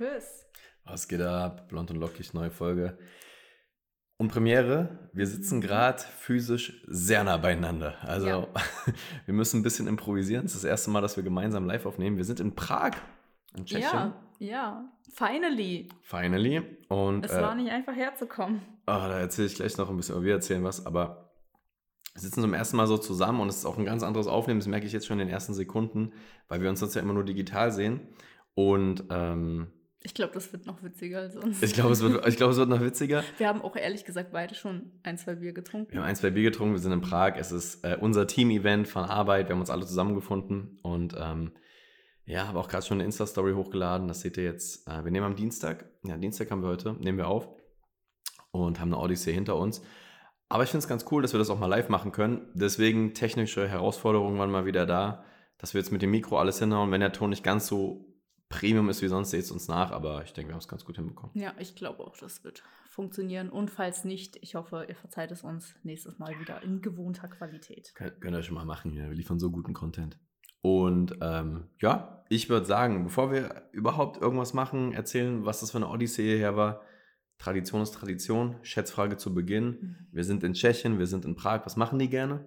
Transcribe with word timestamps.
Chris. 0.00 0.46
Was 0.86 1.08
geht 1.08 1.20
ab? 1.20 1.68
Blond 1.68 1.90
und 1.90 1.98
lockig, 1.98 2.32
neue 2.32 2.50
Folge. 2.50 2.96
Und 4.16 4.28
Premiere, 4.28 5.10
wir 5.12 5.26
sitzen 5.26 5.60
gerade 5.60 6.02
physisch 6.02 6.82
sehr 6.86 7.22
nah 7.22 7.36
beieinander. 7.36 7.96
Also 8.00 8.26
Ja. 8.26 8.48
wir 9.26 9.34
müssen 9.34 9.60
ein 9.60 9.62
bisschen 9.62 9.86
improvisieren. 9.86 10.46
Es 10.46 10.54
ist 10.54 10.64
das 10.64 10.70
erste 10.70 10.90
Mal, 10.90 11.02
dass 11.02 11.18
wir 11.18 11.22
gemeinsam 11.22 11.66
live 11.66 11.84
aufnehmen. 11.84 12.16
Wir 12.16 12.24
sind 12.24 12.40
in 12.40 12.54
Prag, 12.54 12.92
in 13.54 13.66
Tschechien. 13.66 13.92
Ja, 13.92 14.22
ja. 14.38 14.92
Finally. 15.12 15.90
Finally. 16.00 16.62
Und 16.88 17.26
Es 17.26 17.32
äh, 17.32 17.42
war 17.42 17.54
nicht 17.54 17.70
einfach 17.70 17.94
herzukommen. 17.94 18.62
oh, 18.86 18.92
da 18.92 19.18
erzähle 19.18 19.48
ich 19.48 19.54
gleich 19.54 19.76
noch 19.76 19.90
ein 19.90 19.98
bisschen, 19.98 20.14
oder 20.14 20.24
wir 20.24 20.32
erzählen 20.32 20.64
was, 20.64 20.86
aber 20.86 21.30
wir 22.14 22.22
sitzen 22.22 22.40
zum 22.40 22.54
ersten 22.54 22.78
Mal 22.78 22.86
so 22.86 22.96
zusammen 22.96 23.40
und 23.40 23.50
es 23.50 23.58
ist 23.58 23.66
auch 23.66 23.76
ein 23.76 23.84
ganz 23.84 24.02
anderes 24.02 24.28
Aufnehmen, 24.28 24.60
das 24.60 24.66
merke 24.66 24.86
ich 24.86 24.94
jetzt 24.94 25.06
schon 25.06 25.20
in 25.20 25.26
den 25.26 25.34
ersten 25.34 25.52
Sekunden, 25.52 26.14
weil 26.48 26.62
wir 26.62 26.70
uns 26.70 26.80
sonst 26.80 26.94
ja 26.94 27.02
immer 27.02 27.12
nur 27.12 27.24
digital 27.24 27.70
sehen. 27.70 28.00
Und 28.54 29.04
ähm, 29.10 29.72
Ich 30.02 30.14
glaube, 30.14 30.32
das 30.32 30.50
wird 30.52 30.64
noch 30.66 30.82
witziger 30.82 31.18
als 31.20 31.36
uns. 31.36 31.62
ich 31.62 31.74
glaube, 31.74 31.92
es, 31.92 32.00
wird- 32.00 32.26
ich 32.26 32.36
glaube, 32.36 32.52
es 32.52 32.58
wird 32.58 32.68
noch 32.70 32.80
witziger. 32.80 33.22
Wir 33.36 33.48
haben 33.48 33.60
auch 33.60 33.76
ehrlich 33.76 34.04
gesagt 34.06 34.32
beide 34.32 34.54
schon 34.54 34.92
ein, 35.02 35.18
zwei 35.18 35.34
Bier 35.34 35.52
getrunken. 35.52 35.92
Wir 35.92 36.00
haben 36.00 36.08
ein, 36.08 36.16
zwei 36.16 36.30
Bier 36.30 36.44
getrunken, 36.44 36.72
wir 36.74 36.80
sind 36.80 36.92
in 36.92 37.02
Prag. 37.02 37.34
Es 37.36 37.52
ist 37.52 37.84
äh, 37.84 37.98
unser 38.00 38.26
Team-Event 38.26 38.88
von 38.88 39.04
Arbeit. 39.04 39.48
Wir 39.48 39.54
haben 39.54 39.60
uns 39.60 39.68
alle 39.70 39.84
zusammengefunden 39.86 40.78
und 40.82 41.14
ähm, 41.18 41.52
ja, 42.24 42.46
habe 42.48 42.58
auch 42.58 42.68
gerade 42.68 42.84
schon 42.86 42.96
eine 42.96 43.04
Insta-Story 43.04 43.52
hochgeladen. 43.52 44.08
Das 44.08 44.20
seht 44.20 44.38
ihr 44.38 44.44
jetzt. 44.44 44.88
Äh, 44.88 45.04
wir 45.04 45.10
nehmen 45.10 45.26
am 45.26 45.36
Dienstag, 45.36 45.84
ja, 46.04 46.16
Dienstag 46.16 46.50
haben 46.50 46.62
wir 46.62 46.68
heute, 46.70 46.94
nehmen 46.94 47.18
wir 47.18 47.28
auf 47.28 47.48
und 48.52 48.80
haben 48.80 48.92
eine 48.94 49.02
Odyssee 49.02 49.32
hinter 49.32 49.56
uns. 49.56 49.82
Aber 50.48 50.62
ich 50.64 50.70
finde 50.70 50.82
es 50.82 50.88
ganz 50.88 51.04
cool, 51.10 51.20
dass 51.22 51.32
wir 51.34 51.38
das 51.38 51.50
auch 51.50 51.58
mal 51.58 51.66
live 51.66 51.88
machen 51.90 52.10
können. 52.10 52.48
Deswegen 52.54 53.12
technische 53.14 53.68
Herausforderungen 53.68 54.38
waren 54.38 54.50
mal 54.50 54.64
wieder 54.64 54.86
da, 54.86 55.24
dass 55.58 55.74
wir 55.74 55.80
jetzt 55.80 55.92
mit 55.92 56.02
dem 56.02 56.10
Mikro 56.10 56.38
alles 56.38 56.58
hinhauen. 56.58 56.90
Wenn 56.90 57.00
der 57.00 57.12
Ton 57.12 57.30
nicht 57.30 57.44
ganz 57.44 57.66
so 57.66 58.06
Premium 58.50 58.88
ist 58.90 59.00
wie 59.00 59.08
sonst, 59.08 59.30
seht 59.30 59.44
es 59.44 59.50
uns 59.50 59.68
nach. 59.68 59.92
Aber 59.92 60.22
ich 60.24 60.32
denke, 60.34 60.50
wir 60.50 60.54
haben 60.54 60.60
es 60.60 60.68
ganz 60.68 60.84
gut 60.84 60.96
hinbekommen. 60.96 61.30
Ja, 61.34 61.54
ich 61.58 61.74
glaube 61.76 62.04
auch, 62.04 62.18
das 62.18 62.44
wird 62.44 62.62
funktionieren. 62.90 63.48
Und 63.48 63.70
falls 63.70 64.04
nicht, 64.04 64.36
ich 64.42 64.56
hoffe, 64.56 64.84
ihr 64.88 64.96
verzeiht 64.96 65.30
es 65.30 65.42
uns 65.42 65.74
nächstes 65.84 66.18
Mal 66.18 66.38
wieder 66.38 66.62
in 66.62 66.82
gewohnter 66.82 67.28
Qualität. 67.28 67.94
Könnt, 67.94 68.20
könnt 68.20 68.36
ihr 68.36 68.42
schon 68.42 68.56
mal 68.56 68.66
machen 68.66 68.90
hier. 68.90 69.08
Wir 69.08 69.14
liefern 69.16 69.38
so 69.38 69.50
guten 69.50 69.72
Content. 69.72 70.18
Und 70.62 71.16
ähm, 71.22 71.68
ja, 71.80 72.24
ich 72.28 72.50
würde 72.50 72.66
sagen, 72.66 73.04
bevor 73.04 73.32
wir 73.32 73.68
überhaupt 73.72 74.20
irgendwas 74.20 74.52
machen, 74.52 74.92
erzählen, 74.92 75.46
was 75.46 75.60
das 75.60 75.70
für 75.70 75.78
eine 75.78 75.88
Odyssee 75.88 76.24
hierher 76.24 76.56
war. 76.56 76.82
Tradition 77.38 77.80
ist 77.80 77.92
Tradition. 77.92 78.56
Schätzfrage 78.62 79.16
zu 79.16 79.32
Beginn. 79.32 79.64
Mhm. 79.64 79.96
Wir 80.10 80.24
sind 80.24 80.42
in 80.42 80.54
Tschechien, 80.54 80.98
wir 80.98 81.06
sind 81.06 81.24
in 81.24 81.36
Prag. 81.36 81.64
Was 81.64 81.76
machen 81.76 81.98
die 82.00 82.10
gerne? 82.10 82.46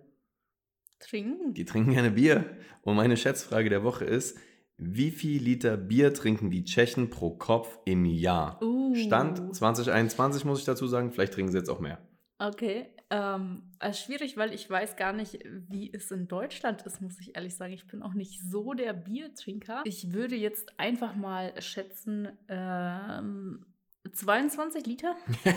Trinken. 1.00 1.54
Die 1.54 1.66
trinken 1.66 1.92
gerne 1.92 2.12
Bier. 2.12 2.58
Und 2.82 2.98
meine 2.98 3.18
Schätzfrage 3.18 3.70
der 3.70 3.84
Woche 3.84 4.06
ist, 4.06 4.38
wie 4.78 5.12
viel 5.12 5.42
Liter 5.42 5.78
Bier 5.78 6.14
trinken 6.14 6.50
die 6.50 6.64
Tschechen 6.64 7.10
pro 7.10 7.32
Kopf 7.32 7.78
im 7.86 8.06
Jahr? 8.06 8.62
Uh. 8.62 8.96
Stand 8.96 9.56
2021 9.56 10.46
muss 10.46 10.60
ich 10.60 10.66
dazu 10.66 10.88
sagen. 10.88 11.12
Vielleicht 11.12 11.34
trinken 11.34 11.52
sie 11.52 11.58
jetzt 11.58 11.70
auch 11.70 11.80
mehr. 11.80 12.00
Okay. 12.40 12.88
Ähm, 13.10 13.64
also 13.80 13.98
schwierig, 14.06 14.38
weil 14.38 14.54
ich 14.54 14.70
weiß 14.70 14.96
gar 14.96 15.14
nicht, 15.14 15.40
wie 15.70 15.94
es 15.94 16.10
in 16.12 16.28
Deutschland 16.28 16.82
ist, 16.84 17.02
muss 17.02 17.20
ich 17.20 17.36
ehrlich 17.36 17.56
sagen. 17.56 17.74
Ich 17.74 17.86
bin 17.88 18.02
auch 18.02 18.14
nicht 18.14 18.42
so 18.42 18.74
der 18.74 18.94
Biertrinker. 18.94 19.82
Ich 19.86 20.12
würde 20.14 20.36
jetzt 20.36 20.78
einfach 20.80 21.16
mal 21.16 21.54
schätzen, 21.62 22.30
ähm, 22.50 23.66
22 24.12 24.86
Liter? 24.86 25.16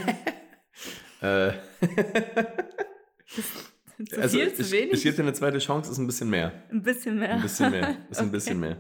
Äh, 1.23 1.53
Zu 4.11 4.21
also 4.21 4.39
viel, 4.39 4.53
zu 4.53 4.61
ich, 4.63 4.73
wenig? 4.73 4.93
ich 4.93 5.03
gebe 5.05 5.17
dir 5.17 5.23
eine 5.23 5.33
zweite 5.33 5.59
Chance, 5.59 5.91
ist 5.91 5.97
ein 5.97 6.07
bisschen 6.07 6.29
mehr. 6.29 6.53
ein 6.71 6.83
bisschen 6.83 7.19
mehr. 7.19 7.33
Ein 7.37 7.43
bisschen 7.43 7.71
mehr. 7.71 7.97
Ist 8.11 8.19
ein 8.19 8.25
Okay. 8.29 8.33
bisschen 8.37 8.61
mehr. 8.61 8.77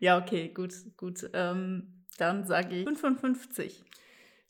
Ja, 0.00 0.18
okay, 0.18 0.48
gut, 0.48 0.74
gut. 0.96 1.30
Ähm, 1.32 2.04
dann 2.18 2.46
sage 2.46 2.74
ich 2.74 2.84
55. 2.84 3.84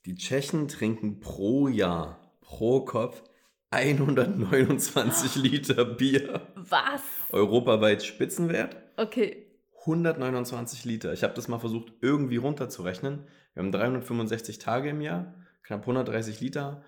Die 0.06 0.14
Tschechen 0.14 0.68
trinken 0.68 1.20
pro 1.20 1.68
Jahr, 1.68 2.32
pro 2.40 2.84
Kopf 2.84 3.22
129 3.70 5.34
Liter 5.42 5.84
Bier. 5.84 6.40
Was? 6.56 7.02
Europaweit 7.30 8.02
Spitzenwert 8.02 8.76
Okay. 9.00 9.46
129 9.80 10.84
Liter. 10.84 11.14
Ich 11.14 11.22
habe 11.22 11.32
das 11.32 11.48
mal 11.48 11.58
versucht 11.58 11.90
irgendwie 12.02 12.36
runterzurechnen. 12.36 13.24
Wir 13.54 13.62
haben 13.62 13.72
365 13.72 14.58
Tage 14.58 14.90
im 14.90 15.00
Jahr, 15.00 15.34
knapp 15.62 15.80
130 15.80 16.40
Liter. 16.40 16.84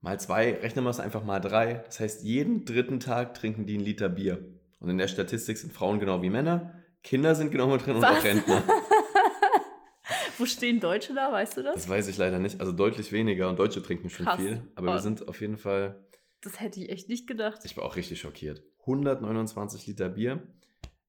Mal 0.00 0.18
zwei, 0.18 0.54
rechnen 0.54 0.84
wir 0.84 0.90
es 0.90 0.98
einfach 0.98 1.22
mal 1.22 1.38
drei. 1.38 1.84
Das 1.86 2.00
heißt, 2.00 2.24
jeden 2.24 2.64
dritten 2.64 2.98
Tag 2.98 3.34
trinken 3.34 3.64
die 3.64 3.74
einen 3.74 3.84
Liter 3.84 4.08
Bier. 4.08 4.44
Und 4.80 4.90
in 4.90 4.98
der 4.98 5.06
Statistik 5.06 5.56
sind 5.56 5.72
Frauen 5.72 6.00
genau 6.00 6.20
wie 6.20 6.30
Männer, 6.30 6.74
Kinder 7.06 7.34
sind 7.36 7.52
genau 7.52 7.68
mit 7.68 7.86
drin 7.86 7.96
und 7.96 8.04
auch 8.04 8.16
Was? 8.16 8.24
Rentner. 8.24 8.62
Wo 10.38 10.44
stehen 10.44 10.80
Deutsche 10.80 11.14
da, 11.14 11.32
weißt 11.32 11.56
du 11.56 11.62
das? 11.62 11.74
Das 11.76 11.88
weiß 11.88 12.08
ich 12.08 12.18
leider 12.18 12.38
nicht. 12.40 12.60
Also 12.60 12.72
deutlich 12.72 13.12
weniger 13.12 13.48
und 13.48 13.58
Deutsche 13.58 13.82
trinken 13.82 14.10
schon 14.10 14.26
Krass. 14.26 14.36
viel. 14.40 14.62
Aber 14.74 14.90
Oh. 14.90 14.94
wir 14.94 15.00
sind 15.00 15.26
auf 15.28 15.40
jeden 15.40 15.56
Fall, 15.56 16.04
Das 16.42 16.60
hätte 16.60 16.80
ich 16.80 16.90
echt 16.90 17.08
nicht 17.08 17.26
gedacht. 17.26 17.60
ich 17.64 17.76
war 17.76 17.84
auch 17.84 17.94
richtig 17.96 18.20
schockiert. 18.20 18.62
129 18.80 19.86
Liter 19.86 20.08
Bier. 20.08 20.42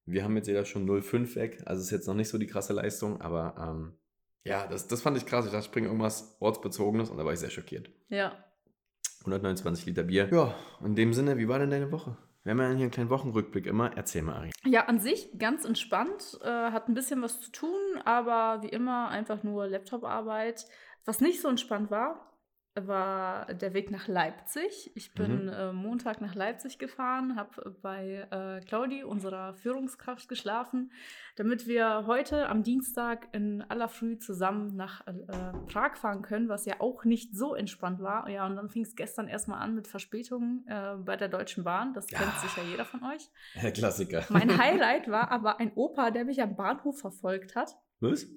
Wir 0.05 0.23
haben 0.23 0.35
jetzt 0.37 0.47
jeder 0.47 0.65
schon 0.65 0.85
0,5 0.87 1.35
weg. 1.35 1.61
Also 1.65 1.81
ist 1.81 1.91
jetzt 1.91 2.07
noch 2.07 2.13
nicht 2.13 2.29
so 2.29 2.37
die 2.37 2.47
krasse 2.47 2.73
Leistung, 2.73 3.19
aber 3.21 3.55
ähm, 3.59 3.97
ja, 4.45 4.65
das, 4.67 4.87
das 4.87 5.01
fand 5.01 5.17
ich 5.17 5.25
krass. 5.25 5.45
Ich 5.45 5.51
dachte, 5.51 5.65
ich 5.65 5.71
bringe 5.71 5.87
irgendwas 5.87 6.37
Ortsbezogenes 6.39 7.09
und 7.09 7.17
da 7.17 7.25
war 7.25 7.33
ich 7.33 7.39
sehr 7.39 7.49
schockiert. 7.49 7.89
Ja. 8.09 8.31
129 9.21 9.85
Liter 9.87 10.03
Bier. 10.03 10.29
Ja, 10.31 10.55
in 10.85 10.95
dem 10.95 11.13
Sinne, 11.13 11.37
wie 11.37 11.47
war 11.49 11.59
denn 11.59 11.69
deine 11.71 11.91
Woche? 11.91 12.15
Wir 12.47 12.51
haben 12.51 12.61
ja 12.61 12.67
hier 12.69 12.83
einen 12.83 12.91
kleinen 12.91 13.09
Wochenrückblick 13.09 13.65
immer. 13.65 13.91
Erzähl 13.97 14.21
mal, 14.21 14.35
Ari. 14.35 14.51
Ja, 14.63 14.85
an 14.85 15.01
sich 15.01 15.37
ganz 15.37 15.65
entspannt, 15.65 16.39
äh, 16.41 16.47
hat 16.47 16.87
ein 16.87 16.93
bisschen 16.93 17.21
was 17.21 17.41
zu 17.41 17.51
tun, 17.51 17.77
aber 18.05 18.63
wie 18.63 18.69
immer 18.69 19.09
einfach 19.09 19.43
nur 19.43 19.67
Laptoparbeit. 19.67 20.65
Was 21.03 21.19
nicht 21.19 21.41
so 21.41 21.49
entspannt 21.49 21.91
war, 21.91 22.36
war 22.85 23.51
der 23.53 23.73
Weg 23.73 23.89
nach 23.89 24.07
Leipzig. 24.07 24.91
Ich 24.93 25.13
bin 25.13 25.45
Mhm. 25.45 25.49
äh, 25.53 25.73
Montag 25.73 26.21
nach 26.21 26.35
Leipzig 26.35 26.77
gefahren, 26.77 27.35
habe 27.35 27.75
bei 27.81 28.27
äh, 28.29 28.59
Claudi, 28.65 29.03
unserer 29.03 29.53
Führungskraft, 29.55 30.27
geschlafen, 30.29 30.91
damit 31.37 31.65
wir 31.65 32.05
heute 32.05 32.49
am 32.49 32.61
Dienstag 32.61 33.27
in 33.31 33.63
aller 33.63 33.87
Früh 33.87 34.19
zusammen 34.19 34.75
nach 34.75 35.07
äh, 35.07 35.13
Prag 35.71 35.95
fahren 35.95 36.21
können, 36.21 36.49
was 36.49 36.65
ja 36.65 36.75
auch 36.79 37.03
nicht 37.05 37.35
so 37.35 37.55
entspannt 37.55 38.01
war. 38.01 38.29
Ja, 38.29 38.45
und 38.45 38.55
dann 38.57 38.69
fing 38.69 38.83
es 38.83 38.95
gestern 38.95 39.27
erstmal 39.27 39.59
an 39.61 39.73
mit 39.73 39.87
Verspätungen 39.87 40.65
äh, 40.67 40.95
bei 40.97 41.15
der 41.15 41.29
Deutschen 41.29 41.63
Bahn. 41.63 41.93
Das 41.93 42.11
Ja. 42.11 42.19
kennt 42.19 42.33
sicher 42.41 42.61
jeder 42.69 42.85
von 42.85 43.03
euch. 43.03 43.29
Der 43.63 43.71
Klassiker. 43.71 44.23
Mein 44.29 44.57
Highlight 44.61 45.09
war 45.09 45.31
aber 45.31 45.59
ein 45.59 45.71
Opa, 45.73 46.11
der 46.11 46.25
mich 46.25 46.41
am 46.41 46.55
Bahnhof 46.55 46.99
verfolgt 46.99 47.55
hat. 47.55 47.75
Was? 48.01 48.27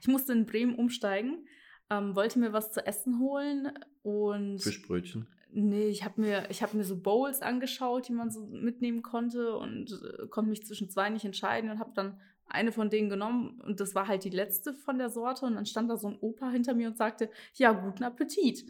Ich 0.00 0.08
musste 0.08 0.32
in 0.32 0.46
Bremen 0.46 0.74
umsteigen, 0.74 1.46
ähm, 1.90 2.14
wollte 2.16 2.38
mir 2.38 2.52
was 2.52 2.72
zu 2.72 2.84
essen 2.86 3.18
holen 3.20 3.70
und 4.02 4.58
Fischbrötchen. 4.62 5.26
nee, 5.52 5.88
ich 5.88 6.04
habe 6.04 6.20
mir, 6.20 6.50
ich 6.50 6.62
hab 6.62 6.74
mir 6.74 6.84
so 6.84 6.96
Bowls 7.00 7.42
angeschaut, 7.42 8.08
die 8.08 8.12
man 8.12 8.30
so 8.30 8.46
mitnehmen 8.46 9.02
konnte 9.02 9.56
und 9.56 9.92
äh, 9.92 10.26
konnte 10.28 10.50
mich 10.50 10.64
zwischen 10.66 10.90
zwei 10.90 11.10
nicht 11.10 11.24
entscheiden 11.24 11.70
und 11.70 11.78
habe 11.78 11.92
dann 11.94 12.18
eine 12.48 12.70
von 12.72 12.90
denen 12.90 13.08
genommen 13.08 13.60
und 13.66 13.80
das 13.80 13.94
war 13.94 14.06
halt 14.06 14.22
die 14.24 14.30
letzte 14.30 14.72
von 14.72 14.98
der 14.98 15.10
Sorte 15.10 15.46
und 15.46 15.56
dann 15.56 15.66
stand 15.66 15.90
da 15.90 15.96
so 15.96 16.08
ein 16.08 16.18
Opa 16.20 16.50
hinter 16.50 16.74
mir 16.74 16.88
und 16.88 16.96
sagte, 16.96 17.28
ja, 17.54 17.72
guten 17.72 18.04
Appetit. 18.04 18.64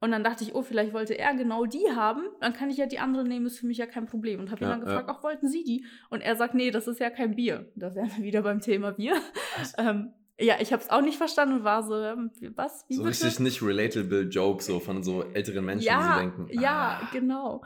Und 0.00 0.12
dann 0.12 0.22
dachte 0.22 0.44
ich, 0.44 0.54
oh, 0.54 0.62
vielleicht 0.62 0.92
wollte 0.92 1.18
er 1.18 1.34
genau 1.34 1.66
die 1.66 1.90
haben, 1.92 2.22
dann 2.40 2.52
kann 2.52 2.70
ich 2.70 2.76
ja 2.76 2.86
die 2.86 3.00
andere 3.00 3.24
nehmen, 3.24 3.46
ist 3.46 3.58
für 3.58 3.66
mich 3.66 3.78
ja 3.78 3.86
kein 3.86 4.06
Problem. 4.06 4.38
Und 4.38 4.52
habe 4.52 4.60
ihn 4.60 4.68
Ja, 4.68 4.70
dann 4.70 4.80
gefragt, 4.84 5.08
ja. 5.08 5.14
ach, 5.16 5.24
wollten 5.24 5.48
Sie 5.48 5.64
die? 5.64 5.84
Und 6.08 6.20
er 6.20 6.36
sagt, 6.36 6.54
nee, 6.54 6.70
das 6.70 6.86
ist 6.86 7.00
ja 7.00 7.10
kein 7.10 7.34
Bier. 7.34 7.72
Da 7.74 7.92
wären 7.96 8.08
wir 8.16 8.22
wieder 8.22 8.42
beim 8.42 8.60
Thema 8.60 8.92
Bier. 8.92 9.16
ähm, 9.78 10.12
ja, 10.40 10.56
ich 10.60 10.72
habe 10.72 10.82
es 10.82 10.90
auch 10.90 11.00
nicht 11.00 11.18
verstanden 11.18 11.56
und 11.56 11.64
war 11.64 11.82
so, 11.82 11.94
ähm, 11.96 12.30
was? 12.54 12.84
Wie 12.88 12.94
So 12.94 13.02
bitte? 13.02 13.24
richtig 13.24 13.40
nicht 13.40 13.62
relatable 13.62 14.22
Joke, 14.22 14.62
so 14.62 14.78
von 14.78 15.02
so 15.02 15.22
älteren 15.24 15.64
Menschen, 15.64 15.86
ja, 15.86 15.98
die 15.98 16.14
so 16.14 16.20
denken. 16.20 16.60
Ja, 16.60 17.00
ah, 17.02 17.08
genau. 17.12 17.62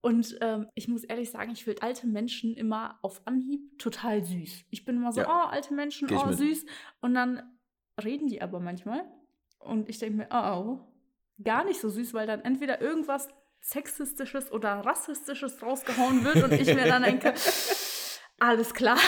Und 0.00 0.36
ähm, 0.42 0.68
ich 0.74 0.86
muss 0.86 1.02
ehrlich 1.02 1.30
sagen, 1.30 1.50
ich 1.52 1.64
finde 1.64 1.82
alte 1.82 2.06
Menschen 2.06 2.54
immer 2.54 2.98
auf 3.02 3.22
Anhieb 3.24 3.78
total 3.78 4.22
süß. 4.22 4.64
Ich 4.70 4.84
bin 4.84 4.96
immer 4.96 5.12
so, 5.12 5.22
Ja. 5.22 5.28
oh, 5.28 5.48
alte 5.48 5.72
Menschen, 5.74 6.08
oh, 6.14 6.26
mit. 6.26 6.36
süß. 6.36 6.66
Und 7.00 7.14
dann 7.14 7.42
reden 8.02 8.28
die 8.28 8.42
aber 8.42 8.60
manchmal. 8.60 9.04
Und 9.58 9.88
ich 9.88 9.98
denke 9.98 10.18
mir, 10.18 10.28
oh, 10.30 10.36
oh, 10.36 11.42
gar 11.42 11.64
nicht 11.64 11.80
so 11.80 11.88
süß, 11.88 12.12
weil 12.14 12.26
dann 12.26 12.42
entweder 12.42 12.80
irgendwas 12.80 13.28
Sexistisches 13.60 14.52
oder 14.52 14.80
Rassistisches 14.84 15.62
rausgehauen 15.62 16.22
wird 16.22 16.44
und 16.44 16.52
ich 16.52 16.66
mir 16.74 16.84
dann 16.84 17.02
denke, 17.02 17.32
alles 18.38 18.74
klar. 18.74 18.98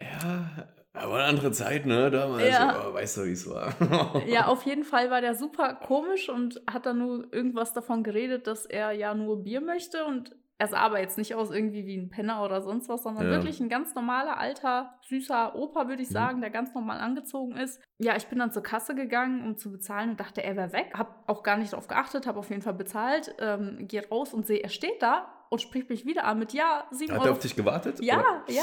Ja, 0.00 0.68
aber 0.94 1.14
eine 1.14 1.24
andere 1.24 1.52
Zeit, 1.52 1.86
ne? 1.86 2.10
Damals, 2.10 2.48
Ja. 2.48 2.84
oh, 2.88 2.94
weißt 2.94 3.16
du, 3.18 3.24
wie 3.24 3.32
es 3.32 3.48
war. 3.48 3.72
Ja, 4.26 4.46
auf 4.46 4.62
jeden 4.64 4.84
Fall 4.84 5.10
war 5.10 5.20
der 5.20 5.34
super 5.34 5.74
komisch 5.74 6.28
und 6.28 6.60
hat 6.70 6.86
dann 6.86 6.98
nur 6.98 7.32
irgendwas 7.32 7.72
davon 7.72 8.02
geredet, 8.02 8.46
dass 8.46 8.66
er 8.66 8.92
ja 8.92 9.14
nur 9.14 9.42
Bier 9.42 9.60
möchte 9.60 10.04
und 10.04 10.34
er 10.58 10.68
sah 10.68 10.78
aber 10.78 11.00
jetzt 11.00 11.18
nicht 11.18 11.34
aus 11.34 11.50
irgendwie 11.50 11.86
wie 11.86 11.96
ein 11.96 12.08
Penner 12.08 12.44
oder 12.44 12.60
sonst 12.62 12.88
was, 12.88 13.02
sondern 13.02 13.24
Ja. 13.24 13.30
wirklich 13.32 13.58
ein 13.58 13.68
ganz 13.68 13.96
normaler, 13.96 14.38
alter, 14.38 14.94
süßer 15.08 15.56
Opa, 15.56 15.88
würde 15.88 16.02
ich 16.02 16.10
Mhm. 16.10 16.12
sagen, 16.12 16.40
der 16.40 16.50
ganz 16.50 16.72
normal 16.72 17.00
angezogen 17.00 17.56
ist. 17.56 17.82
Ja, 17.98 18.14
ich 18.16 18.28
bin 18.28 18.38
dann 18.38 18.52
zur 18.52 18.62
Kasse 18.62 18.94
gegangen, 18.94 19.44
um 19.44 19.56
zu 19.56 19.72
bezahlen 19.72 20.10
und 20.10 20.20
dachte, 20.20 20.44
er 20.44 20.54
wäre 20.54 20.72
weg. 20.72 20.92
Hab 20.96 21.24
auch 21.28 21.42
gar 21.42 21.56
nicht 21.56 21.72
darauf 21.72 21.88
geachtet, 21.88 22.28
habe 22.28 22.38
auf 22.38 22.48
jeden 22.50 22.62
Fall 22.62 22.74
bezahlt, 22.74 23.34
ähm, 23.40 23.88
gehe 23.88 24.06
raus 24.08 24.32
und 24.32 24.46
sehe, 24.46 24.62
er 24.62 24.68
steht 24.68 25.02
da 25.02 25.26
und 25.50 25.60
spricht 25.60 25.88
mich 25.90 26.06
wieder 26.06 26.24
an 26.26 26.38
mit 26.38 26.52
Ja, 26.52 26.84
7 26.92 27.10
Hat 27.12 27.20
Euro. 27.20 27.28
er 27.30 27.32
auf 27.32 27.38
dich 27.40 27.56
gewartet? 27.56 27.98
Ja, 28.00 28.18
Oder? 28.20 28.44
ja. 28.46 28.62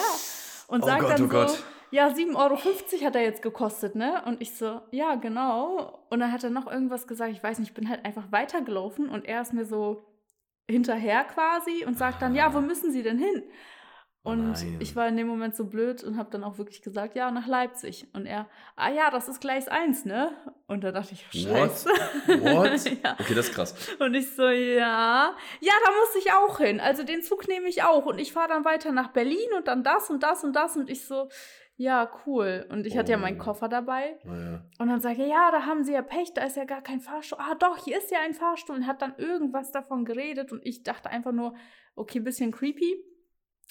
Und 0.69 0.83
Oh 0.83 0.85
sagt 0.87 1.01
Gott, 1.01 1.11
dann 1.11 1.21
oh 1.21 1.25
so, 1.25 1.31
Gott. 1.31 1.63
ja, 1.91 2.07
7,50 2.07 2.35
Euro 2.35 3.05
hat 3.05 3.15
er 3.15 3.23
jetzt 3.23 3.41
gekostet, 3.41 3.95
ne? 3.95 4.21
Und 4.25 4.41
ich 4.41 4.55
so, 4.55 4.81
ja, 4.91 5.15
genau. 5.15 6.05
Und 6.09 6.19
dann 6.19 6.31
hat 6.31 6.43
er 6.43 6.51
noch 6.51 6.71
irgendwas 6.71 7.07
gesagt, 7.07 7.31
ich 7.31 7.41
weiß 7.43 7.57
nicht, 7.59 7.69
ich 7.69 7.73
bin 7.73 7.89
halt 7.89 8.05
einfach 8.05 8.31
weitergelaufen 8.31 9.09
und 9.09 9.25
er 9.25 9.41
ist 9.41 9.51
mir 9.51 9.65
so 9.65 10.05
hinterher 10.69 11.23
quasi 11.23 11.83
und 11.85 11.97
sagt 11.97 12.21
dann, 12.21 12.35
ja, 12.35 12.53
wo 12.53 12.61
müssen 12.61 12.91
Sie 12.91 13.01
denn 13.01 13.17
hin? 13.17 13.43
Und 14.21 14.51
Nein. 14.51 14.77
ich 14.79 14.95
war 14.97 15.07
in 15.07 15.15
dem 15.15 15.27
Moment 15.27 15.55
so 15.55 15.65
blöd 15.65 16.03
und 16.03 16.17
habe 16.17 16.29
dann 16.29 16.43
auch 16.43 16.57
wirklich 16.57 16.81
gesagt, 16.81 17.15
ja, 17.15 17.31
nach 17.31 17.47
Leipzig. 17.47 18.05
Und 18.13 18.25
er, 18.25 18.49
ah 18.75 18.91
ja, 18.91 19.09
das 19.09 19.29
ist 19.29 19.39
Gleis 19.39 19.69
1, 19.69 20.03
ne? 20.05 20.31
Und 20.67 20.83
da 20.83 20.91
dachte 20.91 21.13
ich, 21.13 21.25
What? 21.47 21.57
scheiße. 21.57 21.89
What? 22.27 22.99
ja. 23.03 23.13
Okay, 23.13 23.33
das 23.33 23.47
ist 23.47 23.53
krass. 23.55 23.75
Und 23.99 24.13
ich 24.13 24.35
so, 24.35 24.43
ja, 24.49 25.35
ja, 25.61 25.73
da 25.85 25.91
muss 25.91 26.15
ich 26.17 26.33
auch 26.33 26.57
hin. 26.57 26.81
Also 26.81 27.03
den 27.03 27.21
Zug 27.23 27.47
nehme 27.47 27.69
ich 27.69 27.83
auch. 27.83 28.05
Und 28.05 28.19
ich 28.19 28.33
fahre 28.33 28.49
dann 28.49 28.65
weiter 28.65 28.91
nach 28.91 29.07
Berlin 29.13 29.47
und 29.57 29.67
dann 29.69 29.83
das 29.83 30.09
und 30.09 30.21
das 30.21 30.43
und 30.43 30.53
das. 30.53 30.75
Und 30.75 30.89
ich 30.89 31.05
so, 31.05 31.29
ja, 31.77 32.11
cool. 32.25 32.67
Und 32.69 32.85
ich 32.85 32.97
hatte 32.97 33.13
ja 33.13 33.17
meinen 33.17 33.39
Oh. 33.39 33.43
Koffer 33.45 33.69
dabei. 33.69 34.19
Naja. 34.25 34.65
Und 34.79 34.89
dann 34.89 34.99
sage 34.99 35.23
ich, 35.23 35.29
ja, 35.29 35.49
da 35.49 35.65
haben 35.65 35.85
sie 35.85 35.93
ja 35.93 36.01
Pech, 36.01 36.33
da 36.33 36.43
ist 36.43 36.57
ja 36.57 36.65
gar 36.65 36.81
kein 36.81 36.99
Fahrstuhl. 36.99 37.39
Ah, 37.41 37.55
doch, 37.55 37.77
hier 37.77 37.97
ist 37.97 38.11
ja 38.11 38.19
ein 38.19 38.33
Fahrstuhl. 38.33 38.75
Und 38.75 38.85
hat 38.85 39.01
dann 39.01 39.15
irgendwas 39.17 39.71
davon 39.71 40.03
geredet. 40.03 40.51
Und 40.51 40.59
ich 40.65 40.83
dachte 40.83 41.09
einfach 41.09 41.31
nur, 41.31 41.55
okay, 41.95 42.19
bisschen 42.19 42.51
creepy. 42.51 43.01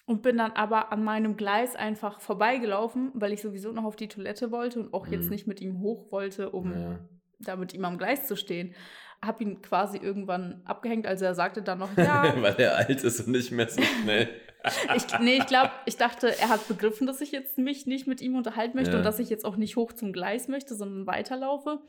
Und 0.09 0.23
bin 0.23 0.39
dann 0.39 0.53
aber 0.53 0.91
an 0.91 1.05
meinem 1.05 1.37
Gleis 1.37 1.77
einfach 1.77 2.19
vorbeigelaufen, 2.21 3.11
weil 3.15 3.33
ich 3.33 3.43
sowieso 3.43 3.73
noch 3.73 3.85
auf 3.85 3.95
die 3.95 4.09
Toilette 4.09 4.51
wollte 4.51 4.81
und 4.81 4.95
auch 4.95 5.07
jetzt 5.07 5.25
Mhm. 5.25 5.31
nicht 5.31 5.47
mit 5.47 5.61
ihm 5.61 5.81
hoch 5.81 6.11
wollte, 6.11 6.49
um 6.51 6.71
Naja. 6.71 6.99
da 7.41 7.57
mit 7.57 7.75
ihm 7.75 7.85
am 7.85 7.99
Gleis 7.99 8.27
zu 8.27 8.35
stehen. 8.35 8.75
Hab 9.21 9.41
ihn 9.43 9.61
quasi 9.61 9.99
irgendwann 9.99 10.63
abgehängt, 10.65 11.07
also 11.07 11.25
er 11.27 11.35
sagte 11.35 11.61
dann 11.61 11.79
noch, 11.81 11.91
ja, 11.99 12.35
Weil 12.41 12.55
er 12.59 12.77
alt 12.77 13.05
ist 13.05 13.21
und 13.21 13.33
nicht 13.33 13.53
mehr 13.53 13.69
so 13.69 13.83
schnell. 13.83 14.29
ich, 14.97 15.05
nee, 15.21 15.37
ich 15.37 15.47
glaube, 15.47 15.71
ich 15.85 15.97
dachte, 15.99 16.29
er 16.41 16.49
hat 16.49 16.67
begriffen, 16.69 17.07
dass 17.07 17.21
ich 17.21 17.31
jetzt 17.31 17.59
mich 17.59 17.87
nicht 17.87 18.07
mit 18.07 18.23
ihm 18.23 18.35
unterhalten 18.35 18.77
möchte 18.77 18.93
Ja. 18.93 18.99
und 18.99 19.05
dass 19.05 19.19
ich 19.19 19.29
jetzt 19.29 19.45
auch 19.45 19.57
nicht 19.57 19.77
hoch 19.77 19.93
zum 19.93 20.13
Gleis 20.15 20.49
möchte, 20.49 20.75
sondern 20.75 21.07
weiterlaufe. 21.07 21.81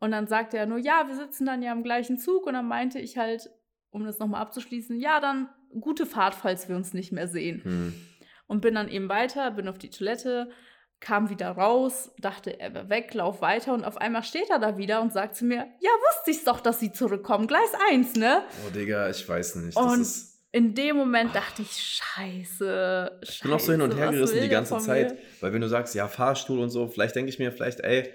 Und 0.00 0.10
dann 0.10 0.26
sagte 0.26 0.58
er 0.58 0.66
nur, 0.66 0.78
ja, 0.78 1.04
wir 1.06 1.14
sitzen 1.14 1.46
dann 1.46 1.62
ja 1.62 1.70
im 1.72 1.84
gleichen 1.84 2.18
Zug. 2.18 2.46
Und 2.46 2.54
dann 2.54 2.66
meinte 2.66 2.98
ich 2.98 3.16
halt, 3.16 3.48
um 3.90 4.04
das 4.04 4.18
nochmal 4.18 4.42
abzuschließen, 4.42 4.98
ja, 4.98 5.20
dann 5.20 5.48
gute 5.80 6.06
Fahrt, 6.06 6.34
falls 6.34 6.68
wir 6.68 6.76
uns 6.76 6.94
nicht 6.94 7.12
mehr 7.12 7.28
sehen. 7.28 7.62
Hm. 7.64 7.94
Und 8.46 8.60
bin 8.60 8.74
dann 8.74 8.88
eben 8.88 9.08
weiter, 9.08 9.50
bin 9.52 9.68
auf 9.68 9.78
die 9.78 9.90
Toilette, 9.90 10.50
kam 11.00 11.28
wieder 11.28 11.50
raus, 11.50 12.10
dachte, 12.18 12.58
er 12.58 12.74
wäre 12.74 12.88
weg, 12.88 13.12
lauf 13.14 13.40
weiter 13.40 13.74
und 13.74 13.84
auf 13.84 13.98
einmal 13.98 14.22
steht 14.22 14.48
er 14.50 14.58
da 14.58 14.78
wieder 14.78 15.02
und 15.02 15.12
sagt 15.12 15.36
zu 15.36 15.44
mir, 15.44 15.66
ja, 15.80 15.90
wusste 15.90 16.30
ich's 16.30 16.44
doch, 16.44 16.60
dass 16.60 16.80
sie 16.80 16.92
zurückkommen, 16.92 17.46
Gleis 17.46 17.72
1, 17.90 18.16
ne? 18.16 18.42
Oh, 18.66 18.70
Digga, 18.70 19.10
ich 19.10 19.28
weiß 19.28 19.56
nicht. 19.56 19.76
Und 19.76 20.00
ist, 20.00 20.34
in 20.52 20.74
dem 20.74 20.96
Moment 20.96 21.34
dachte 21.34 21.62
ich, 21.62 21.72
scheiße, 21.72 23.20
ich 23.22 23.40
bin 23.40 23.52
auch 23.52 23.60
so 23.60 23.72
hin 23.72 23.82
und 23.82 23.96
her 23.96 24.12
gerissen 24.12 24.40
die 24.40 24.48
ganze 24.48 24.78
Zeit. 24.78 25.12
mir? 25.12 25.18
Weil 25.40 25.52
wenn 25.52 25.60
du 25.60 25.68
sagst, 25.68 25.94
ja, 25.94 26.08
Fahrstuhl 26.08 26.60
und 26.60 26.70
so, 26.70 26.88
vielleicht 26.88 27.16
denke 27.16 27.28
ich 27.28 27.38
mir, 27.38 27.52
vielleicht, 27.52 27.80
ey, 27.80 28.10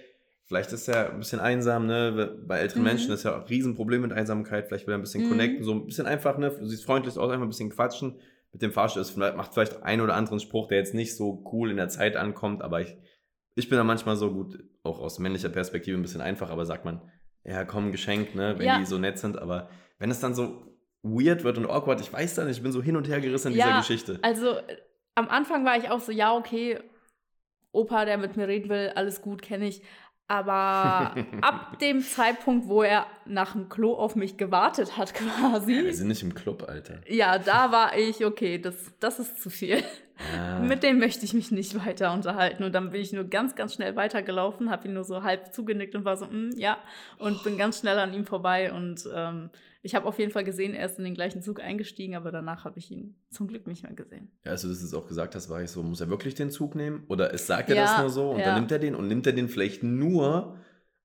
vielleicht 0.49 0.73
ist 0.73 0.87
er 0.87 1.11
ein 1.11 1.19
bisschen 1.19 1.39
einsam, 1.39 1.85
ne? 1.85 2.35
Bei 2.45 2.57
älteren 2.57 2.81
Mhm. 2.81 2.87
Menschen 2.87 3.13
ist 3.13 3.23
ja 3.23 3.33
auch 3.35 3.41
ein 3.41 3.47
Riesenproblem 3.47 4.01
mit 4.01 4.11
Einsamkeit. 4.11 4.67
Vielleicht 4.67 4.87
will 4.87 4.93
er 4.95 4.97
ein 4.97 5.01
bisschen 5.01 5.23
Mhm. 5.23 5.29
connecten, 5.29 5.63
so 5.63 5.73
ein 5.73 5.85
bisschen 5.85 6.07
einfach, 6.07 6.37
ne? 6.39 6.49
Du 6.49 6.65
siehst 6.65 6.83
freundlich 6.85 7.17
aus, 7.17 7.31
einfach 7.31 7.45
ein 7.45 7.49
bisschen 7.49 7.69
quatschen. 7.69 8.19
Mit 8.51 8.63
dem 8.63 8.71
Fahrstuhl 8.71 9.03
ist 9.03 9.15
macht 9.15 9.53
vielleicht 9.53 9.83
einen 9.83 10.01
oder 10.01 10.15
anderen 10.15 10.39
Spruch, 10.39 10.67
der 10.67 10.79
jetzt 10.79 10.95
nicht 10.95 11.15
so 11.15 11.47
cool 11.53 11.69
in 11.69 11.77
der 11.77 11.87
Zeit 11.87 12.15
ankommt, 12.17 12.63
aber 12.63 12.81
ich, 12.81 12.97
ich 13.53 13.69
bin 13.69 13.77
da 13.77 13.83
manchmal 13.83 14.15
so 14.15 14.31
gut, 14.33 14.57
auch 14.81 14.99
aus 14.99 15.19
männlicher 15.19 15.49
Perspektive 15.49 15.95
ein 15.95 16.01
bisschen 16.01 16.21
einfach, 16.21 16.49
aber 16.49 16.65
sagt 16.65 16.83
man, 16.83 16.99
ja, 17.43 17.63
komm, 17.63 17.91
Geschenk, 17.91 18.33
ne? 18.33 18.55
Wenn 18.57 18.65
Ja. 18.65 18.79
die 18.79 18.85
so 18.85 18.97
nett 18.97 19.19
sind, 19.19 19.37
aber 19.37 19.69
wenn 19.99 20.09
es 20.09 20.19
dann 20.19 20.33
so 20.33 20.65
weird 21.03 21.43
wird 21.43 21.59
und 21.59 21.67
awkward, 21.67 22.01
ich 22.01 22.11
weiß 22.11 22.35
da 22.35 22.43
nicht, 22.43 22.57
ich 22.57 22.63
bin 22.63 22.71
so 22.71 22.81
hin 22.81 22.95
und 22.97 23.07
her 23.07 23.21
gerissen 23.21 23.53
in 23.53 23.59
Ja, 23.59 23.65
dieser 23.67 23.77
Geschichte. 23.77 24.19
Also 24.23 24.57
äh, 24.57 24.77
am 25.13 25.29
Anfang 25.29 25.63
war 25.63 25.77
ich 25.77 25.89
auch 25.91 25.99
so, 25.99 26.11
ja, 26.11 26.35
okay, 26.35 26.79
Opa, 27.71 28.05
der 28.05 28.17
mit 28.17 28.35
mir 28.35 28.47
reden 28.47 28.69
will, 28.69 28.91
alles 28.95 29.21
gut, 29.21 29.41
kenne 29.43 29.67
ich. 29.67 29.83
Aber 30.29 31.15
ab 31.41 31.79
dem 31.79 32.01
Zeitpunkt, 32.01 32.67
wo 32.67 32.83
er 32.83 33.07
nach 33.25 33.53
dem 33.53 33.67
Klo 33.67 33.95
auf 33.95 34.15
mich 34.15 34.37
gewartet 34.37 34.95
hat, 34.95 35.13
quasi, 35.15 35.83
Wir 35.83 35.93
sind 35.93 36.07
nicht 36.07 36.23
im 36.23 36.35
Club, 36.35 36.65
Alter. 36.69 36.99
ja, 37.07 37.39
da 37.39 37.71
war 37.71 37.97
ich, 37.97 38.23
okay, 38.23 38.59
das, 38.59 38.75
das 38.99 39.19
ist 39.19 39.41
zu 39.41 39.49
viel. 39.49 39.83
Ja. 40.35 40.59
Mit 40.59 40.83
dem 40.83 40.99
möchte 40.99 41.25
ich 41.25 41.33
mich 41.33 41.49
nicht 41.49 41.83
weiter 41.83 42.13
unterhalten. 42.13 42.63
Und 42.63 42.73
dann 42.73 42.91
bin 42.91 43.01
ich 43.01 43.11
nur 43.11 43.23
ganz, 43.23 43.55
ganz 43.55 43.73
schnell 43.73 43.95
weitergelaufen, 43.95 44.69
habe 44.69 44.87
ihn 44.87 44.93
nur 44.93 45.03
so 45.03 45.23
halb 45.23 45.53
zugenickt 45.53 45.95
und 45.95 46.05
war 46.05 46.17
so, 46.17 46.25
mm, 46.25 46.51
ja, 46.57 46.77
und 47.17 47.43
bin 47.43 47.57
ganz 47.57 47.79
schnell 47.79 47.97
an 47.97 48.13
ihm 48.13 48.25
vorbei. 48.25 48.71
Und 48.71 49.09
ähm, 49.13 49.49
ich 49.81 49.95
habe 49.95 50.05
auf 50.05 50.19
jeden 50.19 50.31
Fall 50.31 50.43
gesehen, 50.43 50.73
er 50.73 50.85
ist 50.85 50.97
in 50.97 51.05
den 51.05 51.13
gleichen 51.13 51.41
Zug 51.41 51.61
eingestiegen, 51.61 52.15
aber 52.15 52.31
danach 52.31 52.65
habe 52.65 52.79
ich 52.79 52.91
ihn 52.91 53.15
zum 53.29 53.47
Glück 53.47 53.65
nicht 53.67 53.83
mehr 53.83 53.93
gesehen. 53.93 54.31
Ja, 54.43 54.51
als 54.51 54.63
du 54.63 54.67
das 54.67 54.81
jetzt 54.81 54.93
auch 54.93 55.07
gesagt 55.07 55.35
hast, 55.35 55.49
war 55.49 55.61
ich 55.61 55.71
so, 55.71 55.81
muss 55.83 56.01
er 56.01 56.09
wirklich 56.09 56.35
den 56.35 56.49
Zug 56.49 56.75
nehmen? 56.75 57.05
Oder 57.07 57.33
es 57.33 57.47
sagt 57.47 57.69
er 57.69 57.75
Ja, 57.75 57.83
das 57.83 57.99
nur 57.99 58.09
so 58.09 58.31
und 58.31 58.39
ja. 58.39 58.45
dann 58.45 58.55
nimmt 58.55 58.71
er 58.71 58.79
den 58.79 58.95
und 58.95 59.07
nimmt 59.07 59.25
er 59.25 59.33
den 59.33 59.47
vielleicht 59.47 59.83
nur, 59.83 60.57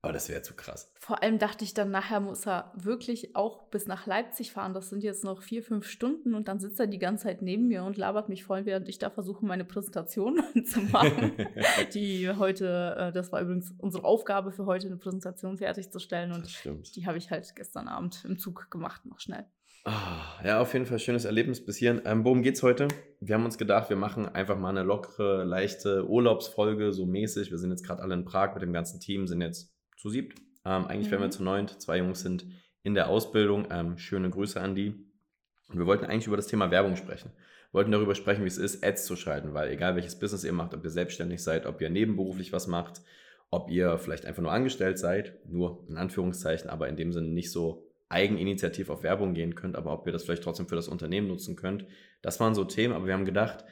aber 0.05 0.13
das 0.13 0.29
wäre 0.29 0.43
zu 0.43 0.53
krass. 0.53 0.91
Vor 0.99 1.23
allem 1.23 1.39
dachte 1.39 1.63
ich 1.63 1.73
dann, 1.73 1.89
nachher 1.89 2.19
muss 2.19 2.45
er 2.45 2.71
wirklich 2.75 3.35
auch 3.35 3.63
bis 3.69 3.87
nach 3.87 4.05
Leipzig 4.05 4.51
fahren. 4.51 4.75
Das 4.75 4.89
sind 4.89 5.03
jetzt 5.03 5.23
noch 5.23 5.41
vier, 5.41 5.63
fünf 5.63 5.87
Stunden 5.87 6.35
und 6.35 6.47
dann 6.47 6.59
sitzt 6.59 6.79
er 6.79 6.85
die 6.85 6.99
ganze 6.99 7.23
Zeit 7.23 7.41
neben 7.41 7.67
mir 7.67 7.83
und 7.83 7.97
labert 7.97 8.29
mich 8.29 8.43
voll, 8.43 8.67
während 8.67 8.87
ich 8.87 8.99
da 8.99 9.09
versuche, 9.09 9.43
meine 9.43 9.65
Präsentation 9.65 10.39
zu 10.65 10.81
machen. 10.81 11.33
die 11.95 12.29
heute, 12.29 12.95
äh, 12.99 13.11
das 13.11 13.31
war 13.31 13.41
übrigens 13.41 13.73
unsere 13.79 14.03
Aufgabe 14.03 14.51
für 14.51 14.67
heute, 14.67 14.85
eine 14.85 14.97
Präsentation 14.97 15.57
fertigzustellen 15.57 16.31
und 16.31 16.47
die 16.95 17.07
habe 17.07 17.17
ich 17.17 17.31
halt 17.31 17.55
gestern 17.55 17.87
Abend 17.87 18.23
im 18.25 18.37
Zug 18.37 18.69
gemacht, 18.69 19.07
noch 19.07 19.19
schnell. 19.19 19.45
Ah, 19.85 20.43
ja, 20.43 20.59
auf 20.59 20.73
jeden 20.73 20.87
Fall 20.87 20.97
schönes 20.97 21.25
Erlebnis 21.25 21.63
bis 21.63 21.77
hierhin. 21.77 22.01
Ähm, 22.05 22.23
worum 22.23 22.41
geht's 22.41 22.63
heute? 22.63 22.87
Wir 23.21 23.35
haben 23.35 23.45
uns 23.45 23.57
gedacht, 23.57 23.89
wir 23.89 23.95
machen 23.95 24.27
einfach 24.27 24.57
mal 24.57 24.69
eine 24.69 24.81
lockere, 24.81 25.43
leichte 25.43 26.07
Urlaubsfolge, 26.07 26.91
so 26.91 27.05
mäßig. 27.05 27.51
Wir 27.51 27.59
sind 27.59 27.69
jetzt 27.69 27.85
gerade 27.85 28.01
alle 28.01 28.15
in 28.15 28.25
Prag 28.25 28.55
mit 28.55 28.63
dem 28.63 28.73
ganzen 28.73 28.99
Team, 28.99 29.27
sind 29.27 29.41
jetzt 29.41 29.74
zu 29.95 30.09
siebt. 30.09 30.39
Ähm, 30.65 30.85
eigentlich 30.85 31.11
wären 31.11 31.21
wir 31.21 31.27
Mhm. 31.27 31.31
zu 31.31 31.43
neunt. 31.43 31.81
Zwei 31.81 31.97
Jungs 31.97 32.21
sind 32.21 32.45
in 32.83 32.93
der 32.93 33.09
Ausbildung. 33.09 33.67
Ähm, 33.71 33.97
schöne 33.97 34.29
Grüße 34.29 34.59
an 34.59 34.75
die. 34.75 34.93
Und 35.69 35.77
wir 35.79 35.85
wollten 35.85 36.05
eigentlich 36.05 36.27
über 36.27 36.37
das 36.37 36.47
Thema 36.47 36.71
Werbung 36.71 36.95
sprechen. 36.95 37.31
Wir 37.71 37.79
wollten 37.79 37.91
darüber 37.91 38.15
sprechen, 38.15 38.43
wie 38.43 38.47
es 38.47 38.57
ist, 38.57 38.83
Ads 38.85 39.05
zu 39.05 39.15
schalten, 39.15 39.53
weil 39.53 39.69
egal 39.71 39.95
welches 39.95 40.17
Business 40.17 40.43
ihr 40.43 40.53
macht, 40.53 40.73
ob 40.73 40.83
ihr 40.83 40.89
selbstständig 40.89 41.43
seid, 41.43 41.65
ob 41.65 41.81
ihr 41.81 41.89
nebenberuflich 41.89 42.53
was 42.53 42.67
macht, 42.67 43.01
ob 43.49 43.69
ihr 43.69 43.97
vielleicht 43.97 44.25
einfach 44.25 44.41
nur 44.41 44.51
angestellt 44.51 44.97
seid, 44.97 45.33
nur 45.45 45.85
in 45.89 45.97
Anführungszeichen, 45.97 46.69
aber 46.69 46.87
in 46.87 46.95
dem 46.95 47.11
Sinne 47.11 47.27
nicht 47.27 47.51
so 47.51 47.91
eigeninitiativ 48.09 48.89
auf 48.89 49.03
Werbung 49.03 49.33
gehen 49.33 49.55
könnt, 49.55 49.75
aber 49.75 49.91
ob 49.91 50.05
ihr 50.05 50.13
das 50.13 50.23
vielleicht 50.23 50.43
trotzdem 50.43 50.67
für 50.67 50.75
das 50.75 50.87
Unternehmen 50.87 51.27
nutzen 51.27 51.55
könnt. 51.55 51.85
Das 52.21 52.39
waren 52.39 52.53
so 52.55 52.63
Themen, 52.63 52.93
aber 52.93 53.07
wir 53.07 53.13
haben 53.13 53.25
gedacht, 53.25 53.65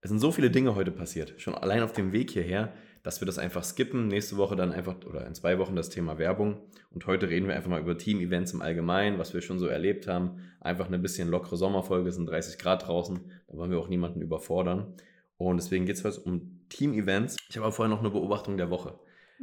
es 0.00 0.10
sind 0.10 0.20
so 0.20 0.30
viele 0.32 0.50
Dinge 0.50 0.74
heute 0.74 0.90
passiert, 0.92 1.34
schon 1.38 1.54
allein 1.54 1.82
auf 1.82 1.92
dem 1.92 2.12
Weg 2.12 2.30
hierher, 2.30 2.72
dass 3.04 3.20
wir 3.20 3.26
das 3.26 3.38
einfach 3.38 3.62
skippen. 3.62 4.08
Nächste 4.08 4.36
Woche 4.38 4.56
dann 4.56 4.72
einfach 4.72 4.96
oder 5.06 5.24
in 5.26 5.34
zwei 5.34 5.58
Wochen 5.58 5.76
das 5.76 5.90
Thema 5.90 6.18
Werbung. 6.18 6.62
Und 6.90 7.06
heute 7.06 7.28
reden 7.28 7.46
wir 7.46 7.54
einfach 7.54 7.70
mal 7.70 7.80
über 7.80 7.96
Team-Events 7.96 8.54
im 8.54 8.62
Allgemeinen, 8.62 9.18
was 9.18 9.34
wir 9.34 9.42
schon 9.42 9.60
so 9.60 9.66
erlebt 9.66 10.08
haben. 10.08 10.40
Einfach 10.60 10.88
eine 10.88 10.98
bisschen 10.98 11.28
lockere 11.28 11.56
Sommerfolge, 11.56 12.08
es 12.08 12.16
sind 12.16 12.26
30 12.28 12.58
Grad 12.58 12.88
draußen, 12.88 13.20
da 13.46 13.56
wollen 13.56 13.70
wir 13.70 13.78
auch 13.78 13.88
niemanden 13.88 14.22
überfordern. 14.22 14.94
Und 15.36 15.58
deswegen 15.58 15.84
geht 15.84 15.96
es 15.96 16.04
heute 16.04 16.20
um 16.20 16.64
Team-Events. 16.70 17.36
Ich 17.48 17.56
habe 17.56 17.66
aber 17.66 17.74
vorher 17.74 17.94
noch 17.94 18.00
eine 18.00 18.10
Beobachtung 18.10 18.56
der 18.56 18.70
Woche. 18.70 18.98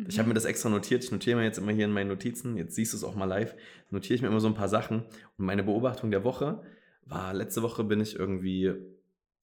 Ich 0.08 0.18
habe 0.18 0.28
mir 0.28 0.34
das 0.34 0.46
extra 0.46 0.70
notiert. 0.70 1.04
Ich 1.04 1.12
notiere 1.12 1.38
mir 1.38 1.44
jetzt 1.44 1.58
immer 1.58 1.72
hier 1.72 1.86
in 1.86 1.92
meinen 1.92 2.08
Notizen. 2.08 2.58
Jetzt 2.58 2.76
siehst 2.76 2.94
du 2.94 2.98
es 2.98 3.04
auch 3.04 3.16
mal 3.16 3.26
live. 3.26 3.56
Notiere 3.90 4.16
ich 4.16 4.22
mir 4.22 4.30
immer 4.30 4.40
so 4.40 4.48
ein 4.48 4.56
paar 4.56 4.70
Sachen. 4.70 5.04
Und 5.38 5.46
meine 5.46 5.64
Beobachtung 5.64 6.10
der 6.10 6.24
Woche 6.24 6.64
war, 7.06 7.34
letzte 7.34 7.62
Woche 7.62 7.84
bin 7.84 8.00
ich 8.00 8.18
irgendwie, 8.18 8.74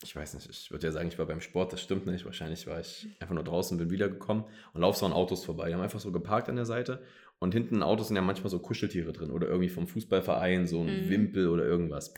ich 0.03 0.15
weiß 0.15 0.35
nicht, 0.35 0.49
ich 0.49 0.71
würde 0.71 0.87
ja 0.87 0.93
sagen, 0.93 1.09
ich 1.09 1.19
war 1.19 1.27
beim 1.27 1.41
Sport. 1.41 1.73
Das 1.73 1.81
stimmt 1.83 2.07
nicht. 2.07 2.25
Wahrscheinlich 2.25 2.67
war 2.67 2.79
ich 2.81 3.09
einfach 3.21 3.35
nur 3.35 3.43
draußen, 3.45 3.77
bin 3.79 3.91
wiedergekommen 3.91 4.45
und 4.73 4.81
laufe 4.81 4.99
so 4.99 5.07
an 5.07 5.13
Autos 5.13 5.45
vorbei. 5.45 5.69
Die 5.69 5.75
haben 5.75 5.81
einfach 5.81 6.01
so 6.01 6.13
geparkt 6.13 6.49
an 6.49 6.57
der 6.57 6.67
Seite. 6.67 7.03
Und 7.41 7.53
hinten 7.53 7.77
in 7.77 7.83
Autos 7.83 8.09
sind 8.09 8.17
ja 8.17 8.23
manchmal 8.23 8.51
so 8.51 8.59
Kuscheltiere 8.59 9.13
drin 9.13 9.31
oder 9.31 9.47
irgendwie 9.49 9.69
vom 9.69 9.87
Fußballverein, 9.87 10.67
so 10.67 10.81
ein 10.83 11.05
Mhm. 11.07 11.09
Wimpel 11.11 11.49
oder 11.49 11.65
irgendwas. 11.65 12.11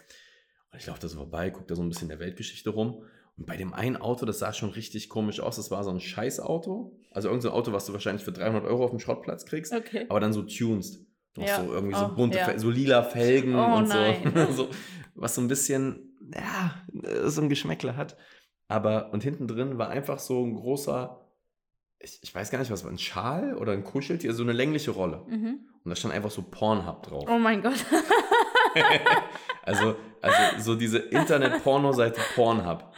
Und 0.72 0.78
ich 0.78 0.86
laufe 0.86 1.00
da 1.00 1.08
so 1.08 1.16
vorbei, 1.16 1.50
gucke 1.50 1.66
da 1.66 1.74
so 1.74 1.82
ein 1.82 1.88
bisschen 1.88 2.08
der 2.08 2.20
Weltgeschichte 2.20 2.70
rum. 2.70 3.02
Und 3.36 3.46
bei 3.46 3.56
dem 3.56 3.72
einen 3.72 3.96
Auto, 3.96 4.26
das 4.26 4.38
sah 4.38 4.52
schon 4.52 4.70
richtig 4.70 5.08
komisch 5.08 5.40
aus. 5.40 5.56
Das 5.56 5.70
war 5.70 5.82
so 5.84 5.90
ein 5.90 6.00
Scheißauto. 6.00 6.98
Also 7.10 7.28
irgendein 7.28 7.50
so 7.50 7.56
Auto, 7.56 7.72
was 7.72 7.86
du 7.86 7.92
wahrscheinlich 7.92 8.24
für 8.24 8.32
300 8.32 8.64
Euro 8.64 8.84
auf 8.84 8.90
dem 8.90 9.00
Schrottplatz 9.00 9.46
kriegst, 9.46 9.72
Okay. 9.72 10.04
aber 10.08 10.20
dann 10.20 10.32
so 10.32 10.42
tunst. 10.42 11.00
Ja. 11.36 11.64
so 11.64 11.72
irgendwie 11.72 11.94
so 11.96 12.04
Oh, 12.06 12.14
bunte, 12.14 12.38
ja. 12.38 12.58
So 12.58 12.70
lila 12.70 13.02
Felgen 13.02 13.54
Oh, 13.54 13.76
und 13.78 13.88
so. 13.88 14.52
so. 14.52 14.68
Was 15.14 15.34
so 15.34 15.40
ein 15.40 15.48
bisschen, 15.48 16.09
ja, 16.34 16.74
so 17.28 17.42
ein 17.42 17.48
Geschmäckle 17.48 17.96
hat. 17.96 18.16
Aber, 18.68 19.12
und 19.12 19.22
hinten 19.22 19.48
drin 19.48 19.78
war 19.78 19.90
einfach 19.90 20.18
so 20.18 20.44
ein 20.44 20.54
großer, 20.54 21.26
ich, 21.98 22.20
ich 22.22 22.34
weiß 22.34 22.50
gar 22.50 22.58
nicht, 22.58 22.70
was 22.70 22.84
war, 22.84 22.90
ein 22.90 22.98
Schal 22.98 23.56
oder 23.56 23.72
ein 23.72 23.84
Kuscheltier, 23.84 24.32
so 24.32 24.42
eine 24.42 24.52
längliche 24.52 24.92
Rolle. 24.92 25.24
Mhm. 25.28 25.68
Und 25.82 25.88
da 25.88 25.96
stand 25.96 26.14
einfach 26.14 26.30
so 26.30 26.42
Pornhub 26.42 27.02
drauf. 27.02 27.24
Oh 27.28 27.38
mein 27.38 27.62
Gott. 27.62 27.84
Also, 29.62 29.96
also 30.22 30.38
so 30.58 30.74
diese 30.74 30.98
Internet-Porno-Seite 30.98 32.20
Pornhub. 32.34 32.92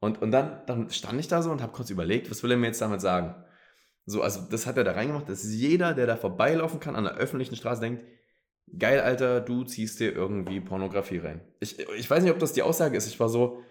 Und, 0.00 0.20
und 0.22 0.30
dann, 0.30 0.62
dann 0.66 0.90
stand 0.90 1.18
ich 1.18 1.28
da 1.28 1.42
so 1.42 1.50
und 1.50 1.62
habe 1.62 1.72
kurz 1.72 1.90
überlegt, 1.90 2.30
was 2.30 2.42
will 2.42 2.50
er 2.50 2.56
mir 2.56 2.66
jetzt 2.66 2.80
damit 2.80 3.00
sagen? 3.00 3.34
So, 4.06 4.22
also 4.22 4.40
das 4.50 4.66
hat 4.66 4.76
er 4.76 4.84
da 4.84 4.92
reingemacht, 4.92 5.28
dass 5.28 5.44
jeder, 5.44 5.94
der 5.94 6.06
da 6.06 6.16
vorbeilaufen 6.16 6.78
kann 6.78 6.94
an 6.94 7.04
der 7.04 7.14
öffentlichen 7.14 7.56
Straße, 7.56 7.80
denkt, 7.80 8.04
geil, 8.78 9.00
Alter, 9.00 9.40
du 9.40 9.64
ziehst 9.64 10.00
dir 10.00 10.12
irgendwie 10.12 10.60
Pornografie 10.60 11.18
rein. 11.18 11.40
Ich, 11.60 11.78
ich 11.78 12.08
weiß 12.08 12.22
nicht, 12.22 12.32
ob 12.32 12.38
das 12.38 12.52
die 12.52 12.62
Aussage 12.62 12.96
ist. 12.96 13.06
Ich 13.06 13.18
war 13.20 13.28
so, 13.28 13.62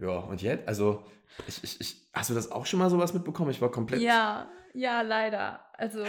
Ja, 0.00 0.18
und 0.18 0.42
jetzt? 0.42 0.66
Also, 0.68 1.04
ich, 1.46 1.62
ich, 1.64 1.80
ich, 1.80 2.08
hast 2.12 2.30
du 2.30 2.34
das 2.34 2.50
auch 2.50 2.66
schon 2.66 2.78
mal 2.78 2.90
sowas 2.90 3.14
mitbekommen? 3.14 3.50
Ich 3.50 3.60
war 3.60 3.70
komplett. 3.70 4.00
Ja, 4.00 4.48
ja, 4.74 5.02
leider. 5.02 5.60
Also, 5.76 6.04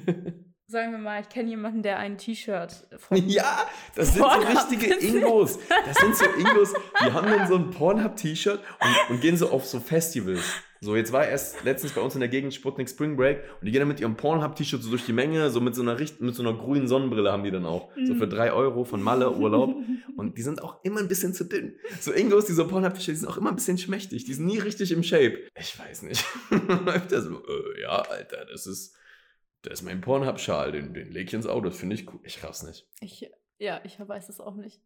sagen 0.66 0.92
wir 0.92 0.98
mal, 0.98 1.20
ich 1.20 1.28
kenne 1.28 1.48
jemanden, 1.50 1.82
der 1.82 1.98
ein 1.98 2.18
T-Shirt 2.18 2.86
von. 2.98 3.16
Ja, 3.28 3.66
das 3.94 4.14
sind 4.14 4.22
so 4.22 4.28
richtige. 4.28 4.94
Ingos. 5.06 5.58
Das 5.84 5.96
sind 5.96 6.16
so 6.16 6.24
Ingos, 6.24 6.72
die 7.00 7.12
haben 7.12 7.30
dann 7.30 7.46
so 7.46 7.56
ein 7.56 7.70
Pornhub-T-Shirt 7.70 8.60
und, 8.80 9.10
und 9.10 9.20
gehen 9.20 9.36
so 9.36 9.50
auf 9.50 9.66
so 9.66 9.80
Festivals. 9.80 10.42
So, 10.80 10.94
jetzt 10.94 11.12
war 11.12 11.26
erst 11.26 11.64
letztens 11.64 11.92
bei 11.94 12.00
uns 12.00 12.14
in 12.14 12.20
der 12.20 12.28
Gegend 12.28 12.52
Sputnik 12.54 12.88
Spring 12.88 13.16
Break 13.16 13.42
und 13.60 13.66
die 13.66 13.72
gehen 13.72 13.80
dann 13.80 13.88
mit 13.88 13.98
ihrem 14.00 14.16
Pornhub-T-Shirt 14.16 14.82
so 14.82 14.90
durch 14.90 15.06
die 15.06 15.12
Menge, 15.12 15.50
so 15.50 15.60
mit 15.60 15.74
so 15.74 15.82
einer 15.82 15.98
Richt 15.98 16.20
mit 16.20 16.34
so 16.34 16.42
einer 16.42 16.52
grünen 16.56 16.86
Sonnenbrille 16.88 17.32
haben 17.32 17.44
die 17.44 17.50
dann 17.50 17.64
auch. 17.64 17.90
So 18.04 18.14
für 18.14 18.26
Mhm. 18.26 18.30
drei 18.30 18.52
Euro 18.52 18.84
von 18.84 19.02
Malle 19.02 19.30
Urlaub. 19.32 19.74
Und 20.16 20.36
die 20.38 20.42
sind 20.42 20.62
auch 20.62 20.82
immer 20.84 21.00
ein 21.00 21.08
bisschen 21.08 21.34
zu 21.34 21.44
dünn. 21.44 21.76
So 22.00 22.12
Ingos, 22.12 22.46
die 22.46 22.52
so 22.52 22.66
Pornhub-T-Shirts, 22.66 23.06
die 23.20 23.26
sind 23.26 23.28
auch 23.28 23.36
immer 23.38 23.50
ein 23.50 23.56
bisschen 23.56 23.78
schmächtig. 23.78 24.24
Die 24.24 24.34
sind 24.34 24.46
nie 24.46 24.58
richtig 24.58 24.92
im 24.92 25.02
Shape. 25.02 25.38
Ich 25.58 25.78
weiß 25.78 26.02
nicht. 26.02 26.24
Öfter 26.86 27.22
so, 27.22 27.42
äh, 27.46 27.80
ja, 27.82 28.00
Alter, 28.02 28.44
das 28.50 28.66
ist, 28.66 28.94
das 29.62 29.80
ist 29.80 29.82
mein 29.82 30.00
Pornhub-Schal, 30.00 30.72
den, 30.72 30.94
den 30.94 31.10
leg 31.10 31.28
ich 31.28 31.34
ins 31.34 31.46
Auto, 31.46 31.66
das 31.68 31.78
finde 31.78 31.94
ich 31.96 32.06
cool. 32.12 32.20
Ich 32.22 32.42
raff's 32.44 32.62
nicht. 32.62 32.86
Ich, 33.00 33.28
ja, 33.58 33.80
ich 33.84 33.98
weiß 33.98 34.28
es 34.28 34.40
auch 34.40 34.54
nicht. 34.56 34.80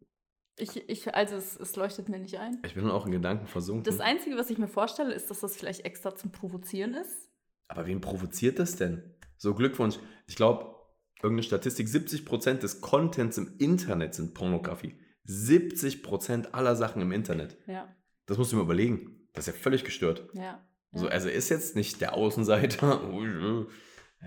Ich, 0.60 0.88
ich, 0.88 1.14
also 1.14 1.36
es, 1.36 1.58
es 1.58 1.76
leuchtet 1.76 2.08
mir 2.08 2.18
nicht 2.18 2.38
ein. 2.38 2.58
Ich 2.64 2.74
bin 2.74 2.84
dann 2.84 2.92
auch 2.92 3.06
in 3.06 3.12
Gedanken 3.12 3.46
versunken. 3.46 3.84
Das 3.84 4.00
Einzige, 4.00 4.36
was 4.36 4.50
ich 4.50 4.58
mir 4.58 4.68
vorstelle, 4.68 5.14
ist, 5.14 5.30
dass 5.30 5.40
das 5.40 5.56
vielleicht 5.56 5.84
extra 5.84 6.14
zum 6.14 6.30
Provozieren 6.32 6.94
ist. 6.94 7.28
Aber 7.68 7.86
wen 7.86 8.00
provoziert 8.00 8.58
das 8.58 8.76
denn? 8.76 9.02
So 9.36 9.54
Glückwunsch. 9.54 9.98
Ich 10.26 10.36
glaube, 10.36 10.74
irgendeine 11.22 11.42
Statistik, 11.44 11.86
70% 11.88 12.54
des 12.58 12.80
Contents 12.80 13.38
im 13.38 13.54
Internet 13.58 14.14
sind 14.14 14.34
Pornografie. 14.34 14.94
70% 15.26 16.52
aller 16.52 16.76
Sachen 16.76 17.02
im 17.02 17.12
Internet. 17.12 17.56
Ja, 17.66 17.88
Das 18.26 18.38
musst 18.38 18.52
du 18.52 18.56
mir 18.56 18.62
überlegen. 18.62 19.28
Das 19.32 19.46
ist 19.46 19.54
ja 19.54 19.60
völlig 19.60 19.84
gestört. 19.84 20.28
ja. 20.34 20.60
So, 20.92 21.06
also 21.06 21.28
ist 21.28 21.50
jetzt 21.50 21.76
nicht 21.76 22.00
der 22.00 22.14
Außenseiter. 22.14 23.00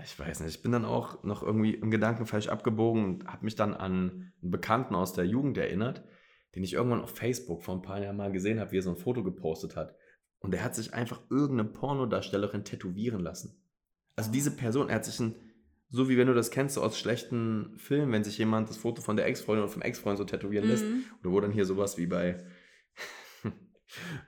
Ich 0.02 0.18
weiß 0.18 0.40
nicht. 0.40 0.56
Ich 0.56 0.62
bin 0.62 0.72
dann 0.72 0.84
auch 0.84 1.22
noch 1.22 1.44
irgendwie 1.44 1.74
im 1.74 1.90
Gedanken 1.90 2.26
falsch 2.26 2.48
abgebogen 2.48 3.04
und 3.04 3.26
habe 3.28 3.44
mich 3.44 3.54
dann 3.54 3.74
an 3.74 4.32
einen 4.40 4.50
Bekannten 4.50 4.96
aus 4.96 5.12
der 5.12 5.24
Jugend 5.24 5.56
erinnert, 5.56 6.02
den 6.54 6.62
ich 6.64 6.74
irgendwann 6.74 7.00
auf 7.02 7.10
Facebook 7.16 7.62
vor 7.62 7.74
ein 7.74 7.82
paar 7.82 8.00
Jahren 8.00 8.16
mal 8.16 8.32
gesehen 8.32 8.60
habe, 8.60 8.72
wie 8.72 8.78
er 8.78 8.82
so 8.82 8.90
ein 8.90 8.96
Foto 8.96 9.22
gepostet 9.22 9.76
hat. 9.76 9.94
Und 10.38 10.54
er 10.54 10.62
hat 10.62 10.74
sich 10.74 10.92
einfach 10.94 11.22
irgendeine 11.30 11.68
Pornodarstellerin 11.70 12.64
tätowieren 12.64 13.20
lassen. 13.20 13.60
Also 14.16 14.30
diese 14.30 14.50
Person, 14.54 14.88
er 14.88 14.96
hat 14.96 15.04
sich 15.04 15.18
ein, 15.20 15.34
so 15.88 16.08
wie 16.08 16.16
wenn 16.16 16.26
du 16.26 16.34
das 16.34 16.50
kennst, 16.50 16.74
so 16.74 16.82
aus 16.82 16.98
schlechten 16.98 17.72
Filmen, 17.76 18.12
wenn 18.12 18.24
sich 18.24 18.38
jemand 18.38 18.68
das 18.68 18.76
Foto 18.76 19.00
von 19.02 19.16
der 19.16 19.26
Ex-Freundin 19.26 19.64
oder 19.64 19.72
vom 19.72 19.82
Ex-Freund 19.82 20.18
so 20.18 20.24
tätowieren 20.24 20.68
lässt, 20.68 20.84
Mhm. 20.84 21.04
oder 21.22 21.32
wo 21.32 21.40
dann 21.40 21.50
hier 21.52 21.64
sowas 21.64 21.96
wie 21.98 22.06
bei, 22.06 22.44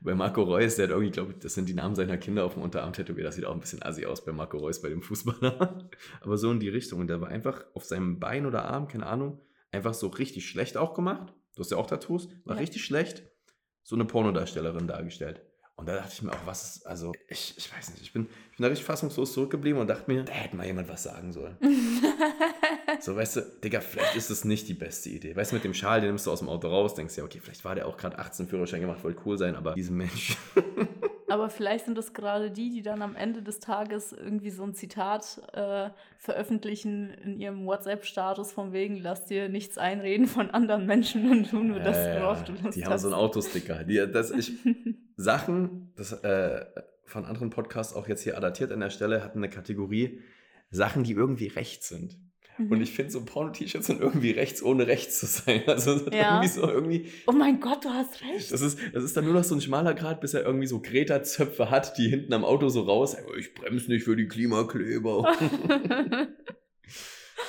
bei 0.00 0.14
Marco 0.14 0.42
Reus, 0.42 0.76
der 0.76 0.85
hat 0.85 0.90
irgendwie, 0.90 1.11
glaube 1.11 1.33
ich, 1.33 1.38
das 1.38 1.54
sind 1.54 1.68
die 1.68 1.75
Namen 1.75 1.95
seiner 1.95 2.16
Kinder 2.18 2.45
auf 2.45 2.54
dem 2.54 2.62
Unterarm 2.62 2.92
tätowiert. 2.92 3.26
Das 3.26 3.35
sieht 3.37 3.45
auch 3.45 3.54
ein 3.54 3.61
bisschen 3.61 3.83
assi 3.83 4.06
aus 4.06 4.25
bei 4.25 4.33
Marco 4.33 4.59
Reus, 4.59 4.80
bei 4.83 4.88
dem 4.88 5.02
Fußballer. 5.02 5.88
Aber 6.21 6.38
so 6.38 6.50
in 6.50 6.61
die 6.61 6.68
Richtung. 6.68 7.00
Und 7.00 7.09
der 7.09 7.21
war 7.21 7.28
einfach 7.28 7.64
auf 7.75 7.85
seinem 7.85 8.18
Bein 8.18 8.47
oder 8.47 8.64
Arm, 8.64 8.88
keine 8.88 9.06
Ahnung, 9.06 9.40
einfach 9.71 9.95
so 9.95 10.09
richtig 10.09 10.49
schlecht 10.49 10.76
auch 10.76 10.95
gemacht. 10.95 11.35
Du 11.56 11.62
hast 11.62 11.70
ja 11.70 11.76
auch 11.78 11.86
Tattoos, 11.88 12.28
war 12.44 12.54
Ja. 12.54 12.60
richtig 12.60 12.84
schlecht. 12.84 13.25
So 13.82 13.96
eine 13.96 14.04
Pornodarstellerin 14.04 14.86
dargestellt. 14.86 15.40
Und 15.76 15.86
da 15.88 15.94
dachte 15.96 16.10
ich 16.14 16.22
mir 16.22 16.32
auch, 16.32 16.46
was 16.46 16.76
ist, 16.76 16.86
also, 16.86 17.12
ich, 17.28 17.54
ich 17.58 17.70
weiß 17.70 17.90
nicht, 17.90 18.02
ich 18.02 18.12
bin, 18.12 18.22
ich 18.50 18.56
bin 18.56 18.62
da 18.62 18.68
richtig 18.68 18.86
fassungslos 18.86 19.32
zurückgeblieben 19.34 19.78
und 19.80 19.88
dachte 19.88 20.10
mir, 20.10 20.22
da 20.25 20.32
hätte 20.32 20.56
mal 20.56 20.64
jemand 20.66 20.88
was 20.88 21.02
sagen 21.02 21.32
sollen. 21.32 21.56
So, 23.00 23.14
weißt 23.14 23.36
du, 23.36 23.40
Digga, 23.62 23.80
vielleicht 23.80 24.16
ist 24.16 24.30
es 24.30 24.44
nicht 24.44 24.68
die 24.68 24.75
beste 24.75 25.10
Idee. 25.10 25.36
Weißt 25.36 25.50
du, 25.52 25.56
mit 25.56 25.64
dem 25.64 25.75
Schal, 25.75 26.00
den 26.00 26.08
nimmst 26.08 26.26
du 26.26 26.30
aus 26.30 26.38
dem 26.38 26.48
Auto 26.48 26.68
raus, 26.68 26.94
denkst 26.94 27.16
ja, 27.18 27.25
okay, 27.25 27.40
vielleicht 27.42 27.62
war 27.64 27.75
der 27.75 27.86
auch 27.86 27.98
gerade 27.98 28.18
18 28.18 28.48
Führerschein 28.48 28.80
gemacht, 28.80 29.04
wollte 29.04 29.20
cool 29.26 29.36
sein, 29.36 29.54
aber 29.54 29.75
diesem 29.75 29.96
Mensch. 29.98 30.36
Aber 31.28 31.50
vielleicht 31.50 31.87
sind 31.87 31.99
das 31.99 32.12
gerade 32.12 32.50
die, 32.50 32.71
die 32.71 32.83
dann 32.83 33.02
am 33.02 33.16
Ende 33.16 33.42
des 33.42 33.59
Tages 33.59 34.12
irgendwie 34.12 34.50
so 34.50 34.62
ein 34.62 34.75
Zitat 34.75 35.40
äh, 35.52 35.90
veröffentlichen 36.18 37.11
in 37.11 37.40
ihrem 37.40 37.66
WhatsApp-Status 37.66 38.52
von 38.52 38.73
wegen, 38.73 38.97
lass 38.97 39.25
dir 39.25 39.49
nichts 39.49 39.76
einreden 39.76 40.26
von 40.26 40.50
anderen 40.50 40.87
Menschen 40.87 41.28
und 41.30 41.50
tu 41.50 41.59
nur 41.59 41.80
das, 41.80 41.97
Äh, 41.97 42.21
Lust 42.21 42.49
die 42.76 42.85
haben 42.85 42.92
hast. 42.92 43.02
so 43.02 43.09
einen 43.09 43.14
Autosticker. 43.14 43.83
Die, 43.85 43.97
das, 44.12 44.30
ich, 44.30 44.52
Sachen, 45.16 45.92
das 45.97 46.12
äh, 46.12 46.64
von 47.04 47.25
anderen 47.25 47.50
Podcasts 47.50 47.95
auch 47.95 48.06
jetzt 48.09 48.23
hier 48.23 48.37
adaptiert 48.37 48.71
an 48.71 48.80
der 48.80 48.90
Stelle, 48.90 49.25
hatten 49.25 49.38
eine 49.38 49.50
Kategorie 49.50 50.21
Sachen, 50.71 51.04
die 51.04 51.12
irgendwie 51.12 51.47
rechts 51.49 51.88
sind. 51.88 52.18
Mhm. 52.58 52.72
Und 52.72 52.80
ich 52.80 52.92
finde, 52.92 53.12
so 53.12 53.25
Porno-T-Shirts 53.25 53.86
sind 53.86 54.00
irgendwie 54.00 54.30
rechts, 54.30 54.62
ohne 54.62 54.86
rechts 54.86 55.18
zu 55.20 55.26
sein. 55.26 55.62
Also 55.66 55.92
Ja. 56.10 56.36
irgendwie 56.42 56.48
so 56.48 56.68
irgendwie. 56.68 57.12
oh 57.26 57.32
mein 57.32 57.60
Gott, 57.60 57.84
du 57.84 57.90
hast 57.90 58.22
recht. 58.22 58.50
Das 58.52 58.60
ist, 58.62 58.78
das 58.94 59.04
ist 59.04 59.16
dann 59.16 59.25
nur 59.25 59.34
noch 59.34 59.44
so 59.44 59.54
ein 59.54 59.60
schmaler 59.60 59.94
Grad, 59.94 60.20
bis 60.20 60.34
er 60.34 60.44
irgendwie 60.44 60.66
so 60.66 60.80
Greta-Zöpfe 60.80 61.70
hat, 61.70 61.98
die 61.98 62.08
hinten 62.08 62.32
am 62.32 62.44
Auto 62.44 62.68
so 62.68 62.82
raus. 62.82 63.14
"Ey, 63.14 63.25
Ich 63.38 63.54
bremse 63.54 63.90
nicht 63.90 64.04
für 64.04 64.16
die 64.16 64.26
Klimakleber. 64.28 65.32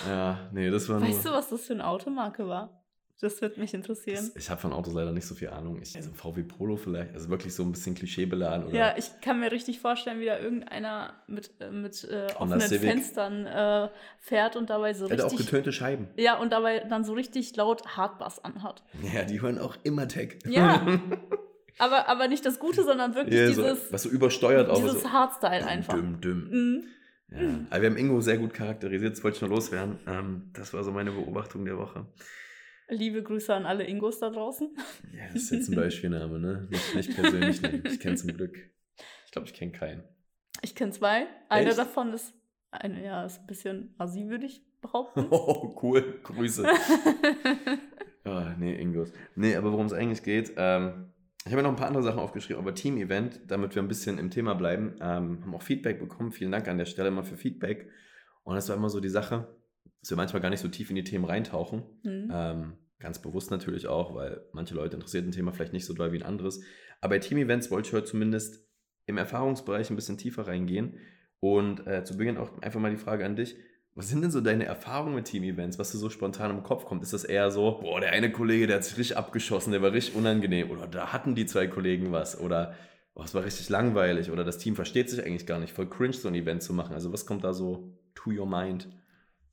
ja, 0.07 0.49
nee, 0.53 0.69
das 0.69 0.89
war 0.89 0.99
nur. 0.99 1.07
weißt 1.09 1.25
du, 1.25 1.29
was 1.31 1.49
das 1.49 1.65
für 1.65 1.73
eine 1.73 1.87
Automarke 1.87 2.47
war? 2.47 2.83
Das 3.19 3.41
wird 3.41 3.57
mich 3.57 3.73
interessieren. 3.73 4.29
Ich 4.35 4.49
habe 4.51 4.61
von 4.61 4.71
Autos 4.73 4.93
leider 4.93 5.11
nicht 5.11 5.25
so 5.25 5.33
viel 5.33 5.49
Ahnung. 5.49 5.81
Ich, 5.81 5.95
also 5.95 6.11
VW 6.11 6.43
Polo 6.43 6.77
vielleicht, 6.77 7.15
also 7.15 7.29
wirklich 7.29 7.53
so 7.55 7.63
ein 7.63 7.71
bisschen 7.71 7.95
klischeebeladen. 7.95 8.67
Oder 8.67 8.75
Ja, 8.75 8.95
ich 8.95 9.09
kann 9.21 9.39
mir 9.39 9.51
richtig 9.51 9.79
vorstellen, 9.79 10.19
wie 10.19 10.25
da 10.25 10.37
irgendeiner 10.37 11.13
mit, 11.25 11.49
äh, 11.59 11.71
mit 11.71 12.03
äh, 12.03 12.27
offenen. 12.37 12.61
Fenstern 12.61 13.45
äh, 13.47 13.89
fährt 14.19 14.55
und 14.55 14.69
dabei 14.69 14.93
so 14.93 15.07
Der 15.07 15.17
hat 15.17 15.25
auch 15.25 15.31
richtig. 15.31 15.47
getönte 15.47 15.71
Scheiben. 15.71 16.09
Ja, 16.15 16.37
und 16.37 16.51
dabei 16.51 16.79
dann 16.79 17.03
so 17.03 17.13
richtig 17.13 17.55
laut 17.55 17.97
Hardbass 17.97 18.43
anhat. 18.45 18.83
Ja, 19.13 19.23
die 19.23 19.41
hören 19.41 19.57
auch 19.57 19.75
immer 19.83 20.07
Tech. 20.07 20.37
Ja. 20.47 20.85
Aber, 21.79 22.09
aber 22.09 22.27
nicht 22.27 22.43
das 22.43 22.57
Gute, 22.57 22.83
sondern 22.83 23.13
wirklich 23.13 23.35
Ja, 23.39 23.51
so, 23.53 23.61
dieses, 23.61 23.93
was 23.93 24.01
so 24.01 24.09
übersteuert 24.09 24.67
auch. 24.67 24.77
dieses 24.77 25.03
so. 25.03 25.11
Hardstyle 25.11 25.63
einfach. 25.63 25.93
Düm, 25.93 26.19
düm. 26.19 26.49
Mhm. 26.49 26.83
Ja. 27.29 27.37
Aber 27.69 27.81
wir 27.83 27.89
haben 27.91 27.97
Ingo 27.97 28.19
sehr 28.19 28.39
gut 28.39 28.53
charakterisiert, 28.53 29.13
das 29.15 29.23
wollte 29.23 29.35
ich 29.35 29.41
nur 29.41 29.51
loswerden. 29.51 29.99
Ähm, 30.07 30.49
das 30.53 30.73
war 30.73 30.83
so 30.83 30.91
meine 30.91 31.11
Beobachtung 31.11 31.65
der 31.65 31.77
Woche. 31.77 32.07
Liebe 32.89 33.21
Grüße 33.21 33.53
an 33.53 33.65
alle 33.65 33.85
Ingos 33.85 34.19
da 34.19 34.29
draußen. 34.29 34.69
Ja, 35.13 35.25
das 35.33 35.43
ist 35.43 35.51
jetzt 35.51 35.69
ein 35.69 35.75
Beispielname, 35.75 36.39
ne? 36.39 36.67
Nicht, 36.69 36.95
nicht 36.95 37.15
persönlich 37.15 37.61
nehmen. 37.61 37.83
Ich 37.85 37.99
kenne 37.99 38.15
zum 38.15 38.33
Glück. 38.33 38.55
Ich 39.25 39.31
glaube, 39.31 39.47
ich 39.47 39.53
kenne 39.53 39.73
keinen. 39.73 40.03
Ich 40.61 40.73
kenne 40.73 40.91
zwei. 40.91 41.27
Einer 41.49 41.69
Echt? 41.69 41.77
davon 41.77 42.13
ist, 42.13 42.33
eine, 42.71 43.03
ja, 43.03 43.25
ist 43.25 43.41
ein 43.41 43.47
bisschen 43.47 43.93
assi, 43.97 44.29
würde 44.29 44.45
ich 44.45 44.61
behaupten. 44.81 45.27
Oh, 45.31 45.77
cool. 45.81 46.19
Grüße. 46.23 46.65
Ah, 48.23 48.53
nee, 48.59 48.75
Ingos. 48.75 49.13
Nee, 49.35 49.55
aber 49.55 49.71
worum 49.71 49.85
es 49.85 49.93
eigentlich 49.93 50.21
geht, 50.21 50.51
ähm, 50.57 51.13
ich 51.45 51.53
habe 51.53 51.61
mir 51.61 51.63
noch 51.63 51.69
ein 51.69 51.77
paar 51.77 51.87
andere 51.87 52.03
Sachen 52.03 52.19
aufgeschrieben, 52.19 52.61
aber 52.61 52.75
Team-Event, 52.75 53.39
damit 53.47 53.73
wir 53.73 53.81
ein 53.81 53.87
bisschen 53.87 54.17
im 54.17 54.29
Thema 54.29 54.53
bleiben, 54.53 54.95
ähm, 54.99 55.41
haben 55.43 55.55
auch 55.55 55.61
Feedback 55.61 55.97
bekommen. 55.97 56.33
Vielen 56.33 56.51
Dank 56.51 56.67
an 56.67 56.77
der 56.77 56.83
Stelle 56.83 57.09
mal 57.09 57.23
für 57.23 57.37
Feedback. 57.37 57.89
Und 58.43 58.55
das 58.55 58.67
war 58.67 58.75
immer 58.75 58.89
so 58.89 58.99
die 58.99 59.07
Sache, 59.07 59.47
dass 60.01 60.09
wir 60.09 60.17
manchmal 60.17 60.41
gar 60.41 60.49
nicht 60.49 60.59
so 60.59 60.67
tief 60.67 60.89
in 60.89 60.95
die 60.95 61.03
Themen 61.03 61.25
reintauchen. 61.25 61.83
Mhm. 62.03 62.31
Ähm, 62.31 62.73
ganz 62.99 63.21
bewusst 63.21 63.51
natürlich 63.51 63.87
auch, 63.87 64.15
weil 64.15 64.41
manche 64.53 64.75
Leute 64.75 64.95
interessiert 64.95 65.25
ein 65.25 65.31
Thema 65.31 65.51
vielleicht 65.51 65.73
nicht 65.73 65.85
so 65.85 65.93
doll 65.93 66.11
wie 66.11 66.17
ein 66.17 66.23
anderes. 66.23 66.61
Aber 67.01 67.15
bei 67.15 67.19
Team-Events 67.19 67.69
wollte 67.71 67.89
ich 67.89 67.93
heute 67.93 68.07
zumindest 68.07 68.65
im 69.05 69.17
Erfahrungsbereich 69.17 69.89
ein 69.89 69.95
bisschen 69.95 70.17
tiefer 70.17 70.47
reingehen. 70.47 70.97
Und 71.39 71.85
äh, 71.85 72.03
zu 72.03 72.17
Beginn 72.17 72.37
auch 72.37 72.61
einfach 72.61 72.79
mal 72.79 72.91
die 72.91 72.97
Frage 72.97 73.25
an 73.25 73.35
dich. 73.35 73.55
Was 73.93 74.09
sind 74.09 74.21
denn 74.21 74.31
so 74.31 74.41
deine 74.41 74.65
Erfahrungen 74.65 75.15
mit 75.15 75.25
Team-Events, 75.25 75.79
was 75.79 75.91
dir 75.91 75.97
so 75.97 76.09
spontan 76.09 76.51
im 76.51 76.61
Kopf 76.61 76.85
kommt? 76.85 77.01
Ist 77.01 77.13
das 77.13 77.23
eher 77.23 77.49
so, 77.49 77.79
boah, 77.81 77.99
der 77.99 78.11
eine 78.11 78.31
Kollege, 78.31 78.67
der 78.67 78.77
hat 78.77 78.83
sich 78.83 78.97
richtig 78.97 79.17
abgeschossen, 79.17 79.71
der 79.71 79.81
war 79.81 79.91
richtig 79.91 80.15
unangenehm 80.15 80.69
oder 80.69 80.85
da 80.85 81.11
hatten 81.13 81.33
die 81.33 81.47
zwei 81.47 81.65
Kollegen 81.65 82.11
was 82.11 82.39
oder 82.39 82.75
boah, 83.15 83.23
es 83.23 83.33
war 83.33 83.43
richtig 83.43 83.69
langweilig 83.69 84.29
oder 84.29 84.43
das 84.43 84.59
Team 84.59 84.75
versteht 84.75 85.09
sich 85.09 85.25
eigentlich 85.25 85.47
gar 85.47 85.57
nicht, 85.57 85.73
voll 85.73 85.89
cringe 85.89 86.13
so 86.13 86.27
ein 86.27 86.35
Event 86.35 86.61
zu 86.61 86.73
machen. 86.73 86.93
Also 86.93 87.11
was 87.11 87.25
kommt 87.25 87.43
da 87.43 87.53
so 87.53 87.91
to 88.13 88.29
your 88.29 88.45
mind? 88.45 88.87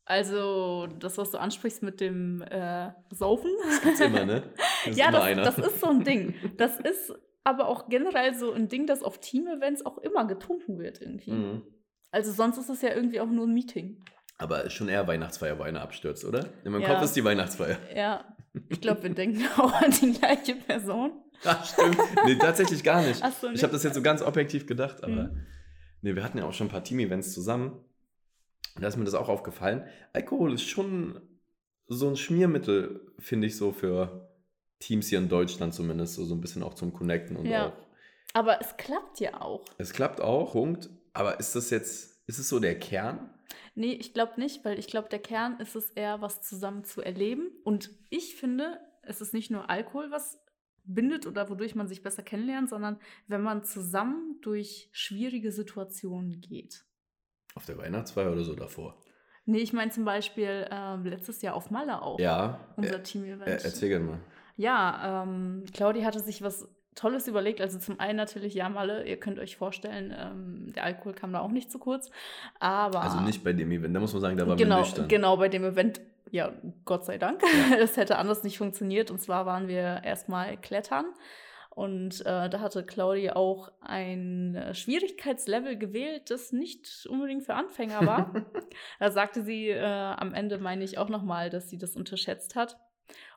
Also, 0.06 0.86
das, 0.98 1.16
was 1.16 1.30
du 1.30 1.38
ansprichst 1.38 1.82
mit 1.82 2.00
dem 2.00 2.42
äh, 2.42 2.90
Saufen. 3.10 3.50
Gibt's 3.82 4.00
immer, 4.00 4.24
ne? 4.26 4.42
Das 4.86 4.96
ja, 4.98 5.08
immer 5.08 5.42
das, 5.42 5.56
das 5.56 5.66
ist 5.68 5.80
so 5.80 5.88
ein 5.88 6.04
Ding. 6.04 6.34
Das 6.58 6.78
ist 6.78 7.12
aber 7.42 7.68
auch 7.68 7.88
generell 7.88 8.34
so 8.34 8.52
ein 8.52 8.68
Ding, 8.68 8.86
das 8.86 9.02
auf 9.02 9.18
Team-Events 9.18 9.84
auch 9.86 9.98
immer 9.98 10.26
getrunken 10.26 10.78
wird 10.78 11.00
irgendwie. 11.00 11.30
Mhm. 11.32 11.62
Also 12.10 12.32
sonst 12.32 12.58
ist 12.58 12.68
es 12.68 12.82
ja 12.82 12.94
irgendwie 12.94 13.20
auch 13.20 13.28
nur 13.28 13.46
ein 13.46 13.52
Meeting. 13.54 14.02
Aber 14.38 14.64
ist 14.64 14.72
schon 14.74 14.88
eher 14.88 15.06
Weihnachtsfeier, 15.06 15.58
wo 15.58 15.62
einer 15.62 15.80
abstürzt, 15.82 16.24
oder? 16.24 16.46
In 16.64 16.72
meinem 16.72 16.82
Ja. 16.82 16.94
Kopf 16.94 17.04
ist 17.04 17.16
die 17.16 17.24
Weihnachtsfeier. 17.24 17.78
Ja, 17.94 18.24
ich 18.68 18.80
glaube, 18.80 19.02
wir 19.04 19.10
denken 19.10 19.42
auch 19.56 19.72
an 19.72 19.90
die 19.90 20.12
gleiche 20.12 20.54
Person. 20.56 21.12
Ach, 21.44 21.64
stimmt. 21.64 21.98
Nee, 22.26 22.36
tatsächlich 22.36 22.82
gar 22.84 23.02
nicht. 23.02 23.20
Ach 23.22 23.32
so, 23.32 23.46
Ich 23.48 23.52
nicht? 23.54 23.62
habe 23.62 23.72
das 23.72 23.82
jetzt 23.82 23.94
so 23.94 24.02
ganz 24.02 24.22
objektiv 24.22 24.66
gedacht, 24.66 25.02
aber 25.02 25.24
Mhm. 25.24 25.46
nee, 26.02 26.14
wir 26.14 26.22
hatten 26.24 26.38
ja 26.38 26.44
auch 26.44 26.52
schon 26.52 26.66
ein 26.68 26.70
paar 26.70 26.84
Team-Events 26.84 27.32
zusammen. 27.32 27.78
Und 28.74 28.82
da 28.82 28.88
ist 28.88 28.96
mir 28.96 29.04
das 29.04 29.14
auch 29.14 29.28
aufgefallen. 29.28 29.84
Alkohol 30.12 30.52
ist 30.54 30.64
schon 30.64 31.20
so 31.86 32.08
ein 32.08 32.16
Schmiermittel, 32.16 33.12
finde 33.18 33.46
ich, 33.46 33.56
so 33.56 33.72
für 33.72 34.28
Teams 34.80 35.08
hier 35.08 35.18
in 35.18 35.28
Deutschland 35.28 35.74
zumindest, 35.74 36.14
so, 36.14 36.24
so 36.24 36.34
ein 36.34 36.40
bisschen 36.40 36.62
auch 36.62 36.74
zum 36.74 36.92
Connecten 36.92 37.36
und 37.36 37.46
Ja. 37.46 37.68
auch. 37.68 37.72
Aber 38.32 38.60
es 38.60 38.76
klappt 38.76 39.20
ja 39.20 39.40
auch. 39.40 39.64
Es 39.78 39.92
klappt 39.92 40.20
auch, 40.20 40.52
Punkt. 40.52 40.90
Aber 41.12 41.38
ist 41.38 41.54
das 41.54 41.70
jetzt, 41.70 42.22
ist 42.26 42.38
es 42.38 42.48
so 42.48 42.58
der 42.58 42.78
Kern? 42.78 43.30
Nee, 43.76 43.92
ich 43.92 44.12
glaube 44.12 44.40
nicht, 44.40 44.64
weil 44.64 44.78
ich 44.78 44.88
glaube, 44.88 45.08
der 45.08 45.20
Kern 45.20 45.60
ist 45.60 45.76
es 45.76 45.90
eher, 45.90 46.20
was 46.20 46.42
zusammen 46.42 46.84
zu 46.84 47.00
erleben. 47.00 47.50
Und 47.62 47.90
ich 48.10 48.34
finde, 48.34 48.80
es 49.02 49.20
ist 49.20 49.34
nicht 49.34 49.50
nur 49.50 49.70
Alkohol, 49.70 50.10
was 50.10 50.40
bindet 50.84 51.26
oder 51.26 51.48
wodurch 51.48 51.74
man 51.74 51.88
sich 51.88 52.02
besser 52.02 52.22
kennenlernt, 52.22 52.68
sondern 52.68 52.98
wenn 53.26 53.42
man 53.42 53.64
zusammen 53.64 54.38
durch 54.42 54.88
schwierige 54.92 55.52
Situationen 55.52 56.40
geht. 56.40 56.84
Auf 57.54 57.66
der 57.66 57.78
Weihnachtsfeier 57.78 58.32
oder 58.32 58.42
so 58.42 58.54
davor? 58.54 58.96
Nee, 59.46 59.58
ich 59.58 59.72
meine 59.72 59.90
zum 59.90 60.04
Beispiel 60.04 60.66
äh, 60.70 60.96
letztes 61.08 61.42
Jahr 61.42 61.54
auf 61.54 61.70
Malle 61.70 62.02
auch. 62.02 62.18
Ja. 62.18 62.60
Unser 62.76 62.96
äh, 62.96 63.02
Team-Event. 63.02 63.46
Äh, 63.46 63.64
erzähl 63.64 63.90
gerne 63.90 64.04
mal. 64.04 64.20
Ja, 64.56 65.22
ähm, 65.24 65.64
Claudi 65.72 66.02
hatte 66.02 66.20
sich 66.20 66.42
was 66.42 66.68
Tolles 66.94 67.28
überlegt. 67.28 67.60
Also 67.60 67.78
zum 67.78 68.00
einen 68.00 68.16
natürlich, 68.16 68.54
ja, 68.54 68.68
Malle, 68.68 69.06
ihr 69.06 69.18
könnt 69.18 69.38
euch 69.38 69.56
vorstellen, 69.56 70.14
ähm, 70.16 70.72
der 70.74 70.84
Alkohol 70.84 71.12
kam 71.12 71.32
da 71.32 71.40
auch 71.40 71.50
nicht 71.50 71.70
zu 71.70 71.78
kurz. 71.78 72.10
Aber. 72.60 73.02
Also 73.02 73.20
nicht 73.20 73.44
bei 73.44 73.52
dem 73.52 73.70
Event, 73.70 73.94
da 73.94 74.00
muss 74.00 74.12
man 74.12 74.22
sagen, 74.22 74.36
da 74.36 74.46
war 74.46 74.56
genau, 74.56 74.80
nüchtern. 74.80 75.08
Genau, 75.08 75.36
bei 75.36 75.48
dem 75.48 75.64
Event, 75.64 76.00
ja, 76.30 76.52
Gott 76.84 77.04
sei 77.04 77.18
Dank. 77.18 77.42
Es 77.78 77.96
hätte 77.98 78.16
anders 78.16 78.44
nicht 78.44 78.58
funktioniert. 78.58 79.10
Und 79.10 79.20
zwar 79.20 79.44
waren 79.44 79.68
wir 79.68 80.02
erstmal 80.04 80.56
klettern. 80.56 81.06
Und 81.74 82.20
äh, 82.20 82.48
da 82.48 82.60
hatte 82.60 82.84
Claudi 82.84 83.30
auch 83.30 83.72
ein 83.80 84.54
äh, 84.54 84.74
Schwierigkeitslevel 84.74 85.76
gewählt, 85.76 86.30
das 86.30 86.52
nicht 86.52 87.06
unbedingt 87.10 87.44
für 87.44 87.54
Anfänger 87.54 88.06
war. 88.06 88.46
da 89.00 89.10
sagte 89.10 89.42
sie 89.42 89.70
äh, 89.70 89.82
am 89.82 90.34
Ende, 90.34 90.58
meine 90.58 90.84
ich 90.84 90.98
auch 90.98 91.08
nochmal, 91.08 91.50
dass 91.50 91.68
sie 91.68 91.78
das 91.78 91.96
unterschätzt 91.96 92.54
hat. 92.54 92.78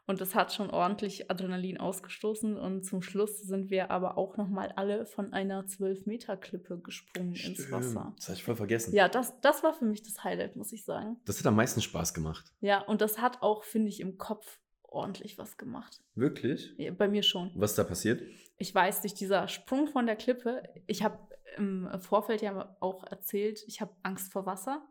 Und 0.05 0.21
das 0.21 0.35
hat 0.35 0.53
schon 0.53 0.69
ordentlich 0.69 1.29
Adrenalin 1.29 1.79
ausgestoßen. 1.79 2.57
Und 2.57 2.85
zum 2.85 3.01
Schluss 3.01 3.41
sind 3.41 3.69
wir 3.69 3.91
aber 3.91 4.17
auch 4.17 4.37
nochmal 4.37 4.71
alle 4.77 5.05
von 5.05 5.33
einer 5.33 5.65
12-Meter-Klippe 5.65 6.79
gesprungen 6.79 7.31
ins 7.31 7.39
Stimmt, 7.39 7.71
Wasser. 7.71 8.13
Das 8.15 8.29
hatte 8.29 8.37
ich 8.37 8.43
voll 8.43 8.55
vergessen. 8.55 8.95
Ja, 8.95 9.09
das, 9.09 9.39
das 9.41 9.63
war 9.63 9.73
für 9.73 9.83
mich 9.83 10.03
das 10.03 10.23
Highlight, 10.23 10.55
muss 10.55 10.71
ich 10.71 10.85
sagen. 10.85 11.17
Das 11.25 11.39
hat 11.39 11.45
am 11.45 11.57
meisten 11.57 11.81
Spaß 11.81 12.13
gemacht. 12.13 12.53
Ja, 12.61 12.81
und 12.83 13.01
das 13.01 13.19
hat 13.19 13.41
auch, 13.41 13.65
finde 13.65 13.89
ich, 13.89 13.99
im 13.99 14.17
Kopf 14.17 14.59
ordentlich 14.87 15.37
was 15.37 15.57
gemacht. 15.57 16.01
Wirklich? 16.15 16.73
Ja, 16.77 16.91
bei 16.91 17.07
mir 17.07 17.23
schon. 17.23 17.51
Was 17.55 17.71
ist 17.71 17.77
da 17.79 17.83
passiert? 17.83 18.21
Ich 18.57 18.73
weiß, 18.73 19.01
durch 19.01 19.13
dieser 19.13 19.47
Sprung 19.47 19.87
von 19.87 20.05
der 20.05 20.15
Klippe, 20.15 20.63
ich 20.87 21.03
habe 21.03 21.19
im 21.57 21.89
Vorfeld 21.99 22.41
ja 22.41 22.75
auch 22.79 23.03
erzählt, 23.03 23.63
ich 23.67 23.81
habe 23.81 23.93
Angst 24.03 24.31
vor 24.31 24.45
Wasser. 24.45 24.85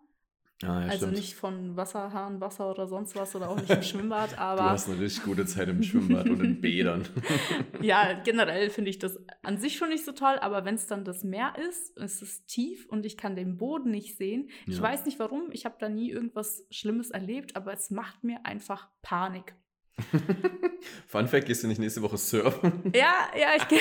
Ah, 0.63 0.67
ja, 0.81 0.87
also 0.87 0.97
stimmt. 1.05 1.13
nicht 1.19 1.35
von 1.35 1.77
Wasserhahn, 1.77 2.41
Wasser 2.41 2.71
oder 2.71 2.87
sonst 2.89 3.15
was 3.15 3.37
oder 3.37 3.51
auch 3.51 3.57
nicht 3.61 3.69
im 3.69 3.83
Schwimmbad, 3.83 4.33
Du 4.33 4.39
aber 4.39 4.71
hast 4.71 4.89
eine 4.89 4.99
richtig 4.99 5.25
gute 5.25 5.45
Zeit 5.45 5.69
im 5.69 5.83
Schwimmbad 5.83 6.31
und 6.31 6.41
in 6.43 6.61
Bädern. 6.63 7.07
ja, 7.83 8.15
generell 8.25 8.71
finde 8.71 8.89
ich 8.89 8.99
das 8.99 9.19
an 9.43 9.59
sich 9.59 9.77
schon 9.77 9.91
nicht 9.91 10.07
so 10.07 10.13
toll, 10.13 10.39
aber 10.41 10.65
wenn 10.65 10.77
es 10.77 10.87
dann 10.87 11.05
das 11.05 11.25
Meer 11.25 11.53
ist, 11.69 11.95
es 11.99 12.23
ist 12.23 12.47
tief 12.47 12.87
und 12.89 13.05
ich 13.05 13.19
kann 13.19 13.37
den 13.37 13.59
Boden 13.59 13.91
nicht 13.91 14.17
sehen. 14.17 14.49
Ich 14.67 14.77
Ja. 14.79 14.83
weiß 14.83 15.05
nicht 15.05 15.19
warum, 15.19 15.51
ich 15.53 15.67
habe 15.67 15.77
da 15.79 15.91
nie 15.91 16.11
irgendwas 16.11 16.65
Schlimmes 16.71 17.11
erlebt, 17.11 17.55
aber 17.55 17.75
es 17.75 17.91
macht 17.91 18.25
mir 18.25 18.47
einfach 18.47 18.89
Panik. 19.03 19.55
Fun 21.07 21.27
Fact, 21.29 21.47
gehst 21.47 21.63
du 21.63 21.69
nicht 21.69 21.79
nächste 21.79 22.03
Woche 22.03 22.17
surfen? 22.19 22.93
Ja, 22.95 23.29
ja, 23.39 23.49
ich 23.57 23.67
gehe. 23.69 23.81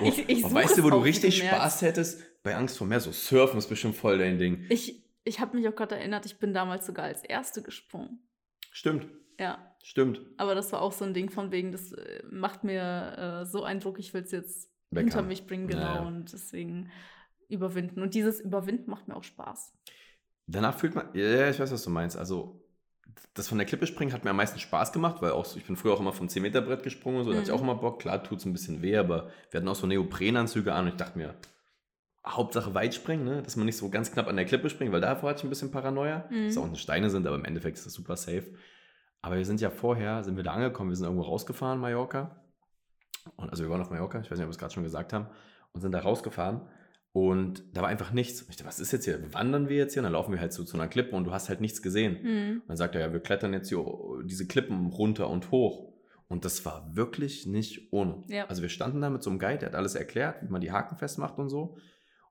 Oh, 0.00 0.04
ich, 0.08 0.28
ich 0.28 0.44
oh, 0.44 0.52
weißt 0.52 0.78
du, 0.78 0.84
wo 0.84 0.90
du 0.90 0.98
richtig 0.98 1.36
gemerkt. 1.36 1.56
Spaß 1.58 1.82
hättest? 1.82 2.42
Bei 2.42 2.56
Angst 2.56 2.78
vor 2.78 2.86
Meer, 2.86 3.00
so 3.00 3.12
surfen 3.12 3.58
ist 3.58 3.68
bestimmt 3.68 3.96
voll 3.96 4.18
dein 4.18 4.38
Ding. 4.38 4.64
Ich, 4.68 5.02
ich 5.24 5.40
habe 5.40 5.56
mich 5.56 5.68
auch 5.68 5.74
gerade 5.74 5.96
erinnert, 5.96 6.26
ich 6.26 6.38
bin 6.38 6.52
damals 6.52 6.86
sogar 6.86 7.04
als 7.06 7.22
Erste 7.24 7.62
gesprungen. 7.62 8.20
Stimmt, 8.72 9.08
Ja, 9.40 9.74
stimmt. 9.82 10.20
aber 10.36 10.54
das 10.54 10.72
war 10.72 10.82
auch 10.82 10.92
so 10.92 11.04
ein 11.04 11.14
Ding 11.14 11.30
von 11.30 11.50
wegen, 11.52 11.72
das 11.72 11.92
äh, 11.92 12.22
macht 12.30 12.64
mir 12.64 13.42
äh, 13.42 13.46
so 13.46 13.62
Eindruck, 13.64 13.98
ich 13.98 14.14
will 14.14 14.22
es 14.22 14.30
jetzt 14.30 14.70
Weg 14.90 15.04
hinter 15.04 15.18
haben. 15.18 15.28
mich 15.28 15.46
bringen, 15.46 15.66
genau, 15.68 15.80
Naja. 15.82 16.06
und 16.06 16.32
deswegen 16.32 16.90
überwinden. 17.48 18.02
Und 18.02 18.14
dieses 18.14 18.40
Überwinden 18.40 18.90
macht 18.90 19.08
mir 19.08 19.16
auch 19.16 19.24
Spaß. 19.24 19.72
Danach 20.46 20.78
fühlt 20.78 20.94
man, 20.94 21.08
ja, 21.14 21.50
ich 21.50 21.58
weiß, 21.58 21.72
was 21.72 21.82
du 21.82 21.90
meinst. 21.90 22.16
Also, 22.16 22.57
das 23.34 23.48
von 23.48 23.58
der 23.58 23.66
Klippe 23.66 23.86
springen 23.86 24.12
hat 24.12 24.24
mir 24.24 24.30
am 24.30 24.36
meisten 24.36 24.58
Spaß 24.58 24.92
gemacht, 24.92 25.22
weil 25.22 25.30
auch 25.32 25.44
so, 25.44 25.58
ich 25.58 25.66
bin 25.66 25.76
früher 25.76 25.92
auch 25.92 26.00
immer 26.00 26.12
vom 26.12 26.26
10-Meter-Brett 26.28 26.82
gesprungen 26.82 27.18
und 27.18 27.24
so, 27.24 27.30
da 27.30 27.36
hatte 27.36 27.44
ich 27.44 27.50
Mhm. 27.52 27.58
auch 27.58 27.62
immer 27.62 27.74
Bock. 27.76 28.00
Klar, 28.00 28.22
tut 28.22 28.38
es 28.38 28.44
ein 28.44 28.52
bisschen 28.52 28.82
weh, 28.82 28.96
aber 28.96 29.30
wir 29.50 29.58
hatten 29.58 29.68
auch 29.68 29.74
so 29.76 29.86
Neoprenanzüge 29.86 30.72
an 30.72 30.84
und 30.86 30.90
ich 30.92 30.96
dachte 30.96 31.18
mir, 31.18 31.34
Hauptsache 32.26 32.74
weit 32.74 32.94
springen, 32.94 33.24
ne? 33.24 33.42
dass 33.42 33.56
man 33.56 33.64
nicht 33.66 33.76
so 33.78 33.88
ganz 33.88 34.12
knapp 34.12 34.28
an 34.28 34.36
der 34.36 34.44
Klippe 34.44 34.68
springt, 34.68 34.92
weil 34.92 35.00
davor 35.00 35.30
hatte 35.30 35.38
ich 35.38 35.44
ein 35.44 35.50
bisschen 35.50 35.70
Paranoia. 35.70 36.24
Mhm. 36.30 36.46
Dass 36.46 36.54
da 36.56 36.60
unten 36.60 36.76
Steine 36.76 37.10
sind, 37.10 37.26
aber 37.26 37.36
im 37.36 37.44
Endeffekt 37.44 37.78
ist 37.78 37.86
das 37.86 37.92
super 37.94 38.16
safe. 38.16 38.44
Aber 39.22 39.36
wir 39.36 39.44
sind 39.44 39.60
ja 39.60 39.70
vorher, 39.70 40.22
sind 40.24 40.36
wir 40.36 40.44
da 40.44 40.52
angekommen, 40.52 40.90
wir 40.90 40.96
sind 40.96 41.06
irgendwo 41.06 41.24
rausgefahren, 41.24 41.78
Mallorca. 41.80 42.36
Und, 43.36 43.50
also 43.50 43.62
wir 43.64 43.70
waren 43.70 43.80
auf 43.80 43.90
Mallorca, 43.90 44.20
ich 44.20 44.30
weiß 44.30 44.38
nicht, 44.38 44.44
ob 44.44 44.48
wir 44.48 44.52
es 44.52 44.58
gerade 44.58 44.74
schon 44.74 44.82
gesagt 44.84 45.12
haben, 45.12 45.26
und 45.72 45.80
sind 45.80 45.92
da 45.92 46.00
rausgefahren. 46.00 46.60
Und 47.18 47.64
da 47.74 47.82
war 47.82 47.88
einfach 47.88 48.12
nichts. 48.12 48.42
Und 48.42 48.50
ich 48.50 48.56
dachte, 48.58 48.68
was 48.68 48.78
ist 48.78 48.92
jetzt 48.92 49.04
hier? 49.04 49.34
Wandern 49.34 49.68
wir 49.68 49.76
jetzt 49.76 49.94
hier? 49.94 50.02
Und 50.02 50.04
dann 50.04 50.12
laufen 50.12 50.30
wir 50.30 50.40
halt 50.40 50.52
so 50.52 50.62
zu 50.62 50.76
einer 50.76 50.86
Klippe 50.86 51.16
und 51.16 51.24
du 51.24 51.32
hast 51.32 51.48
halt 51.48 51.60
nichts 51.60 51.82
gesehen. 51.82 52.22
Mhm. 52.22 52.60
Und 52.60 52.68
dann 52.68 52.76
sagt 52.76 52.94
er, 52.94 53.00
ja, 53.00 53.12
wir 53.12 53.18
klettern 53.18 53.52
jetzt 53.52 53.70
hier 53.70 53.84
diese 54.22 54.46
Klippen 54.46 54.86
runter 54.86 55.28
und 55.28 55.50
hoch. 55.50 55.92
Und 56.28 56.44
das 56.44 56.64
war 56.64 56.94
wirklich 56.94 57.44
nicht 57.44 57.92
ohne. 57.92 58.22
Ja. 58.28 58.46
Also 58.46 58.62
wir 58.62 58.68
standen 58.68 59.00
da 59.00 59.10
mit 59.10 59.24
so 59.24 59.30
einem 59.30 59.40
Guide, 59.40 59.58
der 59.58 59.70
hat 59.70 59.74
alles 59.74 59.96
erklärt, 59.96 60.44
wie 60.44 60.48
man 60.48 60.60
die 60.60 60.70
Haken 60.70 60.96
festmacht 60.96 61.38
und 61.38 61.48
so. 61.48 61.76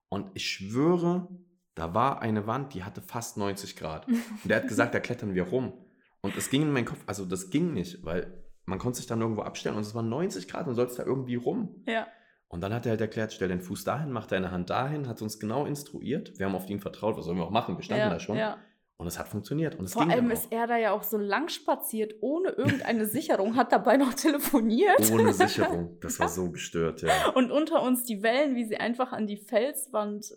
Und 0.07 0.31
ich 0.35 0.49
schwöre, 0.49 1.27
da 1.75 1.93
war 1.93 2.21
eine 2.21 2.47
Wand, 2.47 2.73
die 2.73 2.85
hatte 2.85 3.01
fast 3.01 3.35
90 3.35 3.75
Grad. 3.75 4.07
Und 4.07 4.45
der 4.45 4.61
hat 4.61 4.69
gesagt, 4.69 4.95
da 4.95 5.01
klettern 5.01 5.35
wir 5.35 5.43
rum. 5.43 5.73
Und 6.21 6.37
es 6.37 6.49
ging 6.49 6.61
in 6.61 6.71
meinen 6.71 6.85
Kopf, 6.85 7.03
also 7.07 7.25
das 7.25 7.49
ging 7.49 7.73
nicht, 7.73 8.05
weil 8.05 8.41
man 8.65 8.79
konnte 8.79 8.99
sich 8.99 9.07
dann 9.07 9.19
irgendwo 9.19 9.41
abstellen 9.41 9.75
und 9.75 9.81
es 9.81 9.95
waren 9.95 10.09
90 10.09 10.47
Grad 10.47 10.67
und 10.67 10.75
sollst 10.75 10.97
da 10.97 11.03
irgendwie 11.03 11.35
rum. 11.35 11.83
Ja. 11.85 12.07
Und 12.49 12.61
dann 12.61 12.73
hat 12.73 12.85
er 12.85 12.91
halt 12.91 13.01
erklärt, 13.01 13.33
stell 13.33 13.49
den 13.49 13.61
Fuß 13.61 13.83
dahin, 13.83 14.11
mach 14.11 14.25
deine 14.25 14.51
Hand 14.51 14.69
dahin, 14.69 15.07
hat 15.07 15.21
uns 15.21 15.39
genau 15.39 15.65
instruiert. 15.65 16.37
Wir 16.39 16.45
haben 16.45 16.55
auf 16.55 16.69
ihn 16.69 16.79
vertraut, 16.79 17.17
was 17.17 17.25
sollen 17.25 17.37
wir 17.37 17.43
auch 17.43 17.51
machen? 17.51 17.77
Wir 17.77 17.83
standen 17.83 18.03
ja, 18.03 18.09
da 18.09 18.19
schon. 18.19 18.37
Ja. 18.37 18.57
Und 18.95 19.05
es 19.05 19.19
hat 19.19 19.27
funktioniert. 19.27 19.75
Und 19.75 19.85
es 19.85 19.93
Vor 19.93 20.03
ging 20.03 20.11
allem 20.11 20.31
ist 20.31 20.51
er 20.51 20.65
da 20.65 20.77
ja 20.77 20.91
auch 20.91 21.03
so 21.03 21.17
lang 21.17 21.49
spaziert, 21.49 22.15
ohne 22.21 22.49
irgendeine 22.49 23.05
Sicherung, 23.07 23.55
hat 23.55 23.71
dabei 23.71 23.97
noch 23.97 24.13
telefoniert. 24.13 25.11
Ohne 25.11 25.33
Sicherung. 25.33 25.99
Das 25.99 26.19
war 26.19 26.29
so 26.29 26.49
gestört, 26.51 27.01
ja. 27.01 27.29
Und 27.35 27.51
unter 27.51 27.83
uns 27.83 28.05
die 28.05 28.23
Wellen, 28.23 28.55
wie 28.55 28.65
sie 28.65 28.77
einfach 28.77 29.11
an 29.11 29.27
die 29.27 29.37
Felswand 29.37 30.33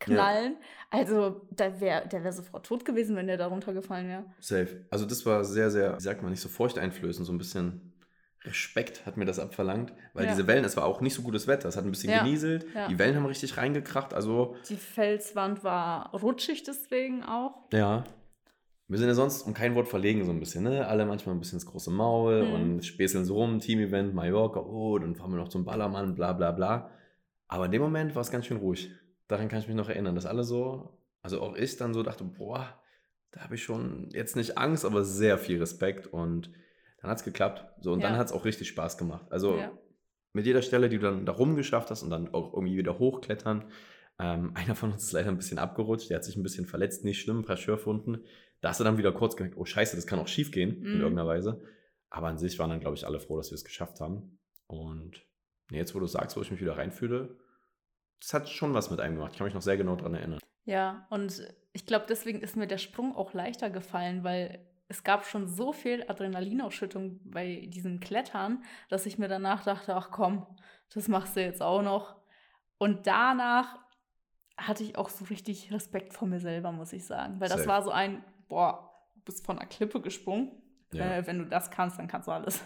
knallen. 0.00 0.56
Also, 0.90 1.46
da 1.52 1.80
wär, 1.80 2.06
der 2.06 2.24
wäre 2.24 2.32
sofort 2.32 2.66
tot 2.66 2.84
gewesen, 2.84 3.16
wenn 3.16 3.28
der 3.28 3.36
da 3.36 3.46
runtergefallen 3.46 4.08
wäre. 4.08 4.24
Safe. 4.40 4.84
Also 4.90 5.06
das 5.06 5.24
war 5.24 5.44
sehr, 5.44 5.70
sehr, 5.70 5.96
wie 5.96 6.02
sagt 6.02 6.22
man, 6.22 6.32
nicht 6.32 6.40
so 6.40 6.48
furchteinflößend, 6.48 7.24
so 7.24 7.32
ein 7.32 7.38
bisschen 7.38 7.91
Respekt 8.44 9.06
hat 9.06 9.16
mir 9.16 9.24
das 9.24 9.38
abverlangt, 9.38 9.92
weil 10.14 10.24
Ja. 10.24 10.30
diese 10.32 10.46
Wellen, 10.46 10.64
es 10.64 10.76
war 10.76 10.84
auch 10.84 11.00
nicht 11.00 11.14
so 11.14 11.22
gutes 11.22 11.46
Wetter, 11.46 11.68
es 11.68 11.76
hat 11.76 11.84
ein 11.84 11.90
bisschen 11.90 12.10
Ja, 12.10 12.22
genieselt, 12.22 12.66
ja. 12.74 12.88
die 12.88 12.98
Wellen 12.98 13.14
haben 13.16 13.26
richtig 13.26 13.56
reingekracht, 13.56 14.12
also 14.14 14.56
Die 14.68 14.76
Felswand 14.76 15.62
war 15.64 16.10
rutschig 16.14 16.62
deswegen 16.64 17.22
auch. 17.22 17.68
ja. 17.72 18.04
Wir 18.88 18.98
sind 18.98 19.08
ja 19.08 19.14
sonst 19.14 19.42
um 19.46 19.54
kein 19.54 19.74
Wort 19.74 19.88
verlegen 19.88 20.22
so 20.26 20.32
ein 20.32 20.40
bisschen, 20.40 20.64
ne? 20.64 20.86
Alle 20.86 21.06
manchmal 21.06 21.34
ein 21.34 21.38
bisschen 21.38 21.56
ins 21.56 21.64
große 21.66 21.90
Maul 21.90 22.42
Mhm. 22.44 22.52
und 22.52 22.84
späßeln 22.84 23.24
so 23.24 23.36
rum, 23.36 23.58
Team-Event, 23.58 24.12
Mallorca, 24.12 24.60
oh, 24.60 24.98
dann 24.98 25.14
fahren 25.14 25.30
wir 25.30 25.38
noch 25.38 25.48
zum 25.48 25.64
Ballermann, 25.64 26.14
bla 26.14 26.34
bla 26.34 26.50
bla. 26.52 26.90
Aber 27.48 27.66
in 27.66 27.70
dem 27.70 27.80
Moment 27.80 28.14
war 28.14 28.20
es 28.20 28.30
ganz 28.30 28.44
schön 28.44 28.58
ruhig. 28.58 28.90
Daran 29.28 29.48
kann 29.48 29.60
ich 29.60 29.66
mich 29.68 29.76
noch 29.76 29.88
erinnern, 29.88 30.14
dass 30.14 30.26
alle 30.26 30.44
so, 30.44 30.98
also 31.22 31.40
auch 31.40 31.54
ich 31.56 31.76
dann 31.78 31.94
so 31.94 32.02
dachte, 32.02 32.24
boah, 32.24 32.66
da 33.30 33.40
habe 33.40 33.54
ich 33.54 33.62
schon 33.62 34.10
jetzt 34.12 34.36
nicht 34.36 34.58
Angst, 34.58 34.84
aber 34.84 35.04
sehr 35.04 35.38
viel 35.38 35.58
Respekt 35.58 36.08
und 36.08 36.50
dann 37.02 37.10
hat 37.10 37.18
es 37.18 37.24
geklappt. 37.24 37.64
So, 37.82 37.92
und 37.92 38.00
Ja. 38.00 38.08
dann 38.08 38.18
hat 38.18 38.26
es 38.28 38.32
auch 38.32 38.44
richtig 38.44 38.68
Spaß 38.68 38.96
gemacht. 38.96 39.26
Also 39.30 39.56
Ja. 39.58 39.72
mit 40.32 40.46
jeder 40.46 40.62
Stelle, 40.62 40.88
die 40.88 40.96
du 40.98 41.02
dann 41.04 41.26
da 41.26 41.32
rumgeschafft 41.32 41.90
hast 41.90 42.02
und 42.02 42.10
dann 42.10 42.32
auch 42.32 42.54
irgendwie 42.54 42.78
wieder 42.78 42.98
hochklettern. 42.98 43.70
Ähm, 44.18 44.52
einer 44.54 44.74
von 44.76 44.92
uns 44.92 45.04
ist 45.04 45.12
leider 45.12 45.28
ein 45.28 45.36
bisschen 45.36 45.58
abgerutscht, 45.58 46.08
der 46.10 46.16
hat 46.16 46.24
sich 46.24 46.36
ein 46.36 46.42
bisschen 46.42 46.66
verletzt, 46.66 47.04
nicht 47.04 47.20
schlimm, 47.20 47.40
ein 47.40 47.44
paar 47.44 47.56
Schürfwunden. 47.56 48.24
Da 48.60 48.68
hast 48.70 48.78
du 48.80 48.84
dann 48.84 48.96
wieder 48.98 49.12
kurz 49.12 49.36
gemerkt, 49.36 49.56
oh 49.58 49.64
scheiße, 49.64 49.96
das 49.96 50.06
kann 50.06 50.18
auch 50.20 50.28
schief 50.28 50.52
gehen 50.52 50.76
in 50.82 50.94
Mhm. 50.96 51.00
irgendeiner 51.00 51.26
Weise. 51.28 51.62
Aber 52.10 52.28
an 52.28 52.38
sich 52.38 52.58
waren 52.58 52.70
dann, 52.70 52.80
glaube 52.80 52.96
ich, 52.96 53.06
alle 53.06 53.18
froh, 53.20 53.36
dass 53.36 53.50
wir 53.50 53.56
es 53.56 53.64
geschafft 53.64 54.00
haben. 54.00 54.38
Und 54.68 55.26
jetzt, 55.70 55.94
wo 55.94 55.98
du 55.98 56.06
sagst, 56.06 56.36
wo 56.36 56.42
ich 56.42 56.50
mich 56.50 56.60
wieder 56.60 56.76
reinfühle, 56.76 57.36
das 58.20 58.34
hat 58.34 58.48
schon 58.48 58.74
was 58.74 58.90
mit 58.90 59.00
einem 59.00 59.16
gemacht. 59.16 59.32
Ich 59.32 59.38
kann 59.38 59.46
mich 59.46 59.54
noch 59.54 59.62
sehr 59.62 59.76
genau 59.76 59.96
daran 59.96 60.14
erinnern. 60.14 60.38
Ja, 60.64 61.06
und 61.10 61.42
ich 61.72 61.86
glaube, 61.86 62.04
deswegen 62.08 62.40
ist 62.40 62.54
mir 62.56 62.68
der 62.68 62.78
Sprung 62.78 63.16
auch 63.16 63.32
leichter 63.34 63.68
gefallen, 63.70 64.22
weil 64.22 64.60
es 64.92 65.02
gab 65.04 65.24
schon 65.26 65.48
so 65.48 65.72
viel 65.72 66.04
Adrenalinausschüttung 66.06 67.18
bei 67.24 67.66
diesem 67.68 67.98
Klettern, 67.98 68.62
dass 68.90 69.06
ich 69.06 69.16
mir 69.18 69.26
danach 69.28 69.64
dachte, 69.64 69.94
ach 69.96 70.10
komm, 70.10 70.46
das 70.92 71.08
machst 71.08 71.34
du 71.34 71.40
jetzt 71.40 71.62
auch 71.62 71.80
noch. 71.82 72.16
Und 72.76 73.06
danach 73.06 73.78
hatte 74.58 74.82
ich 74.84 74.96
auch 74.98 75.08
so 75.08 75.24
richtig 75.24 75.72
Respekt 75.72 76.12
vor 76.12 76.28
mir 76.28 76.40
selber, 76.40 76.72
muss 76.72 76.92
ich 76.92 77.06
sagen. 77.06 77.40
Weil 77.40 77.48
das 77.48 77.58
Safe. 77.60 77.68
war 77.68 77.82
so 77.82 77.90
ein, 77.90 78.22
boah, 78.48 78.92
du 79.14 79.22
bist 79.22 79.46
von 79.46 79.58
einer 79.58 79.66
Klippe 79.68 80.00
gesprungen. 80.02 80.52
Ja. 80.92 81.16
Äh, 81.16 81.26
wenn 81.26 81.38
du 81.38 81.46
das 81.46 81.70
kannst, 81.70 81.98
dann 81.98 82.06
kannst 82.06 82.28
du 82.28 82.32
alles. 82.32 82.60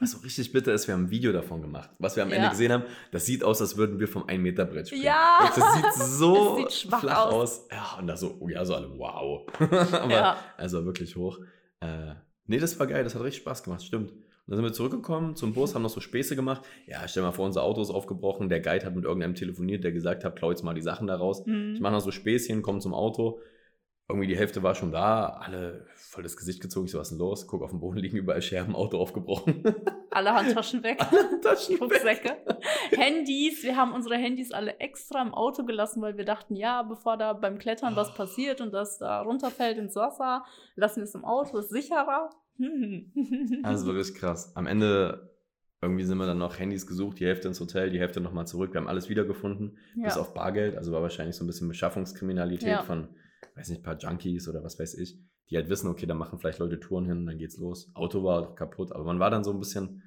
Was 0.00 0.10
so 0.10 0.18
richtig 0.18 0.52
bitter 0.52 0.74
ist, 0.74 0.86
wir 0.86 0.92
haben 0.92 1.04
ein 1.04 1.10
Video 1.10 1.32
davon 1.32 1.62
gemacht. 1.62 1.88
Was 1.98 2.14
wir 2.14 2.22
am 2.24 2.28
Ja. 2.28 2.36
Ende 2.36 2.50
gesehen 2.50 2.72
haben, 2.72 2.84
das 3.10 3.24
sieht 3.24 3.42
aus, 3.42 3.62
als 3.62 3.78
würden 3.78 3.98
wir 3.98 4.06
vom 4.06 4.24
1-Meter-Brett 4.24 4.88
springen. 4.88 5.04
Ja. 5.04 5.38
Das 5.56 5.74
sieht 5.74 5.92
so 6.18 6.66
Es 6.66 6.80
sieht 6.82 6.90
flach 6.94 7.26
aus. 7.28 7.32
aus. 7.32 7.68
Ja, 7.70 7.96
und 7.98 8.06
da 8.06 8.18
so, 8.18 8.36
oh 8.38 8.48
ja, 8.50 8.62
so 8.66 8.74
alle, 8.74 8.90
wow. 8.98 9.46
Aber 9.94 10.10
Ja. 10.12 10.36
also 10.58 10.84
wirklich 10.84 11.16
hoch. 11.16 11.38
Äh, 11.80 12.14
nee, 12.46 12.58
das 12.58 12.78
war 12.78 12.86
geil, 12.86 13.04
das 13.04 13.14
hat 13.14 13.22
richtig 13.22 13.42
Spaß 13.42 13.62
gemacht, 13.62 13.82
stimmt. 13.82 14.12
Und 14.12 14.22
dann 14.46 14.56
sind 14.56 14.64
wir 14.64 14.72
zurückgekommen 14.72 15.36
zum 15.36 15.52
Bus, 15.52 15.74
haben 15.74 15.82
noch 15.82 15.90
so 15.90 16.00
Späße 16.00 16.34
gemacht. 16.34 16.62
Ja, 16.86 17.06
stell 17.06 17.22
mal 17.22 17.32
vor, 17.32 17.46
unser 17.46 17.62
Auto 17.62 17.82
ist 17.82 17.90
aufgebrochen. 17.90 18.48
Der 18.48 18.60
Guide 18.60 18.84
hat 18.84 18.94
mit 18.94 19.04
irgendeinem 19.04 19.34
telefoniert, 19.34 19.84
der 19.84 19.92
gesagt 19.92 20.24
hat, 20.24 20.36
klau 20.36 20.50
jetzt 20.50 20.64
mal 20.64 20.74
die 20.74 20.82
Sachen 20.82 21.06
da 21.06 21.16
raus. 21.16 21.46
Mhm. 21.46 21.74
Ich 21.74 21.80
mache 21.80 21.92
noch 21.92 22.00
so 22.00 22.10
Späßchen, 22.10 22.62
komme 22.62 22.80
zum 22.80 22.94
Auto. 22.94 23.40
Irgendwie 24.10 24.26
die 24.26 24.36
Hälfte 24.36 24.62
war 24.62 24.74
schon 24.74 24.92
da, 24.92 25.28
alle 25.40 25.86
voll 25.94 26.22
das 26.22 26.36
Gesicht 26.36 26.60
gezogen. 26.60 26.86
Ich 26.86 26.92
so, 26.92 26.98
was 26.98 27.08
ist 27.08 27.18
denn 27.18 27.18
los? 27.18 27.46
Guck 27.46 27.62
auf 27.62 27.70
den 27.70 27.80
Boden 27.80 27.98
liegen 27.98 28.16
überall 28.16 28.42
Scherben, 28.42 28.74
Auto 28.74 28.98
aufgebrochen. 28.98 29.62
Alle 30.12 30.34
Handtaschen 30.34 30.82
weg. 30.82 30.98
Taschen 31.40 31.76
weg. 31.76 31.82
Rucksäcke. 31.82 32.36
Handys. 32.90 33.62
Wir 33.62 33.76
haben 33.76 33.92
unsere 33.92 34.16
Handys 34.16 34.50
alle 34.50 34.80
extra 34.80 35.22
im 35.22 35.32
Auto 35.32 35.64
gelassen, 35.64 36.02
weil 36.02 36.16
wir 36.16 36.24
dachten, 36.24 36.56
ja, 36.56 36.82
bevor 36.82 37.16
da 37.16 37.32
beim 37.32 37.58
Klettern 37.58 37.94
was 37.94 38.12
passiert 38.14 38.60
und 38.60 38.72
das 38.72 38.98
da 38.98 39.22
runterfällt 39.22 39.78
ins 39.78 39.94
Wasser, 39.94 40.44
lassen 40.74 40.96
wir 40.96 41.04
es 41.04 41.14
im 41.14 41.24
Auto, 41.24 41.58
ist 41.58 41.70
sicherer. 41.70 42.30
Also 43.62 43.86
wirklich 43.86 44.14
krass. 44.14 44.54
Am 44.56 44.66
Ende 44.66 45.30
irgendwie 45.82 46.04
sind 46.04 46.18
wir 46.18 46.26
dann 46.26 46.38
noch 46.38 46.58
Handys 46.58 46.86
gesucht, 46.86 47.20
die 47.20 47.26
Hälfte 47.26 47.48
ins 47.48 47.60
Hotel, 47.60 47.90
die 47.90 47.98
Hälfte 47.98 48.20
nochmal 48.20 48.46
zurück. 48.46 48.74
Wir 48.74 48.80
haben 48.80 48.88
alles 48.88 49.08
wiedergefunden, 49.08 49.78
bis 49.94 50.14
ja. 50.14 50.20
auf 50.20 50.34
Bargeld. 50.34 50.76
Also 50.76 50.92
war 50.92 51.00
wahrscheinlich 51.00 51.36
so 51.36 51.44
ein 51.44 51.46
bisschen 51.46 51.68
Beschaffungskriminalität 51.68 52.68
Ja. 52.68 52.82
von, 52.82 53.08
weiß 53.56 53.68
nicht, 53.70 53.80
ein 53.80 53.84
paar 53.84 53.98
Junkies 53.98 54.48
oder 54.48 54.62
was 54.64 54.78
weiß 54.78 54.94
ich, 54.94 55.18
die 55.50 55.56
halt 55.56 55.68
wissen, 55.68 55.88
okay, 55.88 56.06
da 56.06 56.14
machen 56.14 56.38
vielleicht 56.38 56.58
Leute 56.60 56.78
Touren 56.80 57.04
hin, 57.06 57.26
dann 57.26 57.38
geht's 57.38 57.56
los. 57.58 57.90
Auto 57.94 58.22
war 58.24 58.54
kaputt, 58.54 58.92
aber 58.92 59.04
man 59.04 59.18
war 59.18 59.30
dann 59.30 59.42
so 59.44 59.50
ein 59.52 59.58
bisschen, 59.58 60.02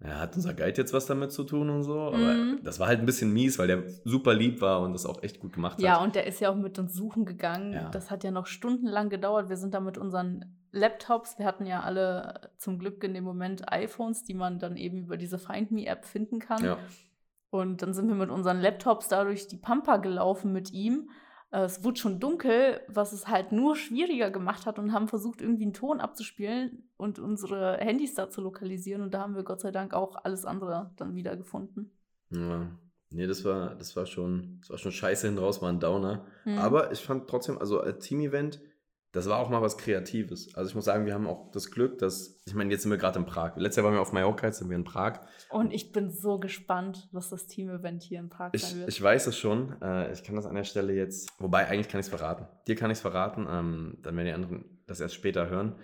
ja, 0.00 0.18
hat 0.18 0.34
unser 0.34 0.52
Guide 0.54 0.76
jetzt 0.80 0.92
was 0.92 1.06
damit 1.06 1.30
zu 1.30 1.44
tun 1.44 1.70
und 1.70 1.84
so? 1.84 1.98
Aber 2.00 2.16
Mhm. 2.34 2.60
das 2.64 2.80
war 2.80 2.88
halt 2.88 2.98
ein 2.98 3.06
bisschen 3.06 3.32
mies, 3.32 3.58
weil 3.60 3.68
der 3.68 3.84
super 4.04 4.34
lieb 4.34 4.60
war 4.60 4.80
und 4.80 4.92
das 4.92 5.06
auch 5.06 5.22
echt 5.22 5.38
gut 5.38 5.52
gemacht 5.52 5.80
Ja, 5.80 5.96
hat. 6.00 6.02
und 6.06 6.14
der 6.16 6.26
ist 6.26 6.40
ja 6.40 6.50
auch 6.50 6.56
mit 6.56 6.78
uns 6.80 6.94
suchen 6.94 7.24
gegangen. 7.24 7.72
Ja. 7.72 7.88
Das 7.90 8.10
hat 8.10 8.24
ja 8.24 8.32
noch 8.32 8.46
stundenlang 8.46 9.08
gedauert. 9.10 9.48
Wir 9.48 9.56
sind 9.56 9.74
da 9.74 9.80
mit 9.80 9.98
unseren 9.98 10.56
Laptops, 10.72 11.38
wir 11.38 11.46
hatten 11.46 11.66
ja 11.66 11.82
alle 11.82 12.50
zum 12.58 12.78
Glück 12.80 13.04
in 13.04 13.14
dem 13.14 13.24
Moment 13.24 13.70
iPhones, 13.70 14.24
die 14.24 14.34
man 14.34 14.58
dann 14.58 14.76
eben 14.76 14.98
über 14.98 15.16
diese 15.16 15.38
Find 15.38 15.70
Me-App 15.70 16.04
finden 16.04 16.40
kann. 16.40 16.64
Ja. 16.64 16.78
Und 17.50 17.82
dann 17.82 17.92
sind 17.92 18.08
wir 18.08 18.14
mit 18.16 18.30
unseren 18.30 18.60
Laptops 18.60 19.08
da 19.08 19.22
durch 19.24 19.46
die 19.46 19.58
Pampa 19.58 19.98
gelaufen 19.98 20.52
mit 20.52 20.72
ihm. 20.72 21.10
Äh, 21.52 21.64
Es 21.64 21.84
wurde 21.84 22.00
schon 22.00 22.18
dunkel, 22.18 22.80
was 22.88 23.12
es 23.12 23.28
halt 23.28 23.52
nur 23.52 23.76
schwieriger 23.76 24.30
gemacht 24.30 24.66
hat 24.66 24.78
und 24.78 24.92
haben 24.92 25.06
versucht, 25.06 25.40
irgendwie 25.40 25.64
einen 25.64 25.74
Ton 25.74 26.00
abzuspielen 26.00 26.90
und 26.96 27.18
unsere 27.18 27.76
Handys 27.78 28.14
da 28.14 28.28
zu 28.28 28.40
lokalisieren. 28.40 29.02
Und 29.02 29.14
da 29.14 29.20
haben 29.20 29.36
wir 29.36 29.44
Gott 29.44 29.60
sei 29.60 29.70
Dank 29.70 29.94
auch 29.94 30.16
alles 30.24 30.44
andere 30.44 30.90
dann 30.96 31.14
wieder 31.14 31.36
gefunden. 31.36 31.92
ja. 32.30 32.66
Nee, 33.14 33.26
das 33.26 33.44
war, 33.44 33.74
das 33.74 33.94
war 33.94 34.06
schon, 34.06 34.56
das 34.60 34.70
war 34.70 34.78
schon 34.78 34.90
scheiße 34.90 35.26
hin 35.26 35.36
raus, 35.36 35.60
war 35.60 35.68
ein 35.68 35.80
Downer. 35.80 36.24
Hm. 36.44 36.56
Aber 36.56 36.92
ich 36.92 37.00
fand 37.00 37.28
trotzdem, 37.28 37.58
also 37.58 37.78
als 37.78 38.06
Team-Event, 38.06 38.62
das 39.12 39.28
war 39.28 39.38
auch 39.38 39.48
mal 39.50 39.60
was 39.62 39.76
Kreatives. 39.78 40.54
Also 40.54 40.70
ich 40.70 40.74
muss 40.74 40.86
sagen, 40.86 41.04
wir 41.06 41.12
haben 41.14 41.26
auch 41.26 41.50
das 41.52 41.70
Glück, 41.70 41.98
dass, 41.98 42.40
ich 42.46 42.54
meine, 42.54 42.70
jetzt 42.70 42.82
sind 42.82 42.90
wir 42.90 42.98
gerade 42.98 43.18
in 43.18 43.26
Prag. 43.26 43.52
Letztes 43.56 43.76
Jahr 43.76 43.84
waren 43.84 43.94
wir 43.94 44.00
auf 44.00 44.12
Mallorca, 44.12 44.46
jetzt 44.46 44.58
sind 44.58 44.70
wir 44.70 44.76
in 44.76 44.84
Prag. 44.84 45.20
Und 45.50 45.70
ich 45.72 45.92
bin 45.92 46.10
so 46.10 46.38
gespannt, 46.38 47.08
was 47.12 47.28
das 47.28 47.46
Team-Event 47.46 48.02
hier 48.02 48.20
in 48.20 48.28
Prag 48.30 48.50
Ich, 48.52 48.64
sein 48.64 48.78
wird. 48.80 48.88
ich 48.88 49.02
weiß 49.02 49.26
es 49.26 49.36
schon. 49.38 49.80
Äh, 49.82 50.12
ich 50.12 50.24
kann 50.24 50.34
das 50.36 50.46
an 50.46 50.54
der 50.54 50.64
Stelle 50.64 50.94
jetzt, 50.94 51.28
wobei 51.38 51.66
eigentlich 51.68 51.88
kann 51.88 52.00
ich 52.00 52.06
es 52.06 52.10
verraten. 52.10 52.46
Dir 52.66 52.74
kann 52.74 52.90
ich 52.90 52.96
es 52.96 53.02
verraten, 53.02 53.46
ähm, 53.50 53.98
dann 54.02 54.16
werden 54.16 54.26
die 54.26 54.32
anderen 54.32 54.64
das 54.86 55.00
erst 55.00 55.14
später 55.14 55.48
hören. 55.48 55.74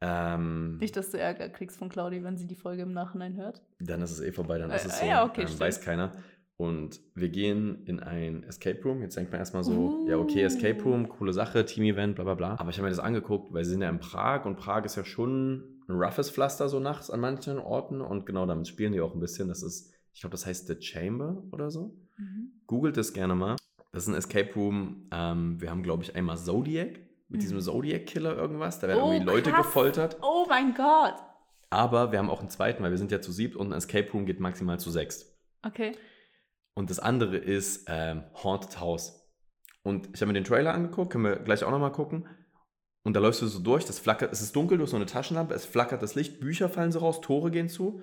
Ähm, 0.00 0.76
Nicht, 0.78 0.96
dass 0.96 1.10
du 1.12 1.18
Ärger 1.18 1.48
kriegst 1.48 1.78
von 1.78 1.88
Claudi, 1.88 2.22
wenn 2.24 2.36
sie 2.36 2.46
die 2.46 2.56
Folge 2.56 2.82
im 2.82 2.92
Nachhinein 2.92 3.36
hört. 3.36 3.62
dann 3.78 4.02
ist 4.02 4.10
es 4.10 4.20
eh 4.20 4.32
vorbei, 4.32 4.58
dann 4.58 4.70
ist 4.70 4.84
Äh, 4.84 4.88
es 4.88 4.98
so. 4.98 5.06
ja, 5.06 5.24
okay, 5.24 5.42
ähm, 5.48 5.60
weiß 5.60 5.80
keiner. 5.80 6.12
Und 6.56 7.00
wir 7.16 7.30
gehen 7.30 7.84
in 7.84 7.98
ein 8.00 8.44
Escape 8.44 8.80
Room. 8.84 9.02
Jetzt 9.02 9.16
denkt 9.16 9.32
man 9.32 9.40
erstmal 9.40 9.64
so, 9.64 9.72
Uh. 9.72 10.08
ja, 10.08 10.16
okay, 10.18 10.42
Escape 10.42 10.80
Room, 10.84 11.08
coole 11.08 11.32
Sache, 11.32 11.64
Team-Event, 11.64 12.14
bla 12.14 12.24
bla 12.24 12.34
bla. 12.34 12.56
Aber 12.60 12.70
ich 12.70 12.76
habe 12.76 12.84
mir 12.84 12.90
das 12.90 13.00
angeguckt, 13.00 13.52
weil 13.52 13.64
sie 13.64 13.72
sind 13.72 13.82
ja 13.82 13.88
in 13.90 13.98
Prag 13.98 14.44
und 14.44 14.56
Prag 14.56 14.84
ist 14.84 14.96
ja 14.96 15.04
schon 15.04 15.64
ein 15.88 15.96
roughes 15.96 16.30
Pflaster 16.30 16.68
so 16.68 16.78
nachts 16.78 17.10
an 17.10 17.20
manchen 17.20 17.58
Orten 17.58 18.00
und 18.00 18.24
genau 18.24 18.46
damit 18.46 18.68
spielen 18.68 18.92
die 18.92 19.00
auch 19.00 19.14
ein 19.14 19.20
bisschen. 19.20 19.48
Das 19.48 19.62
ist, 19.64 19.92
ich 20.12 20.20
glaube, 20.20 20.30
das 20.32 20.46
heißt 20.46 20.68
The 20.68 20.80
Chamber 20.80 21.42
oder 21.50 21.70
so. 21.72 21.96
Googelt 22.68 22.96
es 22.98 23.12
gerne 23.12 23.34
mal. 23.34 23.56
Das 23.92 24.04
ist 24.04 24.08
ein 24.08 24.14
Escape 24.14 24.54
Room. 24.54 25.08
Ähm, 25.12 25.60
wir 25.60 25.70
haben, 25.70 25.82
glaube 25.82 26.04
ich, 26.04 26.14
einmal 26.14 26.36
Zodiac 26.38 27.00
mit 27.28 27.38
Mhm. 27.38 27.40
diesem 27.40 27.60
Zodiac-Killer 27.60 28.36
irgendwas. 28.36 28.78
Da 28.78 28.86
werden 28.88 29.02
Oh, 29.02 29.10
irgendwie 29.12 29.26
Leute 29.26 29.50
krass. 29.50 29.66
gefoltert. 29.66 30.16
Oh 30.22 30.46
mein 30.48 30.72
Gott! 30.74 31.14
Aber 31.70 32.12
wir 32.12 32.20
haben 32.20 32.30
auch 32.30 32.40
einen 32.40 32.50
zweiten, 32.50 32.82
weil 32.84 32.90
wir 32.92 32.98
sind 32.98 33.10
ja 33.10 33.20
zu 33.20 33.32
siebt 33.32 33.56
und 33.56 33.72
ein 33.72 33.76
Escape 33.76 34.08
Room 34.12 34.24
geht 34.24 34.38
maximal 34.38 34.78
zu 34.78 34.90
sechst. 34.92 35.36
Okay. 35.66 35.92
Und 36.74 36.90
das 36.90 36.98
andere 36.98 37.36
ist 37.36 37.84
ähm, 37.88 38.24
Haunted 38.42 38.80
House. 38.80 39.20
Und 39.82 40.08
ich 40.14 40.20
habe 40.20 40.28
mir 40.28 40.34
den 40.34 40.44
Trailer 40.44 40.74
angeguckt, 40.74 41.12
können 41.12 41.24
wir 41.24 41.36
gleich 41.36 41.62
auch 41.64 41.70
nochmal 41.70 41.92
gucken. 41.92 42.26
Und 43.06 43.14
da 43.14 43.20
läufst 43.20 43.42
du 43.42 43.46
so 43.46 43.58
durch, 43.58 43.84
das 43.84 43.98
flackert, 43.98 44.32
es 44.32 44.40
ist 44.40 44.56
dunkel, 44.56 44.78
du 44.78 44.84
hast 44.84 44.90
so 44.90 44.96
eine 44.96 45.04
Taschenlampe, 45.06 45.52
es 45.54 45.66
flackert 45.66 46.02
das 46.02 46.14
Licht, 46.14 46.40
Bücher 46.40 46.68
fallen 46.70 46.90
so 46.90 47.00
raus, 47.00 47.20
Tore 47.20 47.50
gehen 47.50 47.68
zu. 47.68 48.00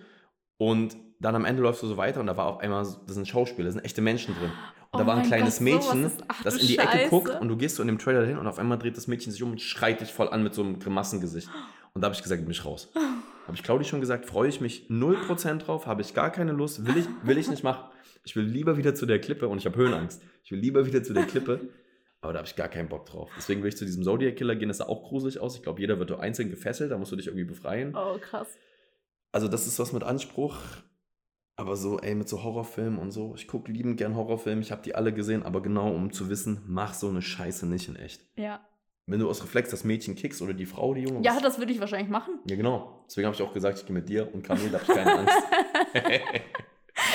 Und 0.59 0.95
dann 1.19 1.33
am 1.35 1.43
Ende 1.43 1.63
läufst 1.63 1.81
du 1.81 1.87
so 1.87 1.97
weiter 1.97 2.19
und 2.19 2.27
da 2.27 2.37
war 2.37 2.45
auf 2.45 2.59
einmal, 2.59 2.83
das 2.83 3.15
sind 3.15 3.27
Schauspieler, 3.27 3.65
da 3.65 3.71
sind 3.71 3.83
echte 3.83 4.01
Menschen 4.01 4.35
drin. 4.35 4.51
Und 4.91 4.99
da 4.99 5.03
Oh 5.05 5.07
war 5.07 5.15
ein 5.15 5.23
kleines 5.23 5.55
Gott, 5.55 5.63
Mädchen, 5.63 6.03
ist- 6.05 6.23
ach 6.27 6.43
das 6.43 6.57
in 6.57 6.67
die 6.67 6.77
Ecke 6.77 6.91
Scheiße. 6.91 7.09
guckt 7.09 7.29
und 7.41 7.47
du 7.47 7.57
gehst 7.57 7.77
so 7.77 7.81
in 7.83 7.87
dem 7.87 7.97
Trailer 7.97 8.25
hin 8.25 8.37
und 8.37 8.45
auf 8.45 8.59
einmal 8.59 8.77
dreht 8.77 8.95
das 8.95 9.07
Mädchen 9.07 9.31
sich 9.31 9.41
um 9.41 9.51
und 9.51 9.61
schreit 9.61 10.01
dich 10.01 10.11
voll 10.13 10.29
an 10.29 10.43
mit 10.43 10.53
so 10.53 10.61
einem 10.61 10.77
Grimassengesicht. 10.77 11.49
Und 11.93 12.01
da 12.01 12.05
habe 12.05 12.15
ich 12.15 12.21
gesagt, 12.21 12.41
bin 12.43 12.51
ich 12.51 12.63
raus. 12.63 12.91
Habe 13.45 13.55
ich 13.55 13.63
Claudi 13.63 13.85
schon 13.85 13.99
gesagt, 14.01 14.25
freue 14.25 14.49
ich 14.49 14.61
mich 14.61 14.87
0% 14.89 15.57
drauf, 15.57 15.85
habe 15.85 16.01
ich 16.01 16.13
gar 16.13 16.31
keine 16.31 16.51
Lust, 16.51 16.85
will 16.85 16.97
ich, 16.97 17.05
will 17.23 17.37
ich 17.37 17.49
nicht 17.49 17.63
machen. 17.63 17.89
Ich 18.23 18.35
will 18.35 18.45
lieber 18.45 18.77
wieder 18.77 18.93
zu 18.93 19.05
der 19.05 19.19
Klippe 19.19 19.47
und 19.47 19.57
ich 19.57 19.65
habe 19.65 19.77
Höhenangst. 19.77 20.21
Ich 20.43 20.51
will 20.51 20.59
lieber 20.59 20.85
wieder 20.85 21.03
zu 21.03 21.13
der 21.13 21.25
Klippe, 21.25 21.69
aber 22.21 22.33
da 22.33 22.39
habe 22.39 22.47
ich 22.47 22.55
gar 22.55 22.69
keinen 22.69 22.87
Bock 22.87 23.07
drauf. 23.07 23.29
Deswegen 23.35 23.63
will 23.63 23.69
ich 23.69 23.77
zu 23.77 23.85
diesem 23.85 24.03
Zodiac-Killer 24.03 24.55
gehen, 24.55 24.67
das 24.67 24.77
sah 24.77 24.85
auch 24.85 25.03
gruselig 25.03 25.39
aus. 25.39 25.55
Ich 25.55 25.63
glaube, 25.63 25.81
jeder 25.81 25.97
wird 25.97 26.11
da 26.11 26.19
einzeln 26.19 26.49
gefesselt, 26.49 26.91
da 26.91 26.97
musst 26.97 27.11
du 27.11 27.15
dich 27.15 27.27
irgendwie 27.27 27.45
befreien. 27.45 27.95
Oh, 27.95 28.17
krass. 28.19 28.47
Also 29.31 29.47
das 29.47 29.65
ist 29.65 29.79
was 29.79 29.91
mit 29.91 30.03
Anspruch, 30.03 30.57
aber 31.55 31.75
so, 31.75 31.99
ey, 31.99 32.15
mit 32.15 32.29
so 32.29 32.43
Horrorfilmen 32.43 32.99
und 32.99 33.11
so. 33.11 33.33
Ich 33.35 33.47
gucke 33.47 33.71
liebend 33.71 33.97
gern 33.97 34.15
Horrorfilme, 34.15 34.61
ich 34.61 34.71
habe 34.71 34.83
die 34.83 34.93
alle 34.93 35.13
gesehen, 35.13 35.43
aber 35.43 35.61
genau 35.61 35.91
um 35.93 36.11
zu 36.11 36.29
wissen, 36.29 36.61
mach 36.67 36.93
so 36.93 37.09
eine 37.09 37.21
Scheiße 37.21 37.65
nicht 37.65 37.87
in 37.87 37.95
echt. 37.95 38.25
Ja. 38.35 38.65
Wenn 39.07 39.19
du 39.19 39.29
aus 39.29 39.43
Reflex 39.43 39.69
das 39.71 39.83
Mädchen 39.83 40.15
kickst 40.15 40.41
oder 40.41 40.53
die 40.53 40.65
Frau, 40.65 40.93
die 40.93 41.01
Junge. 41.01 41.21
Ja, 41.23 41.39
das 41.39 41.57
würde 41.59 41.71
ich 41.73 41.79
wahrscheinlich 41.79 42.09
machen. 42.09 42.39
ja 42.47 42.55
genau. 42.55 43.03
Deswegen 43.07 43.25
habe 43.25 43.35
ich 43.35 43.41
auch 43.41 43.53
gesagt, 43.53 43.79
ich 43.79 43.85
gehe 43.85 43.93
mit 43.93 44.07
dir 44.07 44.33
und 44.33 44.43
Kamil, 44.43 44.69
da 44.69 44.79
habe 44.79 44.91
ich 44.91 44.97
keine 45.03 45.19
Angst. 45.19 45.37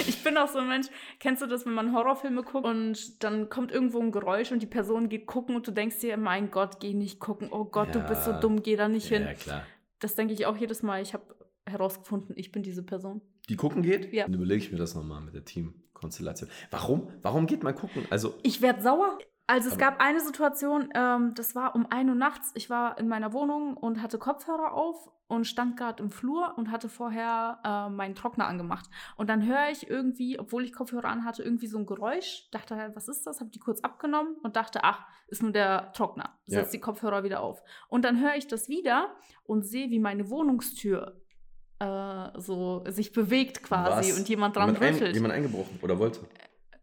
Ich 0.09 0.25
bin 0.25 0.37
auch 0.37 0.49
so 0.49 0.59
ein 0.59 0.69
Mensch, 0.69 0.89
kennst 1.21 1.43
du 1.43 1.47
das, 1.47 1.65
wenn 1.65 1.75
man 1.75 1.93
Horrorfilme 1.95 2.43
guckt 2.43 2.67
und 2.67 3.23
dann 3.23 3.49
kommt 3.49 3.71
irgendwo 3.71 4.01
ein 4.01 4.11
Geräusch 4.11 4.51
und 4.51 4.61
die 4.61 4.67
Person 4.67 5.09
geht 5.09 5.27
gucken 5.27 5.55
und 5.55 5.67
du 5.67 5.71
denkst 5.71 6.01
dir, 6.01 6.17
mein 6.17 6.51
Gott, 6.51 6.81
geh 6.81 6.93
nicht 6.93 7.21
gucken. 7.21 7.51
Oh 7.53 7.65
Gott, 7.67 7.95
du 7.95 8.01
bist 8.01 8.25
so 8.25 8.33
Ja. 8.33 8.41
dumm, 8.41 8.63
geh 8.63 8.75
da 8.75 8.89
nicht 8.89 9.09
ja, 9.11 9.19
hin. 9.19 9.27
ja, 9.29 9.35
klar. 9.35 9.63
Das 10.01 10.15
denke 10.15 10.33
ich 10.35 10.47
auch 10.47 10.57
jedes 10.57 10.83
Mal. 10.83 11.03
Ich 11.03 11.15
habe 11.15 11.37
herausgefunden, 11.67 12.35
ich 12.37 12.51
bin 12.53 12.63
diese 12.63 12.83
Person. 12.83 13.21
Die 13.49 13.57
gucken 13.57 13.83
geht? 13.83 14.13
Ja. 14.13 14.25
Dann 14.25 14.35
überlege 14.35 14.63
ich 14.65 14.73
mir 14.73 14.79
das 14.79 14.95
nochmal 14.95 15.21
mit 15.21 15.35
der 15.35 15.45
Teamkonstellation. 15.45 16.51
Warum? 16.71 17.11
Warum 17.23 17.47
geht 17.47 17.63
man 17.63 17.75
gucken? 17.75 18.07
Also, 18.11 18.35
Ich 18.43 18.63
werde 18.63 18.83
sauer. 18.83 19.19
Also 19.49 19.69
es 19.69 19.75
Aber- 19.75 19.81
gab 19.85 20.01
eine 20.01 20.21
Situation, 20.21 20.89
ähm, 20.95 21.35
das 21.35 21.55
war 21.55 21.75
um 21.75 21.87
1 21.91 22.09
Uhr 22.09 22.17
nachts. 22.17 22.51
Ich 22.55 22.69
war 22.69 22.99
in 22.99 23.09
meiner 23.09 23.33
Wohnung 23.33 23.77
und 23.77 24.03
hatte 24.03 24.19
Kopfhörer 24.19 24.73
auf 24.75 25.09
und 25.29 25.45
stand 25.45 25.77
gerade 25.77 26.03
im 26.03 26.11
Flur 26.11 26.55
und 26.57 26.71
hatte 26.71 26.89
vorher 26.89 27.59
äh, 27.65 27.89
meinen 27.91 28.15
Trockner 28.15 28.47
angemacht. 28.47 28.89
Und 29.17 29.29
dann 29.29 29.45
höre 29.47 29.71
ich 29.71 29.89
irgendwie, 29.89 30.39
obwohl 30.39 30.65
ich 30.65 30.73
Kopfhörer 30.73 31.09
an 31.09 31.25
hatte, 31.25 31.43
irgendwie 31.43 31.67
so 31.67 31.79
ein 31.79 31.87
Geräusch. 31.87 32.49
Dachte 32.53 32.77
halt, 32.77 32.95
was 32.97 33.09
ist 33.09 33.27
das? 33.27 33.41
Habe 33.41 33.51
die 33.51 33.59
kurz 33.59 33.81
abgenommen 33.81 34.37
und 34.43 34.57
dachte, 34.57 34.81
ach, 34.85 35.05
ist 35.29 35.43
nur 35.43 35.53
der 35.53 35.93
Trockner. 35.93 36.39
Ja. 36.47 36.61
Setz 36.61 36.71
die 36.71 36.81
Kopfhörer 36.81 37.25
wieder 37.25 37.41
auf. 37.41 37.63
Und 37.89 38.05
dann 38.05 38.21
höre 38.21 38.37
ich 38.37 38.47
das 38.47 38.69
wieder 38.69 39.15
und 39.45 39.63
sehe, 39.67 39.91
wie 39.91 39.99
meine 40.01 40.29
Wohnungstür 40.31 41.21
äh, 41.79 42.41
so 42.41 42.85
sich 42.89 43.13
bewegt 43.13 43.63
quasi 43.63 44.11
was? 44.11 44.19
und 44.19 44.29
jemand 44.29 44.57
dran 44.57 44.69
jemand, 44.69 44.83
ein, 44.85 44.95
rüttelt. 44.95 45.15
jemand 45.15 45.35
eingebrochen 45.35 45.79
oder 45.83 45.99
wollte? 45.99 46.21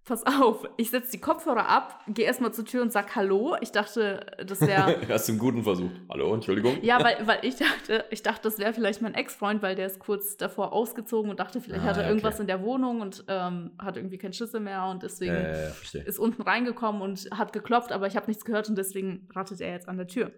Pass 0.06 0.26
auf, 0.26 0.68
ich 0.76 0.90
setze 0.90 1.12
die 1.12 1.22
Kopfhörer 1.22 1.70
ab, 1.70 2.02
gehe 2.10 2.26
erstmal 2.26 2.54
zur 2.54 2.66
Tür 2.66 2.82
und 2.82 2.92
sag 2.92 3.16
Hallo. 3.16 3.56
Ich 3.62 3.72
dachte, 3.72 4.26
das 4.46 4.60
wäre. 4.60 5.00
Hast 5.10 5.30
du 5.30 5.32
einen 5.32 5.40
guten 5.40 5.64
Versuch? 5.64 5.90
Hallo, 6.10 6.34
Entschuldigung? 6.34 6.78
ja, 6.82 7.02
weil, 7.02 7.26
weil 7.26 7.40
ich 7.44 7.56
dachte, 7.56 8.04
ich 8.10 8.22
dachte, 8.22 8.42
das 8.44 8.60
wäre 8.60 8.74
vielleicht 8.74 9.02
mein 9.02 9.14
Ex-Freund, 9.14 9.62
weil 9.62 9.76
der 9.76 9.86
ist 9.86 10.00
kurz 10.00 10.36
davor 10.36 10.74
ausgezogen 10.74 11.32
und 11.32 11.40
dachte, 11.40 11.62
vielleicht 11.62 11.84
Ah, 11.86 11.88
hat 11.88 11.96
er 11.98 12.04
ja, 12.04 12.10
irgendwas 12.10 12.34
okay. 12.34 12.42
in 12.42 12.48
der 12.48 12.62
Wohnung 12.64 13.00
und 13.00 13.24
ähm, 13.30 13.72
hat 13.80 13.96
irgendwie 13.96 14.18
keinen 14.18 14.34
Schlüssel 14.34 14.60
mehr 14.60 14.84
und 14.88 15.04
deswegen 15.04 15.36
Äh, 15.36 15.72
ist 16.06 16.20
unten 16.20 16.42
reingekommen 16.42 17.02
und 17.02 17.30
hat 17.34 17.54
geklopft, 17.54 17.94
aber 17.94 18.06
ich 18.08 18.18
habe 18.18 18.28
nichts 18.28 18.44
gehört 18.44 18.68
und 18.68 18.78
deswegen 18.78 19.30
rattet 19.34 19.62
er 19.62 19.72
jetzt 19.72 19.88
an 19.88 19.96
der 19.96 20.08
Tür. 20.08 20.34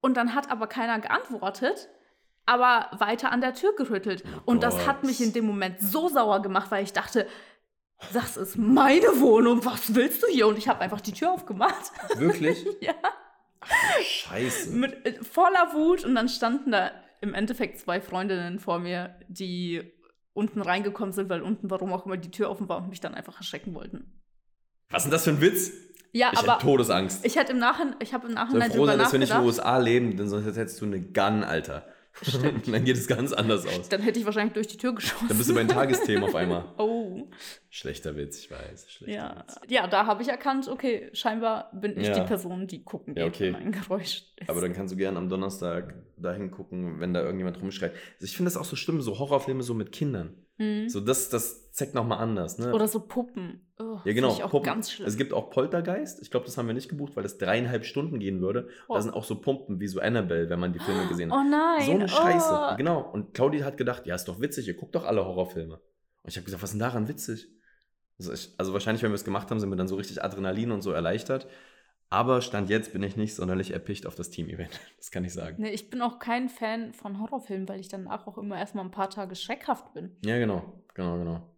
Und 0.00 0.16
dann 0.16 0.34
hat 0.34 0.50
aber 0.50 0.68
keiner 0.68 0.98
geantwortet, 1.00 1.90
aber 2.46 2.88
weiter 2.98 3.30
an 3.30 3.40
der 3.40 3.54
Tür 3.54 3.74
gerüttelt. 3.76 4.24
Oh 4.38 4.40
und 4.52 4.62
das 4.62 4.86
hat 4.86 5.04
mich 5.04 5.20
in 5.22 5.32
dem 5.32 5.44
Moment 5.46 5.80
so 5.80 6.08
sauer 6.08 6.40
gemacht, 6.42 6.70
weil 6.70 6.82
ich 6.82 6.92
dachte, 6.92 7.26
das 8.12 8.36
ist 8.36 8.56
meine 8.56 9.06
Wohnung, 9.20 9.64
was 9.64 9.94
willst 9.94 10.22
du 10.22 10.26
hier? 10.26 10.46
Und 10.46 10.58
ich 10.58 10.68
habe 10.68 10.80
einfach 10.80 11.00
die 11.00 11.12
Tür 11.12 11.32
aufgemacht. 11.32 11.92
Wirklich? 12.16 12.64
ja. 12.80 12.94
Scheiße. 14.02 14.70
Mit 14.70 15.06
äh, 15.06 15.22
voller 15.22 15.72
Wut 15.74 16.04
und 16.04 16.14
dann 16.14 16.28
standen 16.28 16.72
da 16.72 16.90
im 17.20 17.34
Endeffekt 17.34 17.78
zwei 17.78 18.00
Freundinnen 18.00 18.58
vor 18.58 18.80
mir, 18.80 19.14
die 19.28 19.82
unten 20.34 20.60
reingekommen 20.60 21.12
sind, 21.12 21.28
weil 21.28 21.42
unten, 21.42 21.70
warum 21.70 21.92
auch 21.92 22.06
immer, 22.06 22.16
die 22.16 22.30
Tür 22.30 22.50
offen 22.50 22.68
war 22.68 22.78
und 22.78 22.88
mich 22.88 23.00
dann 23.00 23.14
einfach 23.14 23.36
erschrecken 23.38 23.74
wollten. 23.74 24.20
Was 24.90 25.02
ist 25.02 25.04
denn 25.04 25.12
das 25.12 25.24
für 25.24 25.30
ein 25.30 25.40
Witz? 25.40 25.70
Ja, 26.12 26.30
Ich 26.32 26.38
aber 26.40 26.58
Todesangst. 26.58 27.24
ich 27.24 27.36
hätte 27.36 27.52
im 27.52 27.58
Nachhinein, 27.58 27.96
ich 28.00 28.12
habe 28.12 28.26
im 28.26 28.34
Nachhinein 28.34 28.70
froh 28.70 28.78
drüber 28.78 28.86
sein, 28.88 28.98
dass 28.98 29.12
wir 29.12 29.18
nicht 29.18 29.30
in 29.30 29.38
den. 29.38 29.46
USA 29.46 29.78
leben, 29.78 30.16
denn 30.16 30.28
sonst 30.28 30.44
hättest 30.44 30.80
du 30.80 30.84
eine 30.84 31.00
Gun, 31.00 31.42
Alter. 31.42 31.86
Stimmt. 32.20 32.68
dann 32.72 32.84
geht 32.84 32.96
es 32.96 33.06
ganz 33.06 33.32
anders 33.32 33.66
aus. 33.66 33.88
Dann 33.88 34.02
hätte 34.02 34.18
ich 34.18 34.24
wahrscheinlich 34.26 34.52
durch 34.52 34.66
die 34.68 34.76
Tür 34.76 34.94
geschossen. 34.94 35.28
Dann 35.28 35.36
bist 35.38 35.48
du 35.48 35.54
bei 35.54 35.60
den 35.62 35.68
Tagesthemen 35.68 36.24
auf 36.24 36.34
einmal. 36.34 36.64
Oh. 36.78 37.28
Schlechter 37.70 38.16
Witz, 38.16 38.38
ich 38.40 38.50
weiß. 38.50 38.90
Schlechter 38.90 39.14
Ja, 39.14 39.44
Witz. 39.46 39.70
ja 39.70 39.86
da 39.86 40.06
habe 40.06 40.22
ich 40.22 40.28
erkannt, 40.28 40.68
okay, 40.68 41.08
scheinbar 41.14 41.70
bin 41.72 41.98
ich 41.98 42.08
Ja. 42.08 42.20
die 42.20 42.26
Person, 42.26 42.66
die 42.66 42.82
gucken 42.84 43.14
Ja, 43.16 43.24
geht, 43.24 43.34
okay. 43.34 43.54
wenn 43.54 43.66
ein 43.66 43.72
Geräusch 43.72 44.24
ist. 44.36 44.48
Aber 44.50 44.60
dann 44.60 44.72
kannst 44.72 44.92
du 44.92 44.96
gerne 44.98 45.16
am 45.18 45.28
Donnerstag 45.28 45.94
dahin 46.16 46.50
gucken, 46.50 47.00
wenn 47.00 47.14
da 47.14 47.20
irgendjemand 47.22 47.60
rumschreit. 47.60 47.92
Also 48.14 48.24
ich 48.24 48.36
finde 48.36 48.50
das 48.50 48.56
auch 48.58 48.64
so 48.64 48.76
schlimm, 48.76 49.00
so 49.00 49.18
Horrorfilme 49.18 49.62
so 49.62 49.74
mit 49.74 49.92
Kindern. 49.92 50.34
Mhm. 50.58 50.88
So 50.88 51.00
das, 51.00 51.28
das 51.30 51.61
zeigt 51.72 51.94
nochmal 51.94 52.18
anders. 52.18 52.58
Ne? 52.58 52.72
Oder 52.72 52.86
so 52.86 53.00
Puppen. 53.00 53.66
Oh, 53.78 53.98
ja, 54.04 54.12
genau. 54.12 54.32
Ich 54.32 54.44
auch 54.44 54.50
Puppen. 54.50 54.66
ganz 54.66 54.92
schlimm. 54.92 55.08
Es 55.08 55.16
gibt 55.16 55.32
auch 55.32 55.50
Poltergeist. 55.50 56.20
Ich 56.20 56.30
glaube, 56.30 56.46
das 56.46 56.58
haben 56.58 56.66
wir 56.66 56.74
nicht 56.74 56.88
gebucht, 56.88 57.16
weil 57.16 57.22
das 57.22 57.38
dreieinhalb 57.38 57.84
Stunden 57.84 58.18
gehen 58.18 58.40
würde. 58.40 58.68
Oh. 58.88 58.94
Da 58.94 59.00
sind 59.00 59.14
auch 59.14 59.24
so 59.24 59.40
Pumpen 59.40 59.80
wie 59.80 59.88
so 59.88 59.98
Annabelle, 60.00 60.50
wenn 60.50 60.60
man 60.60 60.72
die 60.72 60.78
Filme 60.78 61.08
gesehen 61.08 61.32
hat. 61.32 61.38
oh 61.40 61.48
nein. 61.48 61.84
So 61.84 61.92
eine 61.92 62.08
Scheiße. 62.08 62.68
Oh. 62.72 62.76
Genau. 62.76 63.00
Und 63.00 63.32
Claudia 63.34 63.64
hat 63.64 63.78
gedacht, 63.78 64.06
ja, 64.06 64.14
ist 64.14 64.28
doch 64.28 64.40
witzig, 64.40 64.68
ihr 64.68 64.74
guckt 64.74 64.94
doch 64.94 65.04
alle 65.04 65.24
Horrorfilme. 65.24 65.74
Und 65.74 66.30
ich 66.30 66.36
habe 66.36 66.44
gesagt, 66.44 66.62
was 66.62 66.70
ist 66.70 66.74
denn 66.74 66.80
daran 66.80 67.08
witzig? 67.08 67.48
Also, 68.18 68.32
ich, 68.32 68.54
also 68.58 68.72
wahrscheinlich, 68.74 69.02
wenn 69.02 69.10
wir 69.10 69.16
es 69.16 69.24
gemacht 69.24 69.50
haben, 69.50 69.58
sind 69.58 69.70
wir 69.70 69.76
dann 69.76 69.88
so 69.88 69.96
richtig 69.96 70.22
Adrenalin 70.22 70.70
und 70.70 70.82
so 70.82 70.92
erleichtert. 70.92 71.48
Aber 72.10 72.42
Stand 72.42 72.68
jetzt 72.68 72.92
bin 72.92 73.02
ich 73.02 73.16
nicht 73.16 73.34
sonderlich 73.34 73.70
erpicht 73.70 74.06
auf 74.06 74.14
das 74.14 74.28
Team-Event. 74.28 74.78
Das 74.98 75.10
kann 75.10 75.24
ich 75.24 75.32
sagen. 75.32 75.56
Nee, 75.58 75.70
ich 75.70 75.88
bin 75.88 76.02
auch 76.02 76.18
kein 76.18 76.48
Fan 76.50 76.92
von 76.92 77.18
Horrorfilmen, 77.18 77.68
weil 77.68 77.80
ich 77.80 77.88
danach 77.88 78.26
auch 78.26 78.36
immer 78.36 78.58
erstmal 78.58 78.84
ein 78.84 78.90
paar 78.90 79.08
Tage 79.08 79.34
schreckhaft 79.34 79.94
bin. 79.94 80.14
Ja, 80.22 80.38
genau. 80.38 80.84
Genau, 80.94 81.16
genau. 81.16 81.51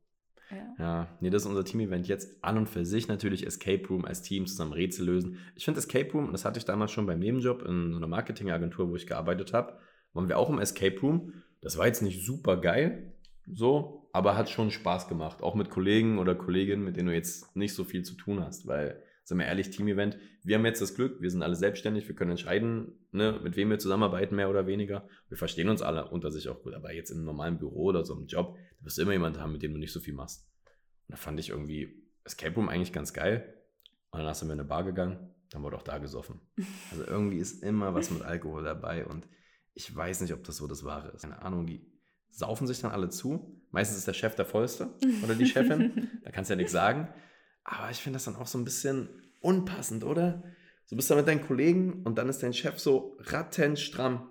Ja. 0.54 0.74
Ja, 0.78 1.08
nee, 1.20 1.30
das 1.30 1.42
ist 1.42 1.48
unser 1.48 1.64
Team-Event 1.64 2.08
jetzt 2.08 2.42
an 2.42 2.58
und 2.58 2.68
für 2.68 2.84
sich 2.84 3.08
natürlich 3.08 3.46
Escape 3.46 3.86
Room 3.88 4.04
als 4.04 4.22
Team 4.22 4.46
zusammen 4.46 4.72
Rätsel 4.72 5.06
lösen. 5.06 5.38
Ich 5.54 5.64
finde 5.64 5.78
Escape 5.78 6.10
Room, 6.12 6.32
das 6.32 6.44
hatte 6.44 6.58
ich 6.58 6.64
damals 6.64 6.92
schon 6.92 7.06
beim 7.06 7.18
Nebenjob 7.18 7.62
in 7.62 7.92
so 7.92 7.96
einer 7.98 8.06
Marketingagentur, 8.06 8.90
wo 8.90 8.96
ich 8.96 9.06
gearbeitet 9.06 9.52
habe, 9.52 9.78
waren 10.12 10.28
wir 10.28 10.38
auch 10.38 10.50
im 10.50 10.58
Escape 10.58 10.98
Room. 11.00 11.32
Das 11.60 11.78
war 11.78 11.86
jetzt 11.86 12.02
nicht 12.02 12.24
super 12.24 12.56
geil, 12.56 13.14
so, 13.46 14.08
aber 14.12 14.36
hat 14.36 14.48
schon 14.50 14.70
Spaß 14.70 15.08
gemacht. 15.08 15.42
Auch 15.42 15.54
mit 15.54 15.70
Kollegen 15.70 16.18
oder 16.18 16.34
Kolleginnen, 16.34 16.84
mit 16.84 16.96
denen 16.96 17.08
du 17.08 17.14
jetzt 17.14 17.56
nicht 17.56 17.74
so 17.74 17.84
viel 17.84 18.02
zu 18.02 18.14
tun 18.14 18.40
hast, 18.40 18.66
weil, 18.66 19.02
sind 19.24 19.38
wir 19.38 19.46
ehrlich, 19.46 19.70
Team-Event, 19.70 20.18
wir 20.42 20.56
haben 20.56 20.66
jetzt 20.66 20.82
das 20.82 20.94
Glück, 20.94 21.20
wir 21.20 21.30
sind 21.30 21.42
alle 21.42 21.56
selbstständig, 21.56 22.06
wir 22.06 22.14
können 22.14 22.32
entscheiden, 22.32 22.92
ne, 23.12 23.40
mit 23.42 23.56
wem 23.56 23.70
wir 23.70 23.78
zusammenarbeiten, 23.78 24.36
mehr 24.36 24.50
oder 24.50 24.66
weniger. 24.66 25.08
Wir 25.28 25.38
verstehen 25.38 25.68
uns 25.68 25.82
alle 25.82 26.10
unter 26.10 26.30
sich 26.30 26.48
auch 26.48 26.62
gut, 26.62 26.74
aber 26.74 26.92
jetzt 26.92 27.10
im 27.10 27.24
normalen 27.24 27.58
Büro 27.58 27.84
oder 27.84 28.04
so 28.04 28.14
im 28.14 28.26
Job, 28.26 28.56
da 28.85 28.87
wirst 28.87 28.99
du 28.99 29.03
immer 29.03 29.12
jemanden 29.12 29.40
haben, 29.40 29.53
mit 29.53 29.62
dem 29.62 29.73
du 29.73 29.79
nicht 29.79 29.92
so 29.92 30.01
viel 30.01 30.12
machst. 30.12 30.47
Und 31.09 31.12
da 31.12 31.16
fand 31.16 31.40
ich 31.40 31.49
irgendwie 31.49 32.05
Escape 32.25 32.55
Room 32.55 32.68
eigentlich 32.68 32.92
ganz 32.92 33.14
geil. 33.14 33.55
Und 34.11 34.20
dann 34.20 34.35
sind 34.35 34.49
wir 34.49 34.53
in 34.53 34.61
eine 34.61 34.68
Bar 34.68 34.85
gegangen, 34.85 35.35
dann 35.51 35.62
wurde 35.62 35.77
auch 35.77 35.83
da 35.83 35.99
gesoffen. 35.99 36.40
Also 36.90 37.07
irgendwie 37.07 37.38
ist 37.38 37.62
immer 37.62 37.94
was 37.94 38.11
mit 38.11 38.23
Alkohol 38.23 38.62
dabei 38.62 39.07
und 39.07 39.27
ich 39.73 39.94
weiß 39.94 40.20
nicht, 40.20 40.33
ob 40.33 40.44
das 40.44 40.59
so 40.59 40.68
das 40.68 40.85
Wahre 40.85 41.09
ist. 41.09 41.23
Keine 41.23 41.42
Ahnung, 41.42 41.66
die 41.66 41.90
saufen 42.31 42.66
sich 42.66 42.81
dann 42.81 42.92
alle 42.92 43.09
zu. 43.09 43.61
Meistens 43.70 43.99
ist 43.99 44.07
der 44.07 44.12
Chef 44.12 44.37
der 44.37 44.44
Vollste 44.44 44.90
oder 45.25 45.35
die 45.35 45.47
Chefin. 45.47 46.11
da 46.23 46.31
kannst 46.31 46.51
du 46.51 46.53
ja 46.53 46.57
nichts 46.57 46.73
sagen. 46.73 47.09
Aber 47.64 47.90
ich 47.90 47.99
finde 47.99 48.18
das 48.18 48.25
dann 48.25 48.37
auch 48.37 48.47
so 48.47 48.59
ein 48.59 48.64
bisschen 48.64 49.09
unpassend, 49.40 50.05
oder? 50.05 50.44
So 50.85 50.94
bist 50.94 51.11
du 51.11 51.16
mit 51.16 51.27
deinen 51.27 51.40
Kollegen 51.40 52.05
und 52.05 52.18
dann 52.18 52.29
ist 52.29 52.42
dein 52.42 52.53
Chef 52.53 52.79
so 52.79 53.16
rattenstramm. 53.20 54.31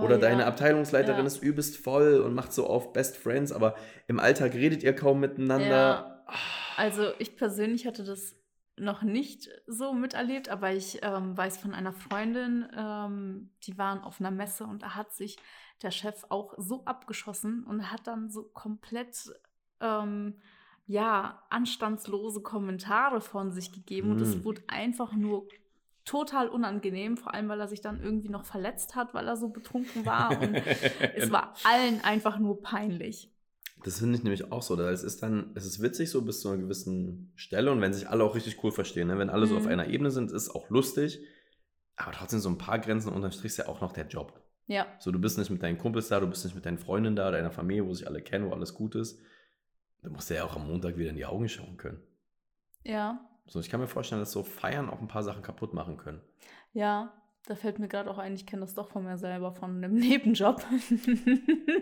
Oh, 0.00 0.04
Oder 0.04 0.14
ja. 0.16 0.20
deine 0.20 0.46
Abteilungsleiterin 0.46 1.20
Ja. 1.20 1.26
ist 1.26 1.42
übelst 1.42 1.76
voll 1.76 2.20
und 2.20 2.34
macht 2.34 2.52
so 2.52 2.66
auf 2.66 2.92
Best 2.92 3.16
Friends, 3.16 3.52
aber 3.52 3.74
im 4.06 4.18
Alltag 4.20 4.54
redet 4.54 4.82
ihr 4.82 4.94
kaum 4.94 5.20
miteinander. 5.20 5.66
Ja. 5.66 6.24
Also 6.76 7.12
ich 7.18 7.36
persönlich 7.36 7.86
hatte 7.86 8.04
das 8.04 8.34
noch 8.78 9.02
nicht 9.02 9.50
so 9.66 9.92
miterlebt, 9.92 10.48
aber 10.48 10.72
ich 10.72 11.00
ähm, 11.02 11.36
weiß 11.36 11.58
von 11.58 11.74
einer 11.74 11.92
Freundin, 11.92 12.66
ähm, 12.76 13.50
die 13.64 13.76
waren 13.76 14.02
auf 14.02 14.18
einer 14.20 14.30
Messe 14.30 14.64
und 14.64 14.82
da 14.82 14.94
hat 14.94 15.12
sich 15.12 15.36
der 15.82 15.90
Chef 15.90 16.24
auch 16.30 16.54
so 16.56 16.84
abgeschossen 16.86 17.64
und 17.64 17.92
hat 17.92 18.06
dann 18.06 18.30
so 18.30 18.44
komplett 18.44 19.30
ähm, 19.80 20.40
ja 20.86 21.42
anstandslose 21.50 22.40
Kommentare 22.40 23.20
von 23.20 23.52
sich 23.52 23.72
gegeben 23.72 24.10
und 24.12 24.20
es 24.20 24.36
Mm. 24.36 24.44
wurde 24.44 24.62
einfach 24.68 25.12
nur 25.12 25.46
total 26.04 26.48
unangenehm, 26.48 27.16
vor 27.16 27.32
allem 27.34 27.48
weil 27.48 27.60
er 27.60 27.68
sich 27.68 27.80
dann 27.80 28.02
irgendwie 28.02 28.28
noch 28.28 28.44
verletzt 28.44 28.94
hat, 28.96 29.14
weil 29.14 29.26
er 29.28 29.36
so 29.36 29.48
betrunken 29.48 30.04
war 30.06 30.40
und 30.40 30.54
es 31.16 31.30
war 31.30 31.54
allen 31.64 32.02
einfach 32.02 32.38
nur 32.38 32.60
peinlich. 32.62 33.30
Das 33.84 33.98
finde 33.98 34.16
ich 34.16 34.22
nämlich 34.22 34.52
auch 34.52 34.62
so. 34.62 34.80
Es 34.80 35.02
ist 35.02 35.22
dann, 35.22 35.50
es 35.54 35.64
ist 35.66 35.82
witzig 35.82 36.10
so 36.10 36.22
bis 36.22 36.40
zu 36.40 36.48
einer 36.48 36.58
gewissen 36.62 37.32
Stelle 37.34 37.72
und 37.72 37.80
wenn 37.80 37.92
sich 37.92 38.08
alle 38.08 38.22
auch 38.24 38.34
richtig 38.36 38.62
cool 38.62 38.70
verstehen, 38.72 39.08
ne? 39.08 39.18
wenn 39.18 39.30
alle 39.30 39.46
so 39.46 39.54
Mhm. 39.54 39.60
auf 39.60 39.66
einer 39.66 39.88
Ebene 39.88 40.10
sind, 40.10 40.30
ist 40.30 40.50
auch 40.50 40.70
lustig. 40.70 41.20
Aber 41.96 42.12
trotzdem 42.12 42.40
so 42.40 42.48
ein 42.48 42.58
paar 42.58 42.78
Grenzen 42.78 43.12
unterm 43.12 43.32
Strich 43.32 43.46
ist 43.52 43.56
ja 43.58 43.68
auch 43.68 43.80
noch 43.80 43.92
der 43.92 44.06
Job. 44.06 44.40
Ja, 44.66 44.86
So, 45.00 45.10
du 45.10 45.18
bist 45.20 45.36
nicht 45.36 45.50
mit 45.50 45.62
deinen 45.62 45.76
Kumpels 45.78 46.08
da, 46.08 46.20
du 46.20 46.28
bist 46.28 46.44
nicht 46.44 46.54
mit 46.54 46.64
deinen 46.64 46.78
Freundinnen 46.78 47.16
da, 47.16 47.30
deiner 47.32 47.50
Familie, 47.50 47.84
wo 47.86 47.92
sich 47.92 48.06
alle 48.06 48.22
kennen, 48.22 48.46
wo 48.48 48.52
alles 48.54 48.74
gut 48.74 48.94
ist. 48.94 49.20
Du 50.02 50.10
musst 50.10 50.30
ja 50.30 50.44
auch 50.44 50.54
am 50.56 50.66
Montag 50.68 50.96
wieder 50.96 51.10
in 51.10 51.16
die 51.16 51.26
Augen 51.26 51.48
schauen 51.48 51.76
können. 51.76 52.00
ja. 52.84 53.28
So, 53.46 53.60
ich 53.60 53.68
kann 53.68 53.80
mir 53.80 53.88
vorstellen, 53.88 54.20
dass 54.20 54.32
so 54.32 54.42
Feiern 54.42 54.88
auch 54.88 55.00
ein 55.00 55.08
paar 55.08 55.22
Sachen 55.22 55.42
kaputt 55.42 55.74
machen 55.74 55.96
können. 55.96 56.20
Ja, 56.72 57.12
da 57.46 57.56
fällt 57.56 57.80
mir 57.80 57.88
gerade 57.88 58.08
auch 58.08 58.18
ein, 58.18 58.34
ich 58.34 58.46
kenne 58.46 58.60
das 58.62 58.74
doch 58.74 58.88
von 58.88 59.04
mir 59.04 59.18
selber, 59.18 59.52
von 59.52 59.76
einem 59.76 59.94
Nebenjob. 59.98 60.64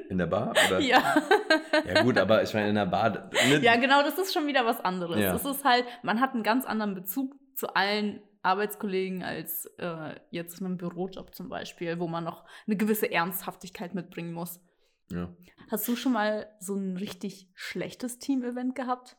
In 0.09 0.18
der 0.18 0.27
Bar? 0.27 0.55
Oder? 0.68 0.81
ja. 0.81 1.23
Ja, 1.87 2.03
gut, 2.03 2.16
aber 2.18 2.42
ich 2.42 2.55
meine, 2.55 2.70
in 2.70 2.75
der 2.75 2.87
Bar. 2.87 3.31
Mit, 3.49 3.62
ja, 3.62 3.77
genau, 3.77 4.03
das 4.03 4.18
ist 4.18 4.33
schon 4.33 4.46
wieder 4.46 4.64
was 4.64 4.81
anderes. 4.81 5.20
Ja. 5.20 5.33
Das 5.33 5.44
ist 5.44 5.64
halt, 5.64 5.85
man 6.03 6.20
hat 6.20 6.33
einen 6.33 6.42
ganz 6.42 6.64
anderen 6.64 6.94
Bezug 6.94 7.37
zu 7.55 7.75
allen 7.75 8.23
Arbeitskollegen 8.42 9.23
als 9.23 9.66
äh, 9.77 10.14
jetzt 10.31 10.61
in 10.61 10.66
einem 10.66 10.79
Bürojob 10.79 11.35
zum 11.35 11.51
Beispiel, 11.51 11.99
wo 11.99 12.09
man 12.09 12.25
noch 12.25 12.46
eine 12.66 12.77
gewisse 12.77 13.11
Ernsthaftigkeit 13.11 13.94
mitbringen 13.94 14.33
muss. 14.33 14.61
ja. 15.11 15.29
Hast 15.70 15.87
du 15.87 15.94
schon 15.94 16.14
mal 16.14 16.49
so 16.59 16.75
ein 16.75 16.96
richtig 16.96 17.49
schlechtes 17.55 18.18
Team-Event 18.18 18.75
gehabt? 18.75 19.16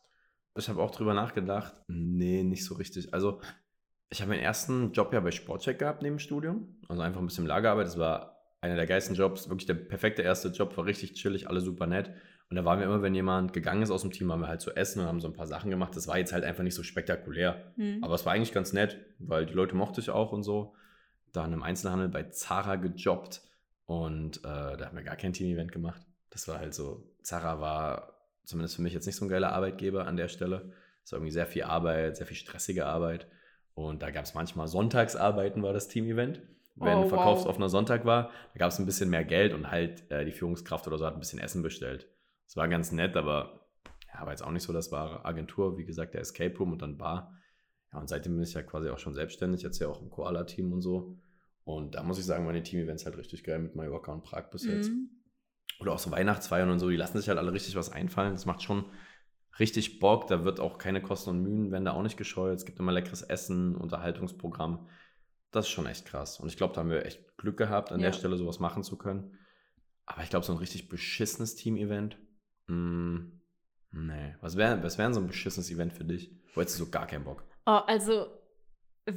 Ich 0.57 0.69
habe 0.69 0.81
auch 0.81 0.91
drüber 0.91 1.13
nachgedacht. 1.13 1.73
Nee, 1.87 2.43
nicht 2.43 2.65
so 2.65 2.75
richtig. 2.75 3.13
Also, 3.13 3.39
ich 4.09 4.21
habe 4.21 4.31
meinen 4.31 4.41
ersten 4.41 4.91
Job 4.91 5.13
ja 5.13 5.21
bei 5.21 5.31
Sportcheck 5.31 5.79
gehabt 5.79 6.01
neben 6.01 6.15
dem 6.15 6.19
Studium. 6.19 6.75
Also 6.89 7.01
einfach 7.01 7.21
ein 7.21 7.27
bisschen 7.27 7.45
Lagerarbeit. 7.45 7.87
Das 7.87 7.97
war 7.97 8.37
einer 8.59 8.75
der 8.75 8.85
geilsten 8.85 9.15
Jobs. 9.15 9.49
Wirklich 9.49 9.67
der 9.67 9.75
perfekte 9.75 10.21
erste 10.21 10.49
Job. 10.49 10.75
War 10.75 10.85
richtig 10.85 11.13
chillig, 11.13 11.47
alle 11.47 11.61
super 11.61 11.87
nett. 11.87 12.11
Und 12.49 12.57
da 12.57 12.65
waren 12.65 12.79
wir 12.79 12.85
immer, 12.85 13.01
wenn 13.01 13.15
jemand 13.15 13.53
gegangen 13.53 13.81
ist 13.81 13.91
aus 13.91 14.01
dem 14.01 14.11
Team, 14.11 14.27
waren 14.27 14.41
wir 14.41 14.49
halt 14.49 14.59
zu 14.59 14.75
essen 14.75 14.99
und 14.99 15.07
haben 15.07 15.21
so 15.21 15.27
ein 15.29 15.33
paar 15.33 15.47
Sachen 15.47 15.69
gemacht. 15.69 15.95
Das 15.95 16.09
war 16.09 16.17
jetzt 16.17 16.33
halt 16.33 16.43
einfach 16.43 16.63
nicht 16.63 16.75
so 16.75 16.83
spektakulär. 16.83 17.71
Hm. 17.77 18.03
Aber 18.03 18.13
es 18.15 18.25
war 18.25 18.33
eigentlich 18.33 18.51
ganz 18.51 18.73
nett, 18.73 18.97
weil 19.19 19.45
die 19.45 19.53
Leute 19.53 19.73
mochte 19.73 20.01
ich 20.01 20.09
auch 20.09 20.33
und 20.33 20.43
so. 20.43 20.75
Dann 21.31 21.53
im 21.53 21.63
Einzelhandel 21.63 22.09
bei 22.09 22.23
Zara 22.23 22.75
gejobbt 22.75 23.41
und 23.85 24.39
äh, 24.39 24.41
da 24.75 24.85
haben 24.85 24.97
wir 24.97 25.03
gar 25.03 25.15
kein 25.15 25.31
Team-Event 25.31 25.71
gemacht. 25.71 26.01
Das 26.29 26.49
war 26.49 26.59
halt 26.59 26.73
so, 26.73 27.09
Zara 27.23 27.61
war 27.61 28.11
zumindest 28.43 28.75
für 28.75 28.82
mich 28.82 28.93
jetzt 28.93 29.06
nicht 29.06 29.15
so 29.15 29.25
ein 29.25 29.30
geiler 29.30 29.54
Arbeitgeber 29.54 30.08
an 30.08 30.17
der 30.17 30.27
Stelle. 30.27 30.71
Es 31.04 31.12
war 31.12 31.17
irgendwie 31.17 31.32
sehr 31.32 31.47
viel 31.47 31.63
Arbeit, 31.63 32.17
sehr 32.17 32.27
viel 32.27 32.38
stressige 32.38 32.86
Arbeit. 32.86 33.27
Und 33.73 34.01
da 34.01 34.12
gab 34.12 34.25
es 34.25 34.34
manchmal 34.34 34.67
Sonntagsarbeiten, 34.67 35.63
war 35.63 35.73
das 35.73 35.88
Team-Event. 35.88 36.41
Wenn 36.75 36.99
Oh, 36.99 37.01
wow. 37.04 37.10
verkaufsoffener 37.10 37.69
Sonntag 37.69 38.06
war, 38.06 38.32
da 38.54 38.60
gab 38.60 38.69
es 38.69 38.80
ein 38.80 38.86
bisschen 38.86 39.10
mehr 39.10 39.25
Geld 39.25 39.54
und 39.54 39.69
halt 39.69 40.10
äh, 40.10 40.25
die 40.25 40.32
Führungskraft 40.32 40.88
oder 40.88 40.97
so 40.97 41.06
hat 41.06 41.13
ein 41.13 41.19
bisschen 41.19 41.39
Essen 41.39 41.62
bestellt. 41.62 42.08
Das 42.45 42.56
war 42.56 42.67
ganz 42.67 42.91
nett, 42.91 43.15
aber 43.17 43.67
ja, 44.13 44.21
war 44.21 44.32
jetzt 44.32 44.43
auch 44.43 44.51
nicht 44.51 44.63
so 44.63 44.73
das 44.73 44.91
wahre 44.91 45.25
Agentur. 45.25 45.77
Wie 45.77 45.86
gesagt, 45.86 46.13
der 46.13 46.21
Escape 46.21 46.58
Room 46.58 46.71
und 46.71 46.82
dann 46.82 46.97
Bar. 46.97 47.38
Ja, 47.91 47.99
und 47.99 48.08
seitdem 48.08 48.34
bin 48.36 48.43
ich 48.43 48.54
ja 48.54 48.62
quasi 48.62 48.89
auch 48.89 48.99
schon 48.99 49.13
selbstständig, 49.13 49.63
jetzt 49.63 49.80
ja 49.80 49.88
auch 49.88 50.01
im 50.01 50.10
Koala-Team 50.10 50.71
und 50.71 50.82
so. 50.82 51.17
Und 51.63 51.95
da 51.95 52.04
muss 52.04 52.17
ich 52.17 52.25
sagen, 52.25 52.45
meine 52.45 52.63
Team-Events 52.63 53.06
halt 53.06 53.17
richtig 53.17 53.43
geil 53.43 53.60
mit 53.60 53.75
Mallorca 53.75 54.12
und 54.12 54.23
Prag 54.23 54.49
bis 54.49 54.65
jetzt. 54.65 54.89
Oder 55.79 55.93
auch 55.93 55.99
so 55.99 56.12
Weihnachtsfeiern 56.12 56.69
und 56.69 56.79
so, 56.79 56.89
die 56.89 56.95
lassen 56.95 57.17
sich 57.17 57.27
halt 57.29 57.39
alle 57.39 57.53
richtig 57.53 57.75
was 57.75 57.91
einfallen. 57.91 58.34
Das 58.34 58.45
macht 58.45 58.62
schon 58.62 58.86
richtig 59.60 59.99
Bock. 59.99 60.27
Da 60.27 60.43
wird 60.43 60.60
auch 60.60 60.77
keine 60.77 61.01
Kosten 61.01 61.31
und 61.31 61.41
Mühen, 61.41 61.71
werden 61.71 61.86
da 61.86 61.93
auch 61.93 62.03
nicht 62.03 62.17
gescheut. 62.17 62.55
Es 62.55 62.65
gibt 62.65 62.79
immer 62.79 62.91
leckeres 62.91 63.21
Essen, 63.23 63.75
Unterhaltungsprogramm. 63.75 64.88
Das 65.51 65.65
ist 65.65 65.71
schon 65.71 65.86
echt 65.88 66.05
krass. 66.05 66.39
Und 66.39 66.47
ich 66.49 66.57
glaube, 66.57 66.73
da 66.73 66.81
haben 66.81 66.89
wir 66.89 67.05
echt 67.05 67.38
Glück 67.38 67.57
gehabt, 67.57 67.91
an 67.91 67.99
Ja. 67.99 68.07
der 68.07 68.13
Stelle 68.13 68.38
sowas 68.38 68.60
machen 68.60 68.84
zu 68.84 68.97
können. 68.97 69.38
Aber 70.05 70.23
ich 70.23 70.29
glaube, 70.29 70.45
so 70.45 70.51
ein 70.53 70.57
richtig 70.60 70.88
beschissenes 70.89 71.55
Team-Event, 71.55 72.17
mm, 72.67 73.17
nee. 73.91 74.36
Was 74.41 74.55
wäre 74.57 74.81
was 74.84 74.97
wär 74.97 75.13
so 75.13 75.19
ein 75.19 75.27
beschissenes 75.27 75.69
Event 75.71 75.93
für 75.93 76.03
dich? 76.05 76.31
Wo 76.53 76.62
hättest 76.62 76.79
du 76.79 76.86
so 76.86 76.91
gar 76.91 77.07
keinen 77.07 77.23
Bock? 77.25 77.43
Oh, 77.65 77.79
also, 77.88 78.27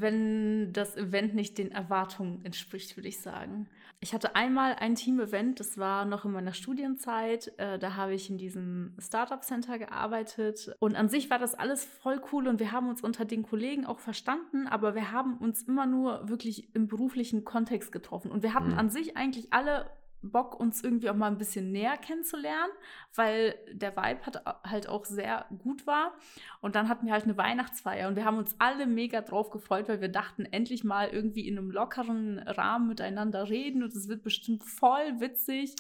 wenn 0.01 0.73
das 0.73 0.97
Event 0.97 1.35
nicht 1.35 1.59
den 1.59 1.71
Erwartungen 1.73 2.45
entspricht, 2.45 2.97
würde 2.97 3.09
ich 3.09 3.21
sagen. 3.21 3.69
Ich 4.01 4.13
hatte 4.13 4.37
einmal 4.37 4.75
ein 4.75 4.97
Team-Event, 4.97 5.61
das 5.61 5.79
war 5.79 6.05
noch 6.05 6.25
in 6.27 6.33
meiner 6.33 6.53
Studienzeit. 6.53 7.53
Äh, 7.57 7.79
da 7.79 7.97
habe 7.97 8.13
ich 8.15 8.29
in 8.29 8.37
diesem 8.37 8.95
Startup-Center 8.99 9.79
gearbeitet. 9.79 10.75
Und 10.79 10.95
an 10.95 11.09
sich 11.09 11.31
war 11.31 11.39
das 11.39 11.55
alles 11.55 11.85
voll 11.85 12.21
cool 12.33 12.49
und 12.49 12.61
wir 12.61 12.71
haben 12.73 12.89
uns 12.89 13.01
unter 13.03 13.25
den 13.25 13.43
Kollegen 13.43 13.87
auch 13.87 14.01
verstanden, 14.01 14.67
aber 14.67 14.95
wir 14.95 15.11
haben 15.11 15.39
uns 15.39 15.63
immer 15.63 15.87
nur 15.87 16.29
wirklich 16.29 16.75
im 16.75 16.87
beruflichen 16.87 17.45
Kontext 17.45 17.93
getroffen. 17.93 18.31
Und 18.31 18.43
wir 18.43 18.53
hatten 18.53 18.73
Mhm. 18.73 18.79
an 18.79 18.91
sich 18.91 19.17
eigentlich 19.17 19.53
alle 19.55 19.87
Bock, 20.31 20.59
uns 20.59 20.83
irgendwie 20.83 21.11
auch 21.11 21.15
mal 21.15 21.29
ein 21.29 21.39
bisschen 21.39 21.73
näher 21.73 21.97
kennenzulernen, 21.97 22.73
weil 23.15 23.55
der 23.73 23.97
Vibe 23.97 24.27
hat, 24.27 24.45
halt 24.65 24.89
auch 24.89 25.05
sehr 25.05 25.47
gut 25.59 25.87
war. 25.87 26.13
Und 26.61 26.75
dann 26.75 26.89
hatten 26.89 27.07
wir 27.07 27.13
halt 27.13 27.25
eine 27.25 27.37
Weihnachtsfeier 27.37 28.09
und 28.09 28.17
wir 28.17 28.25
haben 28.25 28.39
uns 28.39 28.57
alle 28.59 28.87
mega 28.87 29.21
drauf 29.21 29.51
gefreut, 29.51 29.89
weil 29.89 30.01
wir 30.01 30.09
dachten, 30.09 30.45
endlich 30.45 30.85
mal 30.85 31.09
irgendwie 31.09 31.47
in 31.47 31.59
einem 31.59 31.71
lockeren 31.71 32.39
Rahmen 32.39 32.89
miteinander 32.89 33.49
reden 33.49 33.83
und 33.83 33.95
es 33.95 34.09
wird 34.09 34.23
bestimmt 34.23 34.65
voll 34.65 35.21
witzig. 35.21 35.77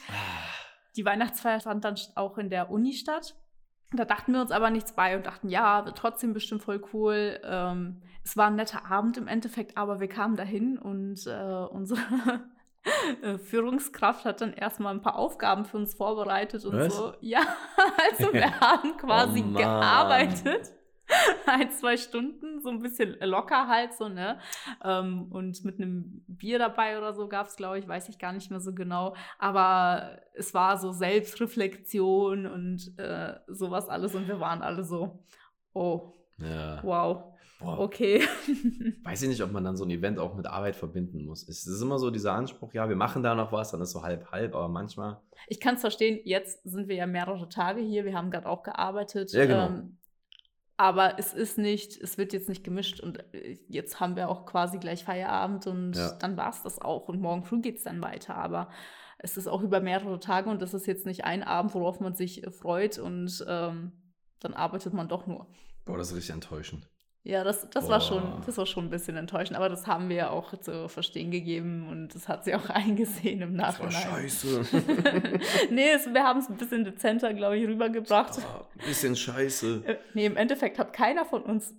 Die 0.96 1.04
Weihnachtsfeier 1.04 1.60
fand 1.60 1.84
dann 1.84 1.96
auch 2.14 2.38
in 2.38 2.50
der 2.50 2.70
Uni 2.70 2.92
statt. 2.92 3.34
Da 3.92 4.04
dachten 4.04 4.32
wir 4.32 4.40
uns 4.40 4.50
aber 4.50 4.70
nichts 4.70 4.92
bei 4.92 5.16
und 5.16 5.26
dachten, 5.26 5.48
ja, 5.48 5.84
wird 5.84 5.98
trotzdem 5.98 6.32
bestimmt 6.32 6.62
voll 6.62 6.82
cool. 6.92 7.40
Ähm, 7.44 8.02
es 8.24 8.36
war 8.36 8.46
ein 8.46 8.56
netter 8.56 8.90
Abend 8.90 9.16
im 9.18 9.28
Endeffekt, 9.28 9.76
aber 9.76 10.00
wir 10.00 10.08
kamen 10.08 10.36
dahin 10.36 10.78
und 10.78 11.26
äh, 11.26 11.66
unsere 11.70 12.00
Führungskraft 13.38 14.24
hat 14.24 14.40
dann 14.40 14.52
erstmal 14.52 14.94
ein 14.94 15.00
paar 15.02 15.16
Aufgaben 15.16 15.64
für 15.64 15.78
uns 15.78 15.94
vorbereitet 15.94 16.64
und 16.64 16.76
Was? 16.76 16.94
so. 16.94 17.14
Ja, 17.20 17.40
also 18.10 18.32
wir 18.32 18.60
haben 18.60 18.96
quasi 18.96 19.42
Oh 19.46 19.56
gearbeitet. 19.56 20.72
Ein, 21.46 21.70
zwei 21.70 21.98
Stunden, 21.98 22.62
so 22.62 22.70
ein 22.70 22.80
bisschen 22.80 23.18
locker 23.20 23.68
halt 23.68 23.92
so, 23.92 24.08
ne? 24.08 24.38
Ähm, 24.82 25.26
und 25.30 25.62
mit 25.62 25.78
einem 25.78 26.24
Bier 26.26 26.58
dabei 26.58 26.96
oder 26.96 27.12
so 27.12 27.28
gab 27.28 27.46
es, 27.46 27.56
glaube 27.56 27.78
ich, 27.78 27.86
weiß 27.86 28.08
ich 28.08 28.18
gar 28.18 28.32
nicht 28.32 28.50
mehr 28.50 28.60
so 28.60 28.72
genau. 28.74 29.14
Aber 29.38 30.18
es 30.32 30.54
war 30.54 30.78
so 30.78 30.92
Selbstreflexion 30.92 32.46
und 32.46 32.98
äh, 32.98 33.34
sowas 33.48 33.88
alles 33.90 34.14
und 34.14 34.28
wir 34.28 34.40
waren 34.40 34.62
alle 34.62 34.82
so, 34.82 35.22
oh, 35.74 36.14
Ja. 36.38 36.82
wow, 36.82 37.33
Boah. 37.64 37.78
okay. 37.80 38.22
Weiß 39.04 39.22
ich 39.22 39.28
nicht, 39.28 39.42
ob 39.42 39.52
man 39.52 39.64
dann 39.64 39.76
so 39.76 39.84
ein 39.84 39.90
Event 39.90 40.18
auch 40.18 40.34
mit 40.34 40.46
Arbeit 40.46 40.76
verbinden 40.76 41.24
muss. 41.24 41.48
Es 41.48 41.66
ist 41.66 41.80
immer 41.80 41.98
so 41.98 42.10
dieser 42.10 42.32
Anspruch, 42.32 42.72
ja, 42.74 42.88
wir 42.88 42.96
machen 42.96 43.22
da 43.22 43.34
noch 43.34 43.52
was, 43.52 43.70
dann 43.70 43.80
ist 43.80 43.90
so 43.92 44.02
halb 44.02 44.30
halb, 44.30 44.54
aber 44.54 44.68
manchmal. 44.68 45.20
Ich 45.48 45.60
kann 45.60 45.74
es 45.76 45.80
verstehen, 45.80 46.20
jetzt 46.24 46.62
sind 46.64 46.88
wir 46.88 46.96
ja 46.96 47.06
mehrere 47.06 47.48
Tage 47.48 47.80
hier, 47.80 48.04
wir 48.04 48.14
haben 48.14 48.30
gerade 48.30 48.48
auch 48.48 48.62
gearbeitet. 48.62 49.32
Ja, 49.32 49.46
genau. 49.46 49.66
ähm, 49.66 49.98
aber 50.76 51.18
es 51.18 51.32
ist 51.32 51.56
nicht, 51.56 51.96
es 52.02 52.18
wird 52.18 52.32
jetzt 52.32 52.48
nicht 52.48 52.64
gemischt 52.64 53.00
und 53.00 53.18
äh, 53.34 53.58
jetzt 53.68 54.00
haben 54.00 54.16
wir 54.16 54.28
auch 54.28 54.44
quasi 54.44 54.78
gleich 54.78 55.04
Feierabend 55.04 55.66
und 55.66 55.94
Ja. 55.96 56.12
dann 56.18 56.36
war 56.36 56.50
es 56.50 56.62
das 56.62 56.80
auch 56.80 57.08
und 57.08 57.20
morgen 57.20 57.44
früh 57.44 57.60
geht 57.60 57.76
es 57.78 57.84
dann 57.84 58.02
weiter. 58.02 58.34
Aber 58.34 58.68
es 59.18 59.36
ist 59.36 59.46
auch 59.46 59.62
über 59.62 59.80
mehrere 59.80 60.18
Tage 60.18 60.50
und 60.50 60.60
das 60.60 60.74
ist 60.74 60.86
jetzt 60.86 61.06
nicht 61.06 61.24
ein 61.24 61.42
Abend, 61.44 61.74
worauf 61.74 62.00
man 62.00 62.14
sich 62.14 62.44
äh, 62.44 62.50
freut 62.50 62.98
und 62.98 63.44
ähm, 63.48 63.92
dann 64.40 64.52
arbeitet 64.54 64.92
man 64.92 65.08
doch 65.08 65.26
nur. 65.26 65.46
Boah, 65.84 65.96
das 65.96 66.10
ist 66.10 66.16
richtig 66.16 66.34
enttäuschend. 66.34 66.88
Ja, 67.26 67.42
das, 67.42 67.66
das 67.70 67.88
war 67.88 68.02
schon, 68.02 68.22
das 68.44 68.58
war 68.58 68.66
schon 68.66 68.84
ein 68.84 68.90
bisschen 68.90 69.16
enttäuschend, 69.16 69.56
aber 69.56 69.70
das 69.70 69.86
haben 69.86 70.10
wir 70.10 70.16
ja 70.16 70.30
auch 70.30 70.54
zu 70.60 70.90
verstehen 70.90 71.30
gegeben 71.30 71.88
und 71.90 72.14
das 72.14 72.28
hat 72.28 72.44
sie 72.44 72.54
auch 72.54 72.68
eingesehen 72.68 73.40
im 73.40 73.56
Das 73.56 73.80
war 73.80 73.86
Nachhinein. 73.86 74.28
scheiße. 74.28 74.60
nee, 75.70 75.88
es, 75.90 76.06
wir 76.12 76.22
haben 76.22 76.40
es 76.40 76.50
ein 76.50 76.56
bisschen 76.56 76.84
dezenter, 76.84 77.32
glaube 77.32 77.56
ich, 77.56 77.66
rübergebracht. 77.66 78.38
Ah, 78.40 78.66
bisschen 78.84 79.16
scheiße. 79.16 79.82
Äh, 79.86 79.96
Nee, 80.12 80.26
im 80.26 80.36
Endeffekt 80.36 80.78
hat 80.78 80.92
keiner 80.92 81.24
von 81.24 81.42
uns 81.42 81.72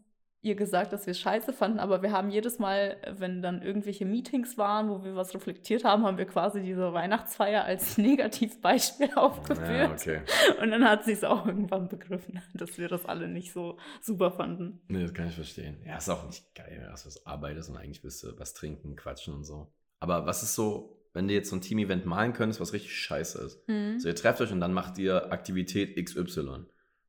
ihr 0.45 0.55
gesagt, 0.55 0.93
dass 0.93 1.07
wir 1.07 1.13
scheiße 1.13 1.51
fanden, 1.51 1.79
aber 1.79 2.03
wir 2.03 2.11
haben 2.11 2.29
jedes 2.29 2.59
Mal, 2.59 2.97
wenn 3.17 3.41
dann 3.41 3.63
irgendwelche 3.63 4.05
Meetings 4.05 4.57
waren, 4.57 4.89
wo 4.89 5.03
wir 5.03 5.15
was 5.15 5.33
reflektiert 5.33 5.83
haben, 5.83 6.03
haben 6.03 6.17
wir 6.17 6.25
quasi 6.25 6.61
diese 6.61 6.93
Weihnachtsfeier 6.93 7.63
als 7.65 7.97
Negativbeispiel 7.97 9.09
aufgeführt. 9.15 9.67
Ja, 9.67 9.91
okay. 9.91 10.21
Und 10.61 10.69
dann 10.71 10.87
hat 10.87 11.03
sie 11.03 11.13
es 11.13 11.23
auch 11.23 11.47
irgendwann 11.47 11.89
begriffen, 11.89 12.41
dass 12.53 12.77
wir 12.77 12.87
das 12.87 13.05
alle 13.05 13.27
nicht 13.27 13.51
so 13.51 13.77
super 14.01 14.31
fanden. 14.31 14.81
Nee, 14.87 15.01
das 15.01 15.13
kann 15.13 15.27
ich 15.27 15.35
verstehen. 15.35 15.77
Ja, 15.83 15.97
ist 15.97 16.09
auch 16.09 16.25
nicht 16.25 16.53
geil, 16.53 16.85
dass 16.89 17.03
du 17.03 17.07
was 17.07 17.25
arbeitest 17.25 17.69
und 17.71 17.77
eigentlich 17.77 18.03
willst 18.03 18.23
du 18.23 18.37
was 18.37 18.53
trinken, 18.53 18.95
quatschen 18.95 19.33
und 19.33 19.43
so. 19.43 19.73
Aber 19.99 20.27
was 20.27 20.43
ist 20.43 20.53
so, 20.53 21.01
wenn 21.13 21.27
du 21.27 21.33
jetzt 21.33 21.49
so 21.49 21.55
ein 21.55 21.61
Team-Event 21.61 22.05
malen 22.05 22.33
könntest, 22.33 22.61
was 22.61 22.73
richtig 22.73 22.95
scheiße 22.95 23.41
ist? 23.43 23.67
Mhm. 23.67 23.99
So, 23.99 24.07
ihr 24.07 24.15
trefft 24.15 24.41
euch 24.41 24.51
und 24.51 24.59
dann 24.59 24.73
macht 24.73 24.99
ihr 24.99 25.31
Aktivität 25.31 25.95
XY. 25.97 26.65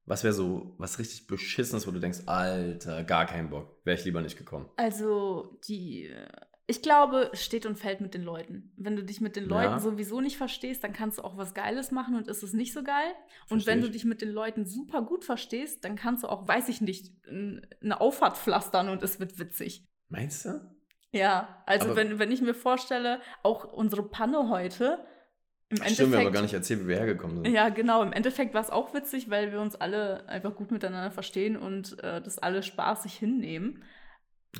Was 0.07 0.23
wäre 0.25 0.33
so 0.33 0.75
was 0.79 0.99
richtig 0.99 1.27
Beschissenes, 1.27 1.87
wo 1.87 1.91
du 1.91 1.99
denkst, 1.99 2.21
Alter, 2.27 3.03
gar 3.05 3.27
keinen 3.27 3.51
Bock. 3.51 3.81
Wäre 3.85 3.99
ich 3.99 4.05
lieber 4.05 4.23
nicht 4.23 4.39
gekommen. 4.39 4.69
Also 4.77 5.59
die, 5.69 6.11
ich 6.69 6.81
glaube, 6.81 7.31
es 7.33 7.45
steht 7.45 7.67
und 7.67 7.77
fällt 7.77 8.01
mit 8.01 8.15
den 8.15 8.23
Leuten. 8.23 8.73
Wenn 8.77 8.95
du 8.97 9.03
dich 9.03 9.21
mit 9.21 9.35
den 9.37 9.45
Leuten 9.47 9.73
Ja. 9.73 9.79
sowieso 9.81 10.21
nicht 10.21 10.37
verstehst, 10.37 10.85
dann 10.85 10.93
kannst 10.93 11.19
du 11.19 11.23
auch 11.23 11.37
was 11.37 11.55
Geiles 11.55 11.91
machen 11.91 12.15
und 12.15 12.29
ist 12.29 12.43
es 12.45 12.53
nicht 12.53 12.73
so 12.73 12.85
geil. 12.85 13.13
Und 13.51 13.63
Versteh 13.63 13.71
wenn 13.71 13.81
du 13.81 13.87
ich. 13.87 13.93
dich 13.95 14.05
mit 14.05 14.23
den 14.23 14.31
Leuten 14.31 14.65
super 14.65 15.03
gut 15.03 15.25
verstehst, 15.25 15.85
dann 15.85 15.97
kannst 15.97 16.23
du 16.23 16.29
auch, 16.29 16.47
weiß 16.47 16.69
ich 16.69 16.81
nicht, 16.81 17.13
eine 17.29 18.01
Auffahrt 18.01 18.37
pflastern 18.39 18.89
und 18.89 19.03
es 19.03 19.19
wird 19.19 19.39
witzig. 19.41 19.85
Meinst 20.09 20.45
du? 20.45 20.61
Ja, 21.13 21.63
also 21.67 21.87
Aber- 21.87 21.97
wenn, 21.97 22.19
wenn 22.21 22.31
ich 22.31 22.43
mir 22.43 22.55
vorstelle, 22.55 23.21
auch 23.43 23.65
unsere 23.73 24.03
Panne 24.09 24.49
heute, 24.51 25.05
im 25.69 25.77
Stimmt, 25.79 25.99
wir 25.99 26.05
aber 26.05 26.07
Endeffekt. 26.15 26.35
gar 26.35 26.43
nicht 26.43 26.55
erzählt, 26.55 26.85
wie 26.85 26.89
wir 26.89 26.97
hergekommen 26.97 27.37
sind. 27.45 27.53
Ja, 27.53 27.69
genau. 27.71 28.03
Im 28.03 28.13
Endeffekt 28.13 28.55
war 28.55 28.61
es 28.61 28.71
auch 28.71 28.95
witzig, 28.95 29.31
weil 29.31 29.51
wir 29.53 29.61
uns 29.61 29.75
alle 29.75 30.29
einfach 30.29 30.55
gut 30.55 30.71
miteinander 30.71 31.11
verstehen 31.11 31.57
und 31.57 31.99
äh, 32.03 32.23
das 32.23 32.39
alle 32.39 32.63
spaßig 32.63 33.15
hinnehmen. 33.15 33.83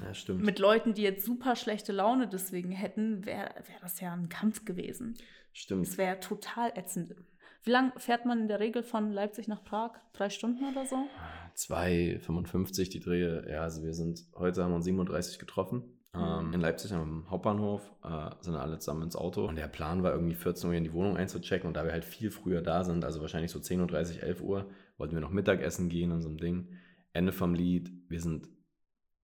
Ja, 0.03 0.13
stimmt. 0.15 0.45
Mit 0.45 0.59
Leuten, 0.59 0.95
die 0.95 1.03
jetzt 1.03 1.25
super 1.25 1.57
schlechte 1.57 1.93
Laune 1.93 2.29
deswegen 2.29 2.73
hätten, 2.73 3.25
wäre 3.25 3.51
wär 3.67 3.81
das 3.81 4.01
ja 4.01 4.13
ein 4.13 4.29
Kampf 4.29 4.65
gewesen. 4.65 5.17
stimmt. 5.53 5.87
Es 5.87 5.97
wäre 5.97 6.19
total 6.21 6.73
ätzend. 6.75 7.15
Wie 7.63 7.71
lange 7.71 7.93
fährt 7.97 8.27
man 8.27 8.41
in 8.43 8.49
der 8.49 8.61
Regel 8.61 8.83
von 8.83 9.11
Leipzig 9.13 9.49
nach 9.49 9.65
Prag? 9.65 9.93
Drei 10.13 10.29
Stunden 10.31 10.65
oder 10.71 10.87
so? 10.87 11.09
2,55 11.57 12.91
die 12.91 13.01
Drehe. 13.01 13.45
Ja, 13.51 13.63
also 13.63 13.83
wir 13.83 13.93
sind, 13.95 14.25
heute 14.37 14.63
haben 14.63 14.71
wir 14.71 14.77
uns 14.77 14.85
37 14.85 15.39
getroffen. 15.39 15.96
Ähm, 16.19 16.49
Mhm. 16.49 16.55
in 16.55 16.61
Leipzig 16.61 16.93
am 16.93 17.27
Hauptbahnhof 17.31 17.83
äh, 18.05 18.31
sind 18.41 18.55
alle 18.57 18.79
zusammen 18.79 19.03
ins 19.03 19.17
Auto. 19.17 19.45
Und 19.47 19.57
der 19.57 19.69
Plan 19.69 20.03
war 20.03 20.13
irgendwie 20.13 20.35
14 20.35 20.71
Uhr 20.71 20.75
in 20.77 20.85
die 20.85 20.93
Wohnung 20.93 21.17
einzuchecken. 21.17 21.67
Und 21.69 21.75
da 21.75 21.85
wir 21.85 21.93
halt 21.93 22.05
viel 22.05 22.31
früher 22.31 22.63
da 22.63 22.85
sind, 22.85 23.05
also 23.05 23.21
wahrscheinlich 23.21 23.51
so 23.51 23.59
10.30 23.59 24.17
Uhr, 24.19 24.23
11 24.23 24.43
Uhr, 24.43 24.67
wollten 24.99 25.15
wir 25.15 25.21
noch 25.21 25.31
Mittagessen 25.31 25.89
gehen 25.89 26.13
und 26.13 26.23
so 26.23 26.29
ein 26.29 26.39
Ding. 26.39 26.69
Ende 27.13 27.33
vom 27.33 27.55
Lied, 27.55 27.91
wir 28.09 28.21
sind, 28.21 28.49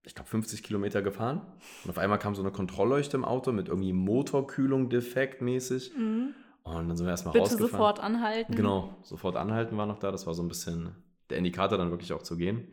ich 0.03 0.15
glaube, 0.15 0.29
50 0.29 0.61
Kilometer 0.63 1.01
gefahren. 1.01 1.41
Und 1.83 1.89
auf 1.89 1.97
einmal 1.97 2.19
kam 2.19 2.35
so 2.35 2.41
eine 2.41 2.51
Kontrollleuchte 2.51 3.17
im 3.17 3.25
Auto 3.25 3.51
mit 3.51 3.69
irgendwie 3.69 3.93
Motorkühlung 3.93 4.89
defekt 4.89 5.41
mäßig. 5.41 5.91
Und 5.95 6.33
dann 6.87 6.95
sind 6.97 7.05
wir 7.05 7.11
erstmal 7.11 7.33
Bitte 7.33 7.43
rausgefahren. 7.43 7.71
sofort 7.71 7.99
anhalten. 8.01 8.55
Genau, 8.55 8.95
sofort 9.03 9.35
anhalten 9.35 9.77
war 9.77 9.85
noch 9.85 9.99
da. 9.99 10.11
Das 10.11 10.25
war 10.27 10.33
so 10.33 10.41
ein 10.43 10.47
bisschen 10.47 10.91
der 11.29 11.37
Indikator, 11.37 11.77
dann 11.77 11.89
wirklich 11.91 12.13
auch 12.13 12.21
zu 12.23 12.37
gehen. 12.37 12.67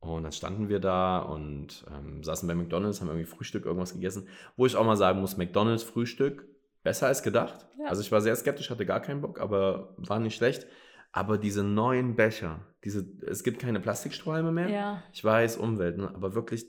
Und 0.00 0.22
dann 0.22 0.32
standen 0.32 0.68
wir 0.68 0.78
da 0.78 1.18
und 1.18 1.84
ähm, 1.92 2.22
saßen 2.22 2.46
bei 2.46 2.54
McDonalds, 2.54 3.00
haben 3.00 3.08
irgendwie 3.08 3.26
Frühstück 3.26 3.66
irgendwas 3.66 3.94
gegessen. 3.94 4.28
Wo 4.56 4.64
ich 4.64 4.76
auch 4.76 4.84
mal 4.86 4.96
sagen 4.96 5.20
muss, 5.20 5.36
McDonalds 5.36 5.82
Frühstück 5.82 6.46
besser 6.84 7.08
als 7.08 7.22
gedacht. 7.22 7.66
Ja. 7.78 7.86
Also 7.86 8.02
ich 8.02 8.12
war 8.12 8.20
sehr 8.20 8.36
skeptisch, 8.36 8.70
hatte 8.70 8.86
gar 8.86 9.00
keinen 9.00 9.20
Bock, 9.20 9.40
aber 9.40 9.94
war 9.96 10.20
nicht 10.20 10.36
schlecht. 10.36 10.66
Aber 11.10 11.36
diese 11.36 11.64
neuen 11.64 12.14
Becher, 12.14 12.60
diese, 12.84 13.06
es 13.26 13.42
gibt 13.42 13.58
keine 13.58 13.80
Plastikstrohhalme 13.80 14.52
mehr. 14.52 14.68
Ja. 14.68 15.02
Ich 15.12 15.24
weiß, 15.24 15.56
Umwelt, 15.56 15.98
ne? 15.98 16.10
aber 16.14 16.34
wirklich 16.34 16.66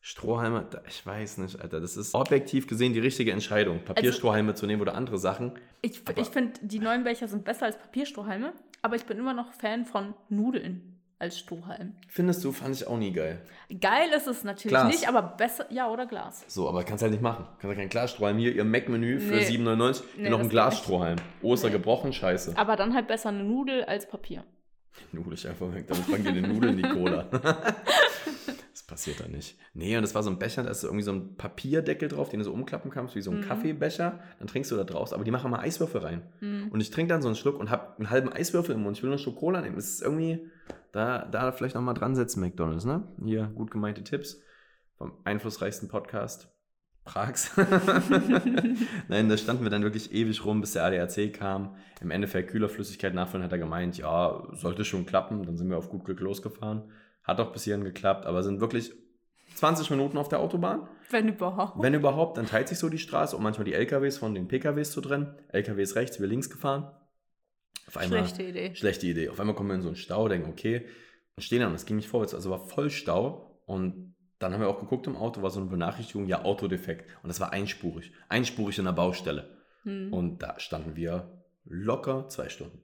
Strohhalme, 0.00 0.66
ich 0.88 1.04
weiß 1.04 1.38
nicht, 1.38 1.60
Alter. 1.60 1.78
Das 1.78 1.98
ist 1.98 2.14
objektiv 2.14 2.66
gesehen 2.66 2.94
die 2.94 3.00
richtige 3.00 3.32
Entscheidung, 3.32 3.84
Papierstrohhalme 3.84 4.54
zu 4.54 4.66
nehmen 4.66 4.80
oder 4.80 4.94
andere 4.94 5.18
Sachen. 5.18 5.58
Ich, 5.82 6.00
Aber- 6.06 6.18
ich 6.18 6.28
finde, 6.28 6.54
die 6.62 6.78
neuen 6.78 7.04
Becher 7.04 7.28
sind 7.28 7.44
besser 7.44 7.66
als 7.66 7.76
Papierstrohhalme, 7.76 8.54
aber 8.80 8.96
ich 8.96 9.04
bin 9.04 9.18
immer 9.18 9.34
noch 9.34 9.52
Fan 9.52 9.84
von 9.84 10.14
Nudeln 10.30 10.89
als 11.20 11.38
Strohhalm. 11.38 11.94
Findest 12.08 12.42
du, 12.44 12.52
fand 12.52 12.74
ich 12.74 12.86
auch 12.86 12.96
nie 12.98 13.12
geil. 13.12 13.40
Geil 13.80 14.08
ist 14.16 14.26
es 14.26 14.42
natürlich 14.42 14.70
Glas. 14.76 14.88
nicht, 14.88 15.08
aber 15.08 15.22
besser, 15.22 15.66
ja, 15.70 15.88
oder 15.90 16.06
Glas. 16.06 16.44
So, 16.48 16.68
aber 16.68 16.82
kannst 16.84 17.02
halt 17.02 17.12
nicht 17.12 17.22
machen. 17.22 17.44
Kannst 17.60 17.64
ja 17.64 17.74
kein 17.74 17.88
Glasstrohhalm. 17.88 18.38
Hier, 18.38 18.54
ihr 18.54 18.64
Mac-Menü 18.64 19.20
für 19.20 19.34
Nee. 19.36 19.44
7,99, 19.46 20.02
Nee, 20.16 20.30
noch 20.30 20.40
ein 20.40 20.48
Glasstrohhalm. 20.48 21.16
Oster 21.42 21.68
Nee. 21.68 21.74
gebrochen, 21.74 22.12
scheiße. 22.12 22.54
Aber 22.56 22.76
dann 22.76 22.94
halt 22.94 23.06
besser 23.06 23.28
eine 23.28 23.44
Nudel 23.44 23.84
als 23.84 24.08
Papier. 24.08 24.44
Nudel 25.12 25.34
ich 25.34 25.46
einfach 25.46 25.72
weg, 25.72 25.86
damit 25.86 26.04
fangen 26.04 26.24
die 26.34 26.40
Nudeln 26.40 26.76
die 26.76 26.82
Cola. 26.82 27.22
das 28.72 28.82
passiert 28.86 29.20
da 29.20 29.28
nicht. 29.28 29.56
Nee, 29.74 29.96
und 29.96 30.02
das 30.02 30.14
war 30.14 30.22
so 30.22 30.30
ein 30.30 30.38
Becher, 30.38 30.62
da 30.62 30.70
ist 30.70 30.80
so 30.80 30.88
irgendwie 30.88 31.04
so 31.04 31.12
ein 31.12 31.36
Papierdeckel 31.36 32.08
drauf, 32.08 32.28
den 32.28 32.40
du 32.40 32.44
so 32.44 32.52
umklappen 32.52 32.90
kannst, 32.90 33.14
wie 33.14 33.20
so 33.22 33.30
ein 33.30 33.38
Mhm. 33.40 33.44
Kaffeebecher. 33.44 34.18
Dann 34.38 34.48
trinkst 34.48 34.70
du 34.70 34.76
da 34.76 34.84
draus, 34.84 35.12
aber 35.12 35.24
die 35.24 35.30
machen 35.30 35.50
mal 35.50 35.60
Eiswürfel 35.60 36.00
rein. 36.00 36.22
Hm. 36.40 36.68
Und 36.70 36.80
ich 36.80 36.90
trinke 36.90 37.12
dann 37.12 37.22
so 37.22 37.28
einen 37.28 37.36
Schluck 37.36 37.58
und 37.58 37.70
habe 37.70 37.96
einen 37.98 38.10
halben 38.10 38.32
Eiswürfel 38.32 38.74
im 38.74 38.82
Mund. 38.82 38.96
Ich 38.96 39.02
will 39.02 39.08
nur 39.08 39.16
einen 39.16 39.22
Schluck 39.22 39.36
Cola 39.36 39.60
nehmen. 39.60 39.76
Das 39.76 39.86
ist 39.86 40.02
irgendwie, 40.02 40.46
da, 40.92 41.24
da 41.26 41.52
vielleicht 41.52 41.74
nochmal 41.74 41.94
dran 41.94 42.14
setzen, 42.14 42.40
McDonalds, 42.40 42.84
ne? 42.84 43.06
Hier, 43.24 43.46
gut 43.46 43.70
gemeinte 43.70 44.02
Tipps 44.04 44.40
vom 44.96 45.12
einflussreichsten 45.24 45.88
Podcast 45.88 46.52
Prags. 47.04 47.50
Nein, 49.08 49.28
da 49.28 49.36
standen 49.36 49.64
wir 49.64 49.70
dann 49.70 49.82
wirklich 49.82 50.12
ewig 50.12 50.44
rum, 50.44 50.60
bis 50.60 50.72
der 50.72 50.84
ADAC 50.84 51.32
kam. 51.32 51.76
Im 52.00 52.10
Endeffekt 52.10 52.50
Kühlerflüssigkeit 52.50 53.14
nachfüllen, 53.14 53.44
hat 53.44 53.52
er 53.52 53.58
gemeint, 53.58 53.98
ja, 53.98 54.46
sollte 54.52 54.84
schon 54.84 55.06
klappen. 55.06 55.44
Dann 55.44 55.56
sind 55.56 55.70
wir 55.70 55.78
auf 55.78 55.88
gut 55.88 56.04
Glück 56.04 56.20
losgefahren. 56.20 56.90
Hat 57.24 57.40
auch 57.40 57.52
bis 57.52 57.64
hierhin 57.64 57.84
geklappt, 57.84 58.26
aber 58.26 58.42
sind 58.42 58.60
wirklich 58.60 58.92
20 59.54 59.90
Minuten 59.90 60.18
auf 60.18 60.28
der 60.28 60.40
Autobahn. 60.40 60.88
Wenn 61.10 61.28
überhaupt. 61.28 61.82
Wenn 61.82 61.94
überhaupt, 61.94 62.38
dann 62.38 62.46
teilt 62.46 62.68
sich 62.68 62.78
so 62.78 62.88
die 62.88 62.98
Straße, 62.98 63.36
um 63.36 63.42
manchmal 63.42 63.64
die 63.64 63.74
LKWs 63.74 64.18
von 64.18 64.34
den 64.34 64.46
PKWs 64.46 64.92
zu 64.92 65.00
trennen. 65.00 65.34
LKWs 65.48 65.96
rechts, 65.96 66.20
wir 66.20 66.28
links 66.28 66.50
gefahren. 66.50 66.90
Auf 67.90 67.96
einmal, 67.96 68.20
Schlechte 68.20 68.42
Idee. 68.44 68.74
Schlechte 68.74 69.06
Idee. 69.06 69.28
Auf 69.28 69.40
einmal 69.40 69.56
kommen 69.56 69.70
wir 69.70 69.74
in 69.74 69.82
so 69.82 69.88
einen 69.88 69.96
Stau, 69.96 70.28
denken, 70.28 70.48
okay, 70.48 70.86
und 71.36 71.42
stehen 71.42 71.60
da 71.60 71.66
und 71.66 71.74
es 71.74 71.86
ging 71.86 71.96
nicht 71.96 72.08
vorwärts. 72.08 72.34
Also 72.34 72.50
war 72.50 72.68
voll 72.68 72.90
Stau 72.90 73.60
und 73.66 74.14
dann 74.38 74.52
haben 74.52 74.60
wir 74.60 74.68
auch 74.68 74.80
geguckt 74.80 75.06
im 75.06 75.16
Auto, 75.16 75.42
war 75.42 75.50
so 75.50 75.60
eine 75.60 75.68
Benachrichtigung, 75.68 76.26
ja, 76.26 76.44
Autodefekt. 76.44 77.10
Und 77.22 77.28
das 77.28 77.40
war 77.40 77.52
einspurig. 77.52 78.12
Einspurig 78.28 78.78
in 78.78 78.84
der 78.84 78.92
Baustelle. 78.92 79.58
Hm. 79.82 80.12
Und 80.12 80.38
da 80.38 80.58
standen 80.60 80.96
wir 80.96 81.44
locker 81.64 82.28
zwei 82.28 82.48
Stunden. 82.48 82.80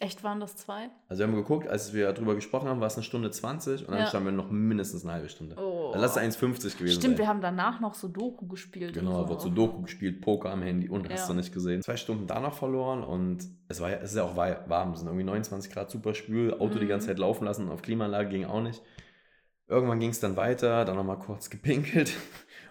Echt 0.00 0.24
waren 0.24 0.40
das 0.40 0.56
zwei? 0.56 0.90
Also 1.08 1.20
wir 1.22 1.28
haben 1.28 1.36
geguckt, 1.36 1.68
als 1.68 1.94
wir 1.94 2.12
darüber 2.12 2.34
gesprochen 2.34 2.68
haben, 2.68 2.80
war 2.80 2.88
es 2.88 2.94
eine 2.96 3.04
Stunde 3.04 3.30
20 3.30 3.82
und 3.86 3.92
dann 3.92 4.00
Ja. 4.00 4.06
standen 4.08 4.26
wir 4.26 4.32
noch 4.32 4.50
mindestens 4.50 5.04
eine 5.04 5.12
halbe 5.12 5.28
Stunde. 5.28 5.54
Oh. 5.56 5.90
Also 5.92 6.00
lass 6.00 6.16
es 6.16 6.22
1,50 6.22 6.76
gewesen 6.78 6.94
Stimmt, 7.00 7.02
sein. 7.16 7.18
wir 7.18 7.28
haben 7.28 7.40
danach 7.40 7.80
noch 7.80 7.94
Sudoku 7.94 8.48
gespielt. 8.48 8.94
Genau, 8.94 9.22
und 9.22 9.28
wird 9.28 9.40
so. 9.40 9.48
so 9.48 9.54
Doku 9.54 9.82
gespielt, 9.82 10.20
Poker 10.20 10.50
am 10.50 10.62
Handy 10.62 10.88
und 10.88 11.08
hast 11.08 11.20
Ja. 11.20 11.26
du 11.28 11.34
nicht 11.34 11.52
gesehen. 11.54 11.80
Zwei 11.82 11.96
Stunden 11.96 12.26
da 12.26 12.40
noch 12.40 12.54
verloren 12.54 13.04
und 13.04 13.44
es 13.68 13.80
war 13.80 13.90
ja, 13.90 13.98
es 13.98 14.10
ist 14.10 14.16
ja 14.16 14.24
auch 14.24 14.34
wa- 14.36 14.64
warm, 14.66 14.94
es 14.94 14.98
sind 14.98 15.06
irgendwie 15.08 15.24
29 15.26 15.70
Grad, 15.72 15.90
super 15.92 16.12
schwül, 16.14 16.54
Auto 16.54 16.78
die 16.80 16.86
Mhm. 16.86 16.88
ganze 16.88 17.06
Zeit 17.06 17.18
laufen 17.20 17.44
lassen, 17.44 17.68
auf 17.70 17.82
Klimaanlage 17.82 18.30
ging 18.30 18.46
auch 18.46 18.62
nicht. 18.62 18.82
Irgendwann 19.68 20.00
ging 20.00 20.10
es 20.10 20.18
dann 20.18 20.36
weiter, 20.36 20.84
dann 20.84 20.96
nochmal 20.96 21.20
kurz 21.20 21.50
gepinkelt 22.08 22.12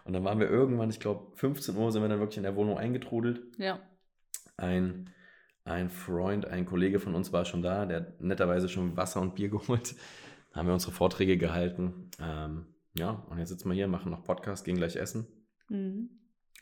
und 0.03 0.11
dann 0.11 0.25
waren 0.25 0.39
wir 0.41 0.49
irgendwann, 0.49 0.89
ich 0.89 0.99
glaube 0.99 1.31
15 1.37 1.77
Uhr 1.77 1.89
sind 1.93 2.01
wir 2.01 2.09
dann 2.09 2.19
wirklich 2.19 2.37
in 2.37 2.43
der 2.43 2.57
Wohnung 2.57 2.77
eingetrudelt. 2.77 3.41
Ja. 3.57 3.79
Ein, 4.57 5.09
ein 5.65 5.89
Freund, 5.89 6.45
ein 6.45 6.65
Kollege 6.65 6.99
von 6.99 7.15
uns 7.15 7.31
war 7.31 7.45
schon 7.45 7.61
da, 7.61 7.85
der 7.85 7.97
hat 7.97 8.21
netterweise 8.21 8.67
schon 8.69 8.97
Wasser 8.97 9.21
und 9.21 9.35
Bier 9.35 9.49
geholt. 9.49 9.95
Da 10.51 10.59
haben 10.59 10.67
wir 10.67 10.73
unsere 10.73 10.91
Vorträge 10.91 11.37
gehalten. 11.37 12.11
Ähm, 12.19 12.67
ja, 12.95 13.25
und 13.29 13.39
jetzt 13.39 13.49
sitzen 13.49 13.69
wir 13.69 13.75
hier, 13.75 13.87
machen 13.87 14.11
noch 14.11 14.23
Podcast, 14.23 14.65
gehen 14.65 14.75
gleich 14.75 14.95
essen. 14.95 15.27
Mhm. 15.69 16.09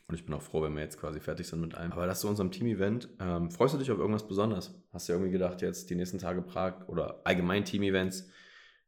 Und 0.08 0.14
ich 0.14 0.24
bin 0.24 0.34
auch 0.34 0.42
froh, 0.42 0.62
wenn 0.62 0.74
wir 0.74 0.82
jetzt 0.82 0.98
quasi 0.98 1.20
fertig 1.20 1.46
sind 1.46 1.60
mit 1.60 1.74
allem. 1.74 1.92
Aber 1.92 2.06
das 2.06 2.20
zu 2.20 2.28
unserem 2.28 2.50
Team-Event. 2.50 3.08
Ähm, 3.20 3.50
freust 3.50 3.74
du 3.74 3.78
dich 3.78 3.90
auf 3.90 3.98
irgendwas 3.98 4.26
Besonderes? 4.26 4.74
Hast 4.92 5.08
du 5.08 5.12
irgendwie 5.12 5.30
gedacht, 5.30 5.62
jetzt 5.62 5.90
die 5.90 5.94
nächsten 5.94 6.18
Tage 6.18 6.42
Prag 6.42 6.88
oder 6.88 7.20
allgemein 7.24 7.64
Team-Events, 7.64 8.28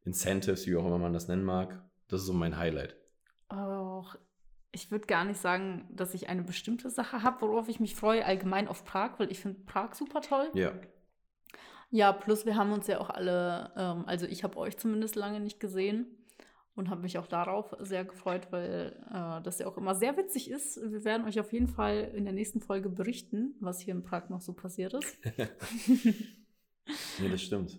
Incentives, 0.05 0.67
wie 0.67 0.77
auch 0.77 0.87
immer 0.87 0.99
man 0.99 1.13
das 1.13 1.29
nennen 1.29 1.45
mag? 1.45 1.83
Das 2.09 2.21
ist 2.21 2.27
so 2.27 2.33
mein 2.33 2.57
Highlight. 2.57 2.97
Auch 3.49 4.17
ich 4.75 4.91
würde 4.91 5.07
gar 5.07 5.25
nicht 5.25 5.41
sagen, 5.41 5.89
dass 5.91 6.15
ich 6.15 6.29
eine 6.29 6.43
bestimmte 6.43 6.91
Sache 6.91 7.23
habe, 7.23 7.43
worauf 7.43 7.69
ich 7.69 7.81
mich 7.81 7.95
freue, 7.95 8.25
allgemein 8.25 8.69
auf 8.69 8.85
Prag, 8.85 9.19
weil 9.19 9.31
ich 9.31 9.41
finde 9.41 9.61
Prag 9.61 9.95
super 9.95 10.21
toll. 10.21 10.51
Ja. 10.55 10.73
Ja, 11.91 12.13
plus 12.13 12.45
wir 12.45 12.57
haben 12.57 12.73
uns 12.73 12.89
ja 12.89 12.99
auch 12.99 13.11
alle, 13.11 13.73
ähm, 13.77 14.05
also 14.07 14.27
ich 14.27 14.43
habe 14.43 14.57
euch 14.59 14.77
zumindest 14.77 15.15
lange 15.15 15.39
nicht 15.39 15.61
gesehen 15.61 16.07
und 16.75 16.91
habe 16.91 17.03
mich 17.03 17.19
auch 17.19 17.29
darauf 17.29 17.73
sehr 17.79 18.05
gefreut, 18.05 18.49
weil 18.51 18.97
äh, 19.11 19.41
das 19.43 19.61
ja 19.61 19.67
auch 19.69 19.77
immer 19.77 19.95
sehr 19.95 20.17
witzig 20.17 20.51
ist. 20.51 20.81
Wir 20.83 21.05
werden 21.05 21.25
euch 21.27 21.39
auf 21.39 21.53
jeden 21.53 21.69
Fall 21.69 22.11
in 22.15 22.25
der 22.25 22.35
nächsten 22.35 22.61
Folge 22.61 22.89
berichten, 22.89 23.55
was 23.61 23.79
hier 23.79 23.95
in 23.95 24.03
Prag 24.03 24.29
noch 24.29 24.41
so 24.41 24.53
passiert 24.55 24.95
ist. 24.95 25.17
Nee, 27.19 27.31
das 27.31 27.41
stimmt. 27.43 27.79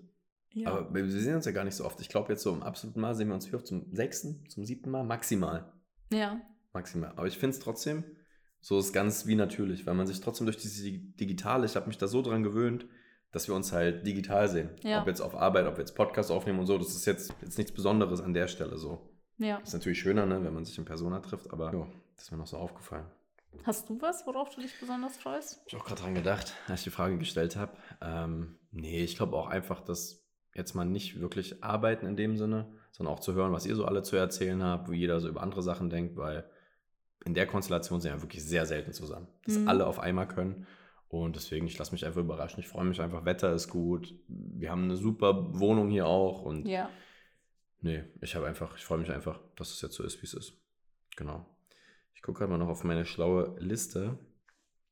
ja. 0.53 0.69
Aber 0.71 0.93
wir 0.93 1.07
sehen 1.07 1.35
uns 1.35 1.45
ja 1.45 1.51
gar 1.51 1.63
nicht 1.63 1.75
so 1.75 1.85
oft. 1.85 1.99
Ich 2.01 2.09
glaube, 2.09 2.31
jetzt 2.33 2.41
so 2.41 2.51
im 2.53 2.63
absoluten 2.63 3.01
Mal 3.01 3.13
sehen 3.13 3.27
wir 3.27 3.35
uns 3.35 3.51
wie 3.51 3.55
oft 3.55 3.67
zum 3.67 3.93
sechsten, 3.93 4.47
zum 4.49 4.65
siebten 4.65 4.89
Mal, 4.89 5.03
maximal. 5.03 5.71
ja. 6.11 6.41
Maximal. 6.75 7.13
Aber 7.15 7.25
ich 7.25 7.39
finde 7.39 7.55
es 7.55 7.59
trotzdem, 7.59 8.03
so 8.61 8.77
ist 8.77 8.93
ganz 8.93 9.25
wie 9.25 9.35
natürlich, 9.35 9.87
weil 9.87 9.95
man 9.95 10.05
sich 10.05 10.21
trotzdem 10.21 10.45
durch 10.45 10.57
diese 10.57 10.83
Digitale, 10.91 11.65
ich 11.65 11.75
habe 11.75 11.87
mich 11.87 11.97
da 11.97 12.07
so 12.07 12.21
dran 12.21 12.43
gewöhnt, 12.43 12.85
dass 13.31 13.47
wir 13.47 13.55
uns 13.55 13.71
halt 13.71 14.05
digital 14.07 14.47
sehen. 14.47 14.69
Ja. 14.81 15.01
Ob 15.01 15.07
jetzt 15.07 15.21
auf 15.21 15.35
Arbeit, 15.35 15.65
ob 15.65 15.75
wir 15.75 15.81
jetzt 15.81 15.95
Podcast 15.95 16.31
aufnehmen 16.31 16.59
und 16.59 16.67
so, 16.67 16.77
das 16.77 16.95
ist 16.95 17.05
jetzt, 17.05 17.33
jetzt 17.41 17.57
nichts 17.57 17.73
Besonderes 17.73 18.21
an 18.21 18.33
der 18.33 18.47
Stelle 18.47 18.77
so. 18.77 19.09
Ja. 19.37 19.57
Ist 19.57 19.73
natürlich 19.73 19.99
schöner, 19.99 20.25
ne, 20.25 20.43
wenn 20.43 20.53
man 20.53 20.63
sich 20.63 20.77
in 20.77 20.85
Persona 20.85 21.19
trifft, 21.19 21.51
aber 21.51 21.73
ja, 21.73 21.87
das 22.15 22.25
ist 22.25 22.31
mir 22.31 22.37
noch 22.37 22.47
so 22.47 22.57
aufgefallen. 22.57 23.05
Hast 23.63 23.89
du 23.89 24.01
was, 24.01 24.25
worauf 24.27 24.49
du 24.49 24.61
dich 24.61 24.79
besonders 24.79 25.17
freust? 25.17 25.59
Hab 25.59 25.67
ich 25.67 25.75
auch 25.75 25.85
gerade 25.85 26.01
dran 26.01 26.15
gedacht, 26.15 26.53
als 26.67 26.81
ich 26.81 26.85
die 26.85 26.89
Frage 26.91 27.17
gestellt 27.17 27.55
habe. 27.55 27.77
Ähm, 28.01 28.57
nee, 28.71 29.03
ich 29.03 29.15
glaube 29.15 29.35
auch 29.35 29.47
einfach, 29.47 29.81
dass 29.81 30.25
jetzt 30.53 30.73
mal 30.73 30.85
nicht 30.85 31.19
wirklich 31.19 31.63
arbeiten 31.63 32.05
in 32.05 32.15
dem 32.15 32.37
Sinne, 32.37 32.73
sondern 32.91 33.13
auch 33.13 33.19
zu 33.19 33.33
hören, 33.33 33.51
was 33.51 33.65
ihr 33.65 33.75
so 33.75 33.85
alle 33.85 34.03
zu 34.03 34.15
erzählen 34.15 34.63
habt, 34.63 34.89
wie 34.89 34.97
jeder 34.97 35.19
so 35.19 35.27
über 35.27 35.41
andere 35.41 35.61
Sachen 35.61 35.89
denkt, 35.89 36.15
weil 36.15 36.49
in 37.23 37.33
der 37.33 37.47
Konstellation 37.47 38.01
sind 38.01 38.13
wir 38.13 38.21
wirklich 38.21 38.43
sehr 38.43 38.65
selten 38.65 38.91
zusammen, 38.93 39.27
dass 39.45 39.57
Mhm. 39.57 39.67
alle 39.67 39.87
auf 39.87 39.99
einmal 39.99 40.27
können. 40.27 40.67
Und 41.07 41.35
deswegen, 41.35 41.65
ich 41.67 41.77
lasse 41.77 41.91
mich 41.93 42.05
einfach 42.05 42.19
überraschen. 42.21 42.59
Ich 42.59 42.67
freue 42.67 42.83
mich 42.85 42.99
einfach, 43.01 43.25
Wetter 43.25 43.53
ist 43.53 43.69
gut. 43.69 44.13
Wir 44.27 44.69
haben 44.71 44.83
eine 44.83 44.97
super 44.97 45.57
Wohnung 45.59 45.89
hier 45.89 46.07
auch. 46.07 46.41
Und 46.41 46.67
Ja. 46.67 46.89
nee, 47.81 48.03
ich 48.21 48.35
habe 48.35 48.47
einfach, 48.47 48.75
ich 48.77 48.83
freue 48.83 48.97
mich 48.97 49.11
einfach, 49.11 49.39
dass 49.55 49.71
es 49.71 49.81
jetzt 49.81 49.95
so 49.95 50.03
ist, 50.03 50.21
wie 50.21 50.25
es 50.25 50.33
ist. 50.33 50.53
Genau. 51.15 51.45
Ich 52.13 52.21
gucke 52.21 52.39
gerade 52.39 52.51
mal 52.51 52.57
noch 52.57 52.67
auf 52.69 52.83
meine 52.83 53.05
schlaue 53.05 53.55
Liste. 53.59 54.17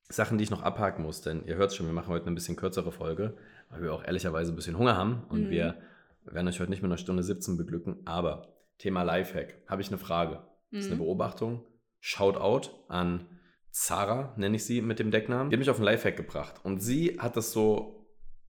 Sachen, 0.09 0.37
die 0.37 0.43
ich 0.43 0.51
noch 0.51 0.61
abhaken 0.61 1.03
muss, 1.03 1.21
denn 1.21 1.45
ihr 1.47 1.55
hört 1.55 1.73
schon, 1.73 1.87
wir 1.87 1.93
machen 1.93 2.09
heute 2.09 2.25
eine 2.27 2.35
bisschen 2.35 2.55
kürzere 2.55 2.91
Folge, 2.91 3.35
weil 3.69 3.81
wir 3.81 3.93
auch 3.93 4.03
ehrlicherweise 4.03 4.51
ein 4.53 4.55
bisschen 4.55 4.77
Hunger 4.77 4.95
haben 4.95 5.23
und 5.29 5.45
Mhm. 5.45 5.49
wir 5.49 5.77
werden 6.25 6.47
euch 6.47 6.59
heute 6.59 6.69
nicht 6.69 6.81
mit 6.81 6.89
einer 6.89 6.97
Stunde 6.97 7.23
17 7.23 7.57
beglücken. 7.57 7.97
Aber 8.05 8.53
Thema 8.77 9.03
Lifehack, 9.03 9.57
habe 9.67 9.81
ich 9.81 9.87
eine 9.89 9.97
Frage. 9.97 10.41
Das 10.71 10.81
ist 10.81 10.85
eine 10.87 10.95
Mhm. 10.95 10.99
Beobachtung. 10.99 11.65
Shoutout 12.05 12.69
an 12.89 13.25
Zara, 13.71 14.33
nenne 14.35 14.57
ich 14.57 14.65
sie 14.65 14.81
mit 14.81 14.99
dem 14.99 15.09
Decknamen. 15.09 15.49
Die 15.49 15.55
hat 15.55 15.59
mich 15.59 15.69
auf 15.69 15.77
einen 15.77 15.85
Lifehack 15.85 16.17
gebracht 16.17 16.55
und 16.63 16.81
sie 16.81 17.17
hat 17.17 17.37
das 17.37 17.53
so 17.53 18.05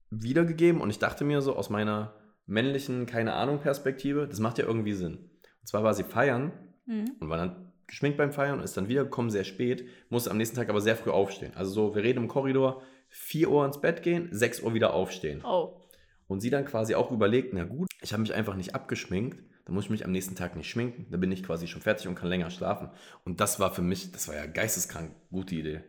wiedergegeben 0.09 0.81
und 0.81 0.89
ich 0.89 0.99
dachte 0.99 1.23
mir 1.23 1.41
so 1.41 1.55
aus 1.55 1.69
meiner 1.69 2.13
männlichen, 2.45 3.05
keine 3.05 3.31
Ahnung, 3.33 3.59
Perspektive, 3.59 4.27
das 4.27 4.39
macht 4.39 4.57
ja 4.57 4.65
irgendwie 4.65 4.91
Sinn. 4.91 5.29
Und 5.61 5.67
zwar 5.67 5.83
war 5.85 5.93
sie 5.93 6.03
feiern 6.03 6.51
Mhm. 6.85 7.15
und 7.21 7.29
war 7.29 7.37
dann 7.37 7.71
geschminkt 7.87 8.17
beim 8.17 8.33
Feiern 8.33 8.59
und 8.59 8.65
ist 8.65 8.75
dann 8.75 8.89
wiedergekommen, 8.89 9.31
sehr 9.31 9.45
spät, 9.45 9.87
musste 10.09 10.31
am 10.31 10.37
nächsten 10.37 10.57
Tag 10.57 10.69
aber 10.69 10.81
sehr 10.81 10.97
früh 10.97 11.11
aufstehen. 11.11 11.53
Also 11.55 11.71
so, 11.71 11.95
wir 11.95 12.03
reden 12.03 12.23
im 12.23 12.27
Korridor, 12.27 12.81
4 13.07 13.49
Uhr 13.49 13.65
ins 13.65 13.79
Bett 13.79 14.03
gehen, 14.03 14.27
6 14.31 14.59
Uhr 14.63 14.73
wieder 14.73 14.93
aufstehen. 14.93 15.43
Oh. 15.45 15.79
Und 16.27 16.41
sie 16.41 16.49
dann 16.49 16.65
quasi 16.65 16.93
auch 16.93 17.09
überlegt, 17.09 17.53
na 17.53 17.63
gut, 17.63 17.87
ich 18.01 18.11
habe 18.11 18.21
mich 18.21 18.33
einfach 18.33 18.55
nicht 18.55 18.75
abgeschminkt, 18.75 19.41
dann 19.65 19.75
muss 19.75 19.85
ich 19.85 19.89
mich 19.89 20.05
am 20.05 20.11
nächsten 20.11 20.35
Tag 20.35 20.55
nicht 20.55 20.69
schminken, 20.69 21.07
dann 21.11 21.19
bin 21.19 21.31
ich 21.31 21.43
quasi 21.43 21.67
schon 21.67 21.81
fertig 21.81 22.07
und 22.07 22.15
kann 22.15 22.29
länger 22.29 22.49
schlafen. 22.49 22.89
Und 23.23 23.39
das 23.39 23.59
war 23.59 23.71
für 23.73 23.81
mich, 23.81 24.11
das 24.11 24.27
war 24.27 24.35
ja 24.35 24.45
geisteskrank, 24.45 25.11
gute 25.31 25.55
Idee. 25.55 25.81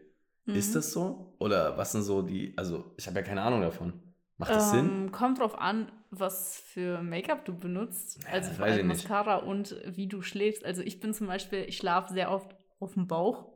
Ist 0.47 0.71
Mhm. 0.71 0.75
das 0.75 0.93
so? 0.93 1.35
Oder 1.39 1.77
was 1.77 1.93
sind 1.93 2.03
so 2.03 2.23
die, 2.23 2.55
also 2.57 2.93
ich 2.97 3.07
habe 3.07 3.19
ja 3.21 3.25
keine 3.27 3.43
Ahnung 3.43 3.61
davon. 3.63 3.93
Macht 4.39 4.51
das 4.51 4.71
Sinn? 4.71 4.87
Ähm, 5.07 5.13
kommt 5.13 5.39
drauf 5.41 5.59
an, 5.59 5.91
was 6.11 6.61
für 6.61 7.03
Make-up 7.03 7.45
du 7.47 7.55
benutzt. 7.59 8.23
Ja, 8.25 8.31
Also 8.35 8.53
vor 8.53 8.67
allem 8.67 8.79
ich 8.81 8.85
nicht. 8.85 9.09
Mascara 9.09 9.37
und 9.37 9.75
wie 9.87 10.07
du 10.09 10.21
schläfst. 10.23 10.65
Also 10.65 10.83
ich 10.83 11.01
bin 11.01 11.15
zum 11.15 11.27
Beispiel, 11.27 11.65
ich 11.67 11.79
schlafe 11.79 12.13
sehr 12.13 12.31
oft 12.31 12.55
auf 12.79 12.95
dem 12.95 13.07
Bauch. 13.07 13.51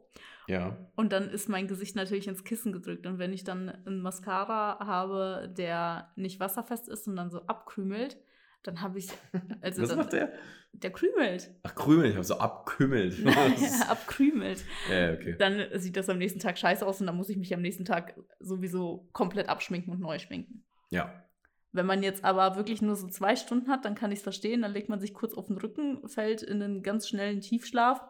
Ja. 0.48 0.76
Und 0.96 1.12
dann 1.12 1.28
ist 1.30 1.48
mein 1.48 1.68
Gesicht 1.68 1.94
natürlich 1.96 2.26
ins 2.26 2.42
Kissen 2.44 2.72
gedrückt. 2.72 3.06
Und 3.06 3.18
wenn 3.18 3.32
ich 3.32 3.44
dann 3.44 3.68
einen 3.68 4.00
Mascara 4.00 4.84
habe, 4.84 5.52
der 5.56 6.10
nicht 6.16 6.40
wasserfest 6.40 6.88
ist 6.88 7.06
und 7.06 7.14
dann 7.14 7.30
so 7.30 7.42
abkrümelt, 7.46 8.16
dann 8.62 8.80
habe 8.80 8.98
ich. 8.98 9.08
Also 9.62 9.82
was 9.82 9.94
macht 9.96 10.12
der? 10.12 10.32
Der 10.72 10.90
krümelt. 10.92 11.50
Ach, 11.64 11.74
Krümel, 11.74 12.06
ich 12.10 12.14
habe 12.14 12.24
so 12.24 12.38
abkümmelt. 12.38 13.18
ja, 13.24 13.32
abkrümelt. 13.88 14.64
ja, 14.90 15.12
okay. 15.12 15.36
Dann 15.38 15.66
sieht 15.80 15.96
das 15.96 16.08
am 16.08 16.18
nächsten 16.18 16.38
Tag 16.38 16.56
scheiße 16.58 16.86
aus 16.86 17.00
und 17.00 17.06
dann 17.06 17.16
muss 17.16 17.28
ich 17.28 17.36
mich 17.36 17.52
am 17.54 17.60
nächsten 17.60 17.84
Tag 17.84 18.14
sowieso 18.38 19.08
komplett 19.12 19.48
abschminken 19.48 19.92
und 19.92 20.00
neu 20.00 20.18
schminken. 20.18 20.64
Ja. 20.90 21.12
Wenn 21.72 21.86
man 21.86 22.02
jetzt 22.02 22.24
aber 22.24 22.56
wirklich 22.56 22.82
nur 22.82 22.96
so 22.96 23.06
zwei 23.08 23.36
Stunden 23.36 23.68
hat, 23.70 23.84
dann 23.84 23.94
kann 23.94 24.12
ich 24.12 24.18
es 24.20 24.22
verstehen. 24.22 24.62
Dann 24.62 24.72
legt 24.72 24.88
man 24.88 25.00
sich 25.00 25.12
kurz 25.14 25.34
auf 25.34 25.46
den 25.48 25.58
Rücken, 25.58 26.08
fällt 26.08 26.42
in 26.42 26.62
einen 26.62 26.82
ganz 26.82 27.08
schnellen 27.08 27.40
Tiefschlaf. 27.40 28.00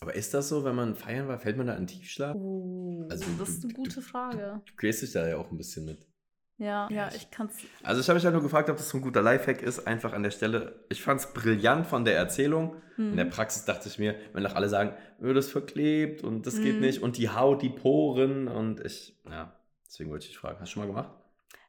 Aber 0.00 0.14
ist 0.14 0.32
das 0.34 0.48
so, 0.48 0.64
wenn 0.64 0.74
man 0.76 0.94
feiern 0.94 1.28
war, 1.28 1.38
fällt 1.38 1.56
man 1.56 1.66
da 1.66 1.74
in 1.74 1.86
Tiefschlaf? 1.86 2.34
Oh, 2.36 3.06
Also 3.10 3.24
das 3.38 3.48
ist 3.50 3.62
du- 3.64 3.68
eine 3.68 3.74
gute 3.74 4.00
Frage. 4.02 4.62
Du 4.66 4.74
quälst 4.76 5.02
dich 5.02 5.12
da 5.12 5.28
ja 5.28 5.36
auch 5.36 5.50
ein 5.50 5.56
bisschen 5.56 5.84
mit. 5.84 6.06
Ja, 6.60 6.88
ja, 6.90 7.08
ich- 7.08 7.16
ich 7.16 7.30
kann 7.30 7.46
es. 7.48 7.56
Also 7.82 8.00
ich 8.00 8.08
habe 8.08 8.16
mich 8.16 8.24
halt 8.24 8.34
nur 8.34 8.42
gefragt, 8.42 8.68
ob 8.70 8.76
das 8.76 8.88
so 8.90 8.98
ein 8.98 9.00
guter 9.00 9.22
Lifehack 9.22 9.62
ist, 9.62 9.86
einfach 9.86 10.12
an 10.12 10.22
der 10.22 10.30
Stelle. 10.30 10.84
Ich 10.90 11.02
fand 11.02 11.20
es 11.20 11.32
brillant 11.32 11.86
von 11.86 12.04
der 12.04 12.16
Erzählung. 12.16 12.76
In 12.98 13.12
Mhm. 13.12 13.16
der 13.16 13.24
Praxis 13.24 13.64
dachte 13.64 13.88
ich 13.88 13.98
mir, 13.98 14.14
wenn 14.34 14.44
doch 14.44 14.54
alle 14.54 14.68
sagen, 14.68 14.92
öh, 15.22 15.32
das 15.32 15.48
verklebt 15.50 16.22
und 16.22 16.46
das 16.46 16.60
geht 16.60 16.76
Mhm. 16.76 16.80
nicht 16.82 17.02
und 17.02 17.16
die 17.16 17.30
Haut, 17.30 17.62
die 17.62 17.70
Poren 17.70 18.46
und 18.46 18.84
ich, 18.84 19.16
ja, 19.28 19.52
deswegen 19.86 20.10
wollte 20.10 20.24
ich 20.24 20.30
dich 20.32 20.38
fragen. 20.38 20.58
Hast 20.60 20.68
du 20.68 20.72
schon 20.74 20.82
mal 20.82 20.86
gemacht? 20.86 21.10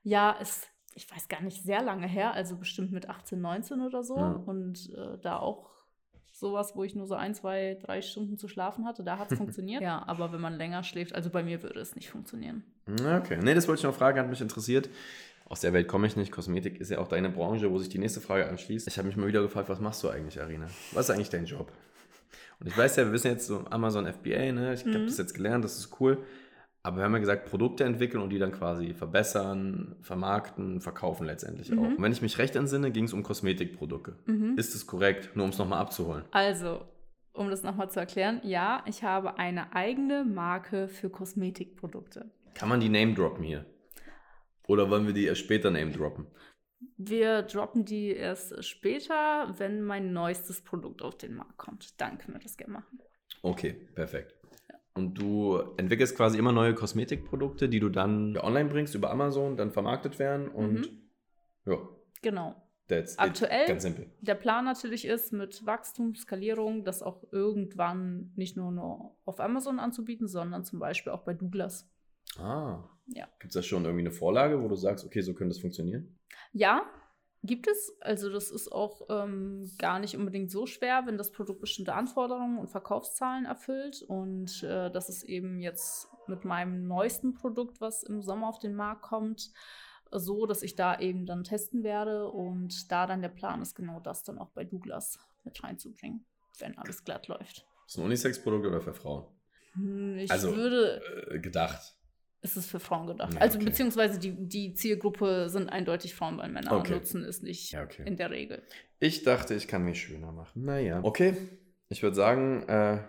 Ja, 0.03 0.31
ist, 0.33 0.67
ich 0.93 1.09
weiß 1.09 1.29
gar 1.29 1.41
nicht, 1.41 1.63
sehr 1.63 1.81
lange 1.81 2.05
her, 2.07 2.33
also 2.33 2.57
bestimmt 2.57 2.91
mit 2.91 3.07
18, 3.09 3.39
19 3.39 3.79
oder 3.81 4.03
so. 4.03 4.17
Ja. 4.17 4.31
Und 4.45 4.89
äh, 4.93 5.17
da 5.21 5.37
auch 5.37 5.70
sowas, 6.41 6.75
wo 6.75 6.83
ich 6.83 6.93
nur 6.95 7.07
so 7.07 7.15
ein, 7.15 7.33
zwei, 7.33 7.77
drei 7.81 8.01
Stunden 8.01 8.37
zu 8.37 8.49
schlafen 8.49 8.85
hatte, 8.85 9.03
da 9.03 9.17
hat 9.17 9.31
es 9.31 9.37
funktioniert. 9.37 9.81
Ja, 9.81 10.03
aber 10.07 10.33
wenn 10.33 10.41
man 10.41 10.57
länger 10.57 10.83
schläft, 10.83 11.15
also 11.15 11.29
bei 11.29 11.41
mir 11.43 11.63
würde 11.63 11.79
es 11.79 11.95
nicht 11.95 12.09
funktionieren. 12.09 12.63
Okay, 12.89 13.39
nee, 13.41 13.53
das 13.53 13.69
wollte 13.69 13.79
ich 13.79 13.83
noch 13.85 13.95
fragen, 13.95 14.19
hat 14.19 14.29
mich 14.29 14.41
interessiert. 14.41 14.89
Aus 15.45 15.61
der 15.61 15.71
Welt 15.73 15.87
komme 15.87 16.07
ich 16.07 16.15
nicht. 16.15 16.31
Kosmetik 16.31 16.79
ist 16.81 16.91
ja 16.91 16.97
auch 16.99 17.07
deine 17.07 17.29
Branche, 17.29 17.71
wo 17.71 17.77
sich 17.77 17.89
die 17.89 17.97
nächste 17.99 18.21
Frage 18.21 18.47
anschließt. 18.49 18.87
Ich 18.87 18.97
habe 18.97 19.07
mich 19.07 19.17
mal 19.17 19.27
wieder 19.27 19.41
gefragt, 19.41 19.69
was 19.69 19.79
machst 19.79 20.01
du 20.03 20.09
eigentlich, 20.09 20.41
Arina? 20.41 20.67
Was 20.93 21.07
ist 21.09 21.15
eigentlich 21.15 21.29
dein 21.29 21.45
Job? 21.45 21.71
Und 22.59 22.67
ich 22.67 22.77
weiß 22.77 22.95
ja, 22.97 23.05
wir 23.05 23.11
wissen 23.11 23.27
jetzt 23.31 23.47
so 23.47 23.65
Amazon 23.69 24.05
FBA, 24.05 24.51
ne? 24.51 24.73
Ich 24.73 24.81
habe 24.85 24.97
Mhm. 24.99 25.05
das 25.07 25.17
jetzt 25.17 25.33
gelernt, 25.33 25.63
das 25.65 25.77
ist 25.77 25.99
cool. 25.99 26.19
Aber 26.83 26.97
wir 26.97 27.03
haben 27.03 27.13
ja 27.13 27.19
gesagt, 27.19 27.47
Produkte 27.49 27.83
entwickeln 27.83 28.23
und 28.23 28.31
die 28.31 28.39
dann 28.39 28.51
quasi 28.51 28.93
verbessern, 28.93 29.95
vermarkten, 30.01 30.81
verkaufen 30.81 31.25
letztendlich 31.27 31.69
Mhm. 31.69 31.79
auch. 31.79 31.83
Und 31.83 32.01
wenn 32.01 32.11
ich 32.11 32.21
mich 32.23 32.39
recht 32.39 32.55
entsinne, 32.55 32.91
ging 32.91 33.03
es 33.05 33.13
um 33.13 33.21
Kosmetikprodukte. 33.21 34.17
Mhm. 34.25 34.57
Ist 34.57 34.73
es 34.73 34.87
korrekt? 34.87 35.35
Nur 35.35 35.43
um 35.45 35.51
es 35.51 35.59
nochmal 35.59 35.79
abzuholen. 35.79 36.25
Also, 36.31 36.83
um 37.33 37.49
das 37.49 37.61
nochmal 37.61 37.91
zu 37.91 37.99
erklären, 37.99 38.41
ja, 38.43 38.83
ich 38.87 39.03
habe 39.03 39.37
eine 39.37 39.73
eigene 39.75 40.23
Marke 40.25 40.87
für 40.87 41.09
Kosmetikprodukte. 41.11 42.31
Kann 42.55 42.67
man 42.69 42.79
die 42.79 42.89
Name 42.89 43.13
droppen 43.13 43.43
hier? 43.43 43.65
Oder 44.67 44.89
wollen 44.89 45.05
wir 45.05 45.13
die 45.13 45.25
erst 45.25 45.41
später 45.41 45.69
Name 45.69 45.91
droppen? 45.91 46.27
Wir 46.97 47.43
droppen 47.43 47.85
die 47.85 48.09
erst 48.09 48.63
später, 48.65 49.53
wenn 49.59 49.83
mein 49.83 50.13
neuestes 50.13 50.63
Produkt 50.63 51.03
auf 51.03 51.15
den 51.15 51.35
Markt 51.35 51.57
kommt. 51.57 52.01
Dann 52.01 52.17
können 52.17 52.33
wir 52.33 52.41
das 52.41 52.57
gerne 52.57 52.73
machen. 52.73 52.99
Okay, 53.43 53.73
perfekt. 53.93 54.33
Und 54.93 55.15
du 55.15 55.57
entwickelst 55.77 56.15
quasi 56.15 56.37
immer 56.37 56.51
neue 56.51 56.73
Kosmetikprodukte, 56.75 57.69
die 57.69 57.79
du 57.79 57.89
dann 57.89 58.37
online 58.37 58.69
bringst 58.69 58.93
über 58.95 59.09
Amazon, 59.11 59.55
dann 59.57 59.71
vermarktet 59.71 60.19
werden 60.19 60.47
und 60.49 60.73
Mhm. 60.73 61.01
ja, 61.65 61.77
Genau. 62.21 62.55
that's 62.87 63.13
it. 63.13 63.19
Aktuell? 63.19 63.67
Ganz 63.67 63.83
simpel. 63.83 64.11
Der 64.21 64.35
Plan 64.35 64.65
natürlich 64.65 65.05
ist, 65.05 65.31
mit 65.33 65.65
Wachstum, 65.65 66.15
Skalierung, 66.15 66.83
das 66.83 67.01
auch 67.01 67.23
irgendwann 67.31 68.31
nicht 68.35 68.57
nur, 68.57 68.71
nur 68.71 69.15
auf 69.25 69.39
Amazon 69.39 69.79
anzubieten, 69.79 70.27
sondern 70.27 70.63
zum 70.65 70.79
Beispiel 70.79 71.11
auch 71.13 71.23
bei 71.23 71.33
Douglas. 71.33 71.89
Ah. 72.37 72.83
Ja. 73.07 73.27
Gibt 73.39 73.51
es 73.51 73.53
da 73.55 73.61
schon 73.63 73.83
irgendwie 73.83 74.03
eine 74.03 74.11
Vorlage, 74.11 74.61
wo 74.61 74.67
du 74.67 74.75
sagst, 74.75 75.05
okay, 75.05 75.21
so 75.21 75.33
könnte 75.33 75.49
das 75.53 75.59
funktionieren? 75.59 76.17
Ja, 76.53 76.83
gibt 77.43 77.67
es. 77.67 77.95
Also 78.01 78.29
das 78.29 78.51
ist 78.51 78.71
auch 78.71 79.07
ähm, 79.09 79.71
gar 79.77 79.99
nicht 79.99 80.15
unbedingt 80.15 80.51
so 80.51 80.65
schwer, 80.65 81.03
wenn 81.05 81.17
das 81.17 81.31
Produkt 81.31 81.61
bestimmte 81.61 81.93
Anforderungen 81.93 82.57
und 82.59 82.69
Verkaufszahlen 82.69 83.45
erfüllt. 83.45 84.01
Und 84.03 84.63
äh, 84.63 84.91
das 84.91 85.09
ist 85.09 85.23
eben 85.23 85.59
jetzt 85.59 86.07
mit 86.27 86.45
meinem 86.45 86.87
neuesten 86.87 87.33
Produkt, 87.33 87.81
was 87.81 88.03
im 88.03 88.21
Sommer 88.21 88.47
auf 88.47 88.59
den 88.59 88.75
Markt 88.75 89.01
kommt, 89.01 89.51
so, 90.11 90.45
dass 90.45 90.61
ich 90.61 90.75
da 90.75 90.99
eben 90.99 91.25
dann 91.25 91.43
testen 91.43 91.83
werde 91.83 92.29
und 92.29 92.91
da 92.91 93.07
dann 93.07 93.21
der 93.21 93.29
Plan 93.29 93.61
ist, 93.61 93.75
genau 93.75 93.99
das 93.99 94.23
dann 94.23 94.37
auch 94.37 94.49
bei 94.49 94.63
Douglas 94.65 95.17
mit 95.43 95.63
reinzubringen, 95.63 96.25
wenn 96.59 96.77
alles 96.77 97.03
glatt 97.03 97.27
läuft. 97.27 97.65
Ist 97.87 97.97
ein 97.97 98.03
Unisex-Produkt 98.05 98.65
oder 98.67 98.81
für 98.81 98.93
Frauen? 98.93 99.25
Hm, 99.73 100.17
Ich 100.17 100.31
Also, 100.31 100.55
würde, 100.55 101.01
Äh, 101.31 101.39
gedacht. 102.41 102.57
es 102.57 102.57
ist 102.57 102.69
für 102.69 102.79
Frauen 102.79 103.07
gedacht. 103.07 103.33
Ja, 103.33 103.39
also 103.41 103.57
okay. 103.57 103.65
beziehungsweise 103.65 104.19
die, 104.19 104.31
die 104.31 104.73
Zielgruppe 104.73 105.49
sind 105.49 105.69
eindeutig 105.69 106.15
Frauen, 106.15 106.37
weil 106.37 106.49
Männer 106.49 106.71
Okay. 106.73 106.93
nutzen 106.93 107.23
es 107.23 107.41
nicht 107.41 107.71
Ja, 107.71 107.83
okay. 107.83 108.03
in 108.05 108.17
der 108.17 108.31
Regel. 108.31 108.61
Ich 108.99 109.23
dachte, 109.23 109.53
ich 109.53 109.67
kann 109.67 109.83
mich 109.85 110.01
schöner 110.01 110.31
machen. 110.31 110.63
Naja. 110.65 110.99
Okay, 111.03 111.35
ich 111.89 112.03
würde 112.03 112.15
sagen, 112.15 112.63
äh, 112.67 112.99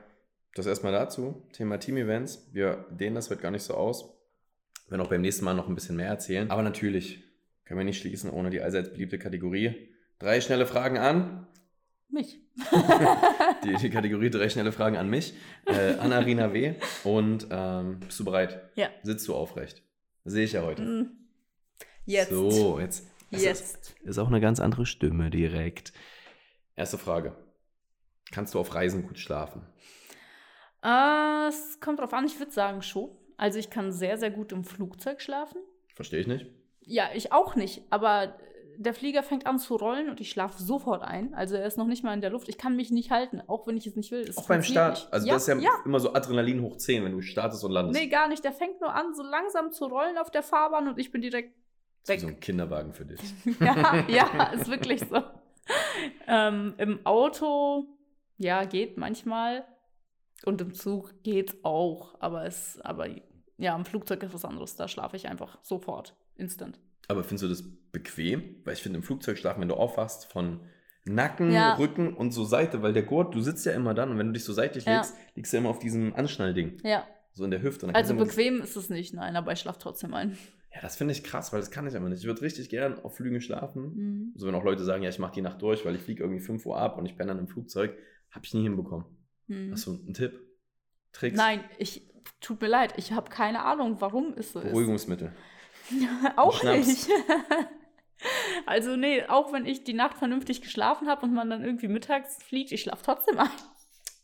das 0.55 0.67
erstmal 0.67 0.93
dazu. 0.93 1.47
Thema 1.53 1.79
Team-Events. 1.79 2.51
Wir 2.53 2.87
dehnen 2.91 3.15
das 3.15 3.31
heute 3.31 3.41
gar 3.43 3.51
nicht 3.51 3.63
so 3.63 3.75
aus. 3.75 4.05
Wir 4.87 4.93
werden 4.93 5.07
auch 5.07 5.11
beim 5.11 5.23
nächsten 5.23 5.45
Mal 5.45 5.55
noch 5.55 5.69
ein 5.69 5.75
bisschen 5.75 5.97
mehr 5.97 6.09
erzählen. 6.09 6.51
Aber 6.51 6.63
natürlich 6.63 7.23
können 7.65 7.79
wir 7.79 7.85
nicht 7.85 8.01
schließen 8.01 8.31
ohne 8.31 8.51
die 8.51 8.61
allseits 8.61 8.91
beliebte 8.91 9.19
Kategorie. 9.19 9.89
Drei 10.19 10.41
schnelle 10.41 10.67
Fragen 10.67 10.99
an. 10.99 11.47
Mich. 12.13 12.39
Die, 13.65 13.75
die 13.75 13.91
Kategorie 13.91 14.29
drei 14.29 14.51
schnelle 14.51 14.71
Fragen 14.71 14.99
an 14.99 15.09
mich. 15.09 15.33
Äh, 15.65 15.95
an 15.95 16.13
Arina 16.13 16.53
W. 16.53 16.75
Und 17.05 17.47
ähm, 17.51 18.01
bist 18.01 18.21
du 18.21 18.25
bereit? 18.25 18.61
Ja. 18.75 18.91
Sitzt 19.03 19.27
du 19.29 19.35
aufrecht? 19.35 19.83
Sehe 20.25 20.45
ich 20.45 20.53
ja 20.53 20.63
heute. 20.63 20.83
Mm. 20.83 21.11
Jetzt. 22.05 22.31
So, 22.31 22.79
jetzt. 22.79 23.07
Jetzt. 23.31 23.95
Ist 24.03 24.19
auch 24.19 24.29
eine 24.29 24.43
ganz 24.43 24.61
andere 24.61 24.85
Stimme 24.85 25.31
direkt. 25.31 25.95
Erste 26.77 26.99
Frage. 26.99 27.35
Kannst 28.31 28.53
du 28.53 28.59
auf 28.59 28.75
Reisen 28.75 29.07
gut 29.07 29.19
schlafen? 29.19 29.67
Äh, 30.83 31.49
es 31.49 31.81
kommt 31.81 32.01
drauf 32.01 32.13
an, 32.13 32.27
ich 32.27 32.39
würde 32.39 32.53
sagen 32.53 32.83
schon. 32.83 33.09
Also 33.39 33.59
ich 33.59 33.71
kann 33.71 33.91
sehr, 33.91 34.19
sehr 34.19 34.31
gut 34.31 34.53
im 34.53 34.65
Flugzeug 34.65 35.23
schlafen. 35.23 35.63
Verstehe 35.95 36.21
ich 36.21 36.27
nicht. 36.27 36.47
Ja, 36.81 37.09
ich 37.15 37.33
auch 37.33 37.57
nicht. 37.57 37.83
Aber 37.91 38.37
der 38.83 38.95
Flieger 38.95 39.23
fängt 39.23 39.47
an 39.47 39.59
zu 39.59 39.77
rollen 39.77 40.09
und 40.09 40.21
ich 40.21 40.31
schlafe 40.31 40.63
sofort 40.63 41.03
ein. 41.03 41.35
Also 41.35 41.57
er 41.57 41.67
ist 41.67 41.77
noch 41.77 41.87
nicht 41.87 42.05
mal 42.05 42.15
in 42.15 42.21
der 42.21 42.31
Luft. 42.31 42.49
Ich 42.49 42.59
kann 42.59 42.77
mich 42.77 42.91
nicht 42.91 43.11
halten, 43.11 43.43
auch 43.47 43.67
wenn 43.67 43.77
ich 43.77 43.87
es 43.87 43.97
nicht 43.97 44.11
will. 44.11 44.21
Es 44.21 44.37
Auch 44.39 44.47
beim 44.47 44.63
Start. 44.63 44.99
nicht. 44.99 45.13
Also 45.13 45.27
ja, 45.27 45.35
das 45.35 45.43
ist 45.43 45.49
ja, 45.49 45.59
ja. 45.59 45.71
immer 45.85 46.01
so 46.01 46.13
Adrenalin 46.15 46.63
hoch 46.63 46.77
10, 46.77 47.05
wenn 47.05 47.13
du 47.13 47.21
startest 47.21 47.65
und 47.65 47.73
landest. 47.73 48.01
Nee, 48.01 48.09
gar 48.09 48.29
nicht. 48.29 48.45
Der 48.45 48.53
fängt 48.53 48.81
nur 48.81 48.95
an, 48.95 49.15
so 49.15 49.23
langsam 49.23 49.73
zu 49.73 49.87
rollen 49.87 50.19
auf 50.19 50.31
der 50.31 50.43
Fahrbahn 50.43 50.89
und 50.89 50.99
ich 50.99 51.11
bin 51.11 51.21
direkt 51.21 51.55
das 52.05 52.09
ist 52.09 52.09
wie 52.09 52.13
weg. 52.13 52.21
so 52.21 52.27
ein 52.29 52.41
Kinderwagen 52.41 52.93
für 52.93 53.05
dich. 53.05 53.21
ja, 53.61 54.05
ja, 54.09 54.45
ist 54.53 54.69
wirklich 54.69 55.01
so. 55.01 55.23
Ähm, 56.27 56.75
Im 56.79 57.05
Auto, 57.07 57.87
ja, 58.39 58.65
geht 58.65 58.97
manchmal. 58.97 59.65
Und 60.45 60.61
im 60.61 60.75
Zug 60.75 61.23
geht's 61.23 61.57
auch. 61.63 62.17
Aber 62.21 62.45
es, 62.45 62.81
aber 62.81 63.07
ja, 63.59 63.77
im 63.77 63.85
Flugzeug 63.85 64.23
ist 64.23 64.35
was 64.35 64.45
anderes. 64.45 64.77
Da 64.77 64.89
schlafe 64.89 65.17
ich 65.17 65.29
einfach 65.29 65.59
sofort, 65.63 66.17
instant. 66.35 66.81
Aber 67.09 67.23
findest 67.23 67.45
du 67.45 67.49
das 67.49 67.65
bequem? 67.93 68.57
Weil 68.65 68.75
ich 68.75 68.83
finde, 68.83 68.99
im 68.99 69.03
Flugzeug 69.03 69.39
schlafen, 69.39 69.61
wenn 69.61 69.69
du 69.69 69.75
aufwachst, 69.75 70.31
von 70.33 70.61
Nacken, 71.05 71.51
Ja. 71.53 71.75
Rücken 71.75 72.15
und 72.15 72.31
so 72.33 72.45
Seite, 72.45 72.83
weil 72.83 72.93
der 72.93 73.03
Gurt, 73.03 73.35
du 73.35 73.41
sitzt 73.41 73.67
ja 73.67 73.73
immer 73.73 73.93
dann 73.95 74.11
und 74.11 74.19
wenn 74.19 74.29
du 74.29 74.33
dich 74.33 74.45
so 74.45 74.53
seitlich 74.53 74.85
Ja. 74.85 74.97
legst, 74.97 75.15
liegst 75.35 75.53
du 75.53 75.57
immer 75.57 75.69
auf 75.71 75.79
diesem 75.81 76.15
Anschnallding. 76.15 76.79
Ja, 76.85 77.07
So 77.33 77.45
in 77.45 77.51
der 77.51 77.63
Hüfte. 77.63 77.87
Und 77.87 77.95
also 77.97 78.15
bequem 78.15 78.61
ist 78.61 78.77
es 78.77 78.89
nicht, 78.91 79.15
nein, 79.15 79.37
aber 79.37 79.53
ich 79.53 79.59
schlafe 79.61 79.79
trotzdem 79.81 80.13
ein. 80.15 80.37
Ja, 80.75 80.81
das 80.81 80.97
finde 80.97 81.13
ich 81.13 81.23
krass, 81.25 81.53
weil 81.53 81.61
das 81.61 81.71
kann 81.71 81.87
ich 81.87 81.97
aber 81.97 82.09
nicht. 82.09 82.21
Ich 82.21 82.27
würde 82.27 82.41
richtig 82.43 82.69
gern 82.71 82.99
auf 83.03 83.17
Flügen 83.17 83.41
schlafen. 83.41 83.83
Mhm. 83.95 84.33
So, 84.37 84.47
wenn 84.47 84.55
auch 84.55 84.65
Leute 84.65 84.85
sagen, 84.85 85.03
ja, 85.03 85.09
ich 85.11 85.19
mache 85.19 85.33
die 85.35 85.43
Nacht 85.43 85.61
durch, 85.61 85.85
weil 85.85 85.95
ich 85.97 86.03
fliege 86.03 86.23
irgendwie 86.23 86.41
5 86.41 86.65
Uhr 86.67 86.79
ab 86.79 86.97
und 86.99 87.05
ich 87.07 87.17
penne 87.17 87.29
dann 87.29 87.39
im 87.39 87.49
Flugzeug, 87.49 87.95
habe 88.31 88.45
ich 88.45 88.55
nie 88.55 88.63
hinbekommen. 88.63 89.07
Mhm. 89.49 89.73
Hast 89.73 89.87
du 89.87 89.93
einen 89.95 90.15
Tipp? 90.15 90.39
Tricks? 91.13 91.37
Nein, 91.37 91.61
ich, 91.79 92.09
tut 92.41 92.61
mir 92.63 92.69
leid, 92.69 92.95
ich 92.97 93.13
habe 93.13 93.29
keine 93.29 93.65
Ahnung, 93.65 93.97
warum 94.01 94.33
es 94.37 94.53
so 94.53 94.61
ist. 94.61 94.67
Beruhigungsmittel. 94.71 95.33
auch 96.37 96.63
nicht. 96.63 97.09
also 98.67 98.97
nee, 98.97 99.25
auch 99.25 99.53
wenn 99.53 99.67
ich 99.67 99.85
die 99.85 99.95
Nacht 99.95 100.19
vernünftig 100.19 100.63
geschlafen 100.63 101.09
habe 101.09 101.27
und 101.27 101.35
man 101.35 101.51
dann 101.51 101.65
irgendwie 101.65 101.89
mittags 101.89 102.43
fliegt, 102.43 102.73
ich 102.73 102.83
schlafe 102.83 103.03
trotzdem 103.05 103.39
ein. 103.39 103.49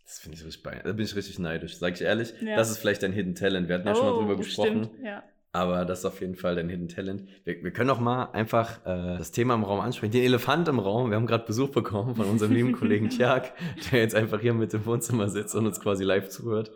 Das 0.04 0.20
finde 0.20 0.38
ich 0.38 0.44
richtig 0.44 0.62
bei. 0.62 0.80
Da 0.82 0.92
bin 0.92 1.04
ich 1.04 1.14
richtig 1.14 1.38
neidisch, 1.38 1.76
sag 1.76 1.94
ich 1.94 2.00
ehrlich. 2.00 2.32
Ja. 2.40 2.56
Das 2.56 2.70
ist 2.70 2.78
vielleicht 2.78 3.02
dein 3.02 3.12
Hidden 3.12 3.34
Talent. 3.34 3.68
Wir 3.68 3.74
hatten 3.74 3.86
ja 3.86 3.94
schon 3.94 4.06
mal 4.06 4.18
drüber 4.18 4.36
gesprochen. 4.36 4.80
Oh, 4.80 4.84
Stimmt, 4.84 5.04
ja. 5.04 5.22
Aber 5.52 5.84
das 5.84 6.00
ist 6.00 6.04
auf 6.04 6.20
jeden 6.20 6.34
Fall 6.34 6.54
dein 6.54 6.68
Hidden 6.68 6.88
Talent. 6.88 7.28
Wir, 7.44 7.62
wir 7.62 7.70
können 7.72 7.90
auch 7.90 8.00
mal 8.00 8.30
einfach 8.32 8.84
äh, 8.86 9.18
das 9.18 9.32
Thema 9.32 9.54
im 9.54 9.64
Raum 9.64 9.80
ansprechen. 9.80 10.12
Den 10.12 10.24
Elefant 10.24 10.68
im 10.68 10.78
Raum. 10.78 11.10
Wir 11.10 11.16
haben 11.16 11.26
gerade 11.26 11.44
Besuch 11.44 11.70
bekommen 11.70 12.14
von 12.14 12.26
unserem 12.26 12.52
lieben 12.52 12.72
Kollegen 12.72 13.08
Tjag, 13.10 13.52
der 13.90 14.00
jetzt 14.00 14.14
einfach 14.14 14.40
hier 14.40 14.54
mit 14.54 14.72
im 14.72 14.86
Wohnzimmer 14.86 15.28
sitzt 15.28 15.54
und 15.54 15.66
uns 15.66 15.80
quasi 15.80 16.04
live 16.04 16.28
zuhört. 16.28 16.70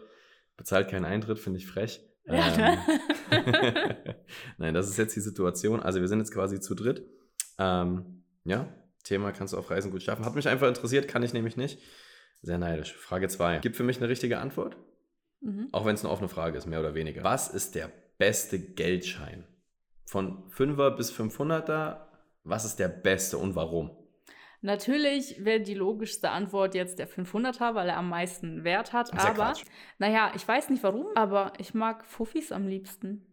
Bezahlt 0.56 0.88
keinen 0.88 1.04
Eintritt, 1.04 1.38
finde 1.38 1.58
ich 1.58 1.66
frech. 1.66 2.00
Ja. 2.26 2.78
Ähm, 3.30 3.94
Nein, 4.58 4.74
das 4.74 4.88
ist 4.88 4.96
jetzt 4.96 5.16
die 5.16 5.20
Situation. 5.20 5.80
Also 5.80 6.00
wir 6.00 6.08
sind 6.08 6.18
jetzt 6.18 6.32
quasi 6.32 6.60
zu 6.60 6.74
dritt. 6.74 7.02
Ähm, 7.62 8.24
ja, 8.44 8.68
Thema 9.04 9.32
kannst 9.32 9.52
du 9.52 9.58
auf 9.58 9.70
Reisen 9.70 9.90
gut 9.90 10.02
schaffen. 10.02 10.24
Hat 10.24 10.34
mich 10.34 10.48
einfach 10.48 10.68
interessiert, 10.68 11.08
kann 11.08 11.22
ich 11.22 11.32
nämlich 11.32 11.56
nicht. 11.56 11.78
Sehr 12.42 12.58
neidisch. 12.58 12.94
Frage 12.94 13.28
2. 13.28 13.58
Gibt 13.58 13.76
für 13.76 13.84
mich 13.84 13.98
eine 13.98 14.08
richtige 14.08 14.38
Antwort? 14.38 14.76
Mhm. 15.40 15.68
Auch 15.72 15.84
wenn 15.84 15.94
es 15.94 16.04
eine 16.04 16.12
offene 16.12 16.28
Frage 16.28 16.58
ist, 16.58 16.66
mehr 16.66 16.80
oder 16.80 16.94
weniger. 16.94 17.22
Was 17.22 17.48
ist 17.48 17.74
der 17.74 17.90
beste 18.18 18.58
Geldschein? 18.58 19.44
Von 20.04 20.50
5er 20.50 20.90
bis 20.96 21.12
500er, 21.12 22.06
was 22.44 22.64
ist 22.64 22.78
der 22.78 22.88
beste 22.88 23.38
und 23.38 23.54
warum? 23.54 23.96
Natürlich 24.60 25.44
wäre 25.44 25.60
die 25.60 25.74
logischste 25.74 26.30
Antwort 26.30 26.74
jetzt 26.74 26.98
der 26.98 27.08
500er, 27.08 27.74
weil 27.74 27.88
er 27.88 27.96
am 27.96 28.08
meisten 28.08 28.62
Wert 28.62 28.92
hat. 28.92 29.12
Aber, 29.12 29.34
Quatsch. 29.34 29.64
naja, 29.98 30.32
ich 30.36 30.46
weiß 30.46 30.68
nicht 30.70 30.82
warum, 30.84 31.06
aber 31.16 31.52
ich 31.58 31.74
mag 31.74 32.04
Fuffis 32.04 32.52
am 32.52 32.68
liebsten. 32.68 33.31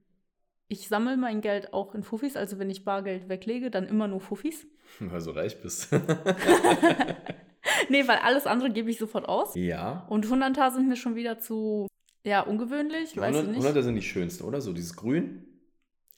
Ich 0.72 0.88
sammle 0.88 1.18
mein 1.18 1.42
Geld 1.42 1.74
auch 1.74 1.96
in 1.96 2.04
Fuffis, 2.04 2.36
also 2.38 2.60
wenn 2.60 2.70
ich 2.70 2.86
Bargeld 2.86 3.28
weglege, 3.28 3.72
dann 3.72 3.88
immer 3.88 4.08
nur 4.08 4.22
Fuffis. 4.22 4.68
Weil 5.00 5.22
du 5.22 5.32
reich 5.32 5.60
bist. 5.62 5.92
nee, 7.90 8.08
weil 8.08 8.18
alles 8.18 8.46
andere 8.46 8.72
gebe 8.72 8.90
ich 8.90 8.98
sofort 8.98 9.28
aus. 9.28 9.56
ja. 9.56 10.06
Und 10.10 10.26
100er 10.26 10.72
sind 10.72 10.88
mir 10.88 10.96
schon 10.96 11.16
wieder 11.16 11.40
zu, 11.40 11.88
ja, 12.24 12.42
ungewöhnlich, 12.42 13.14
Die 13.14 13.20
weiß 13.20 13.36
100, 13.36 13.56
ich 13.58 13.64
nicht. 13.64 13.76
100er 13.78 13.82
sind 13.82 13.96
die 13.96 14.02
schönsten, 14.02 14.44
oder? 14.44 14.62
So 14.62 14.74
dieses 14.74 14.96
Grün. 14.96 15.46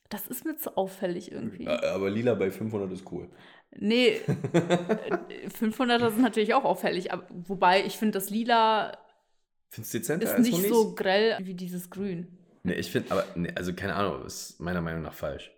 Das 0.10 0.28
ist 0.28 0.44
mir 0.46 0.58
zu 0.58 0.76
auffällig 0.78 1.32
irgendwie. 1.32 1.64
Ja, 1.64 1.82
Aber 1.94 2.10
lila 2.10 2.34
bei 2.36 2.52
500 2.52 2.92
ist 2.92 3.10
cool. 3.12 3.30
Nee, 3.74 4.08
äh, 4.54 5.48
500er 5.48 6.10
sind 6.12 6.22
natürlich 6.22 6.54
auch 6.54 6.66
auffällig, 6.66 7.14
aber, 7.14 7.26
wobei 7.30 7.86
ich 7.86 7.98
finde, 7.98 8.14
das 8.14 8.30
Lila 8.30 8.98
Findest 9.70 9.94
dezenter 9.94 10.26
ist 10.26 10.34
als 10.34 10.42
nicht 10.42 10.58
Honis? 10.58 10.70
so 10.70 10.94
grell 10.96 11.38
wie 11.42 11.54
dieses 11.54 11.90
Grün. 11.90 12.38
Nee, 12.64 12.74
ich 12.74 12.92
finde, 12.92 13.12
aber, 13.12 13.26
nee, 13.36 13.52
also 13.56 13.74
keine 13.74 13.96
Ahnung, 13.96 14.26
ist 14.26 14.60
meiner 14.60 14.82
Meinung 14.82 15.02
nach 15.02 15.14
falsch. 15.14 15.52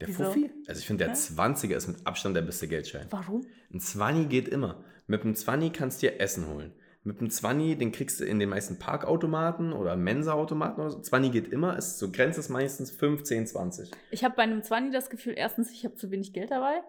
Der 0.00 0.08
Wieso? 0.08 0.24
Fuffi? 0.24 0.50
Also 0.66 0.80
ich 0.80 0.86
finde, 0.86 1.04
der 1.04 1.14
Hä? 1.14 1.18
20er 1.18 1.74
ist 1.74 1.88
mit 1.88 2.06
Abstand 2.06 2.36
der 2.36 2.42
beste 2.42 2.68
Geldschein. 2.68 3.06
Warum? 3.10 3.46
Ein 3.72 3.80
20 3.80 4.28
geht 4.28 4.48
immer. 4.48 4.84
Mit 5.06 5.22
einem 5.22 5.34
20 5.34 5.72
kannst 5.72 6.02
du 6.02 6.08
dir 6.08 6.20
Essen 6.20 6.48
holen. 6.48 6.72
Mit 7.02 7.20
einem 7.20 7.30
20, 7.30 7.78
den 7.78 7.92
kriegst 7.92 8.20
du 8.20 8.24
in 8.24 8.40
den 8.40 8.48
meisten 8.48 8.78
Parkautomaten 8.78 9.72
oder 9.72 9.96
Mensa-Automaten 9.96 10.80
oder 10.80 10.90
so. 10.90 11.00
20 11.00 11.32
geht 11.32 11.48
immer, 11.48 11.76
ist 11.76 11.98
so 11.98 12.10
Grenze 12.10 12.40
ist 12.40 12.48
meistens 12.48 12.90
15, 12.90 13.46
20. 13.46 13.90
Ich 14.10 14.24
habe 14.24 14.34
bei 14.34 14.42
einem 14.42 14.62
20 14.62 14.92
das 14.92 15.08
Gefühl, 15.08 15.34
erstens, 15.36 15.70
ich 15.70 15.84
habe 15.84 15.94
zu 15.94 16.10
wenig 16.10 16.32
Geld 16.32 16.50
dabei. 16.50 16.82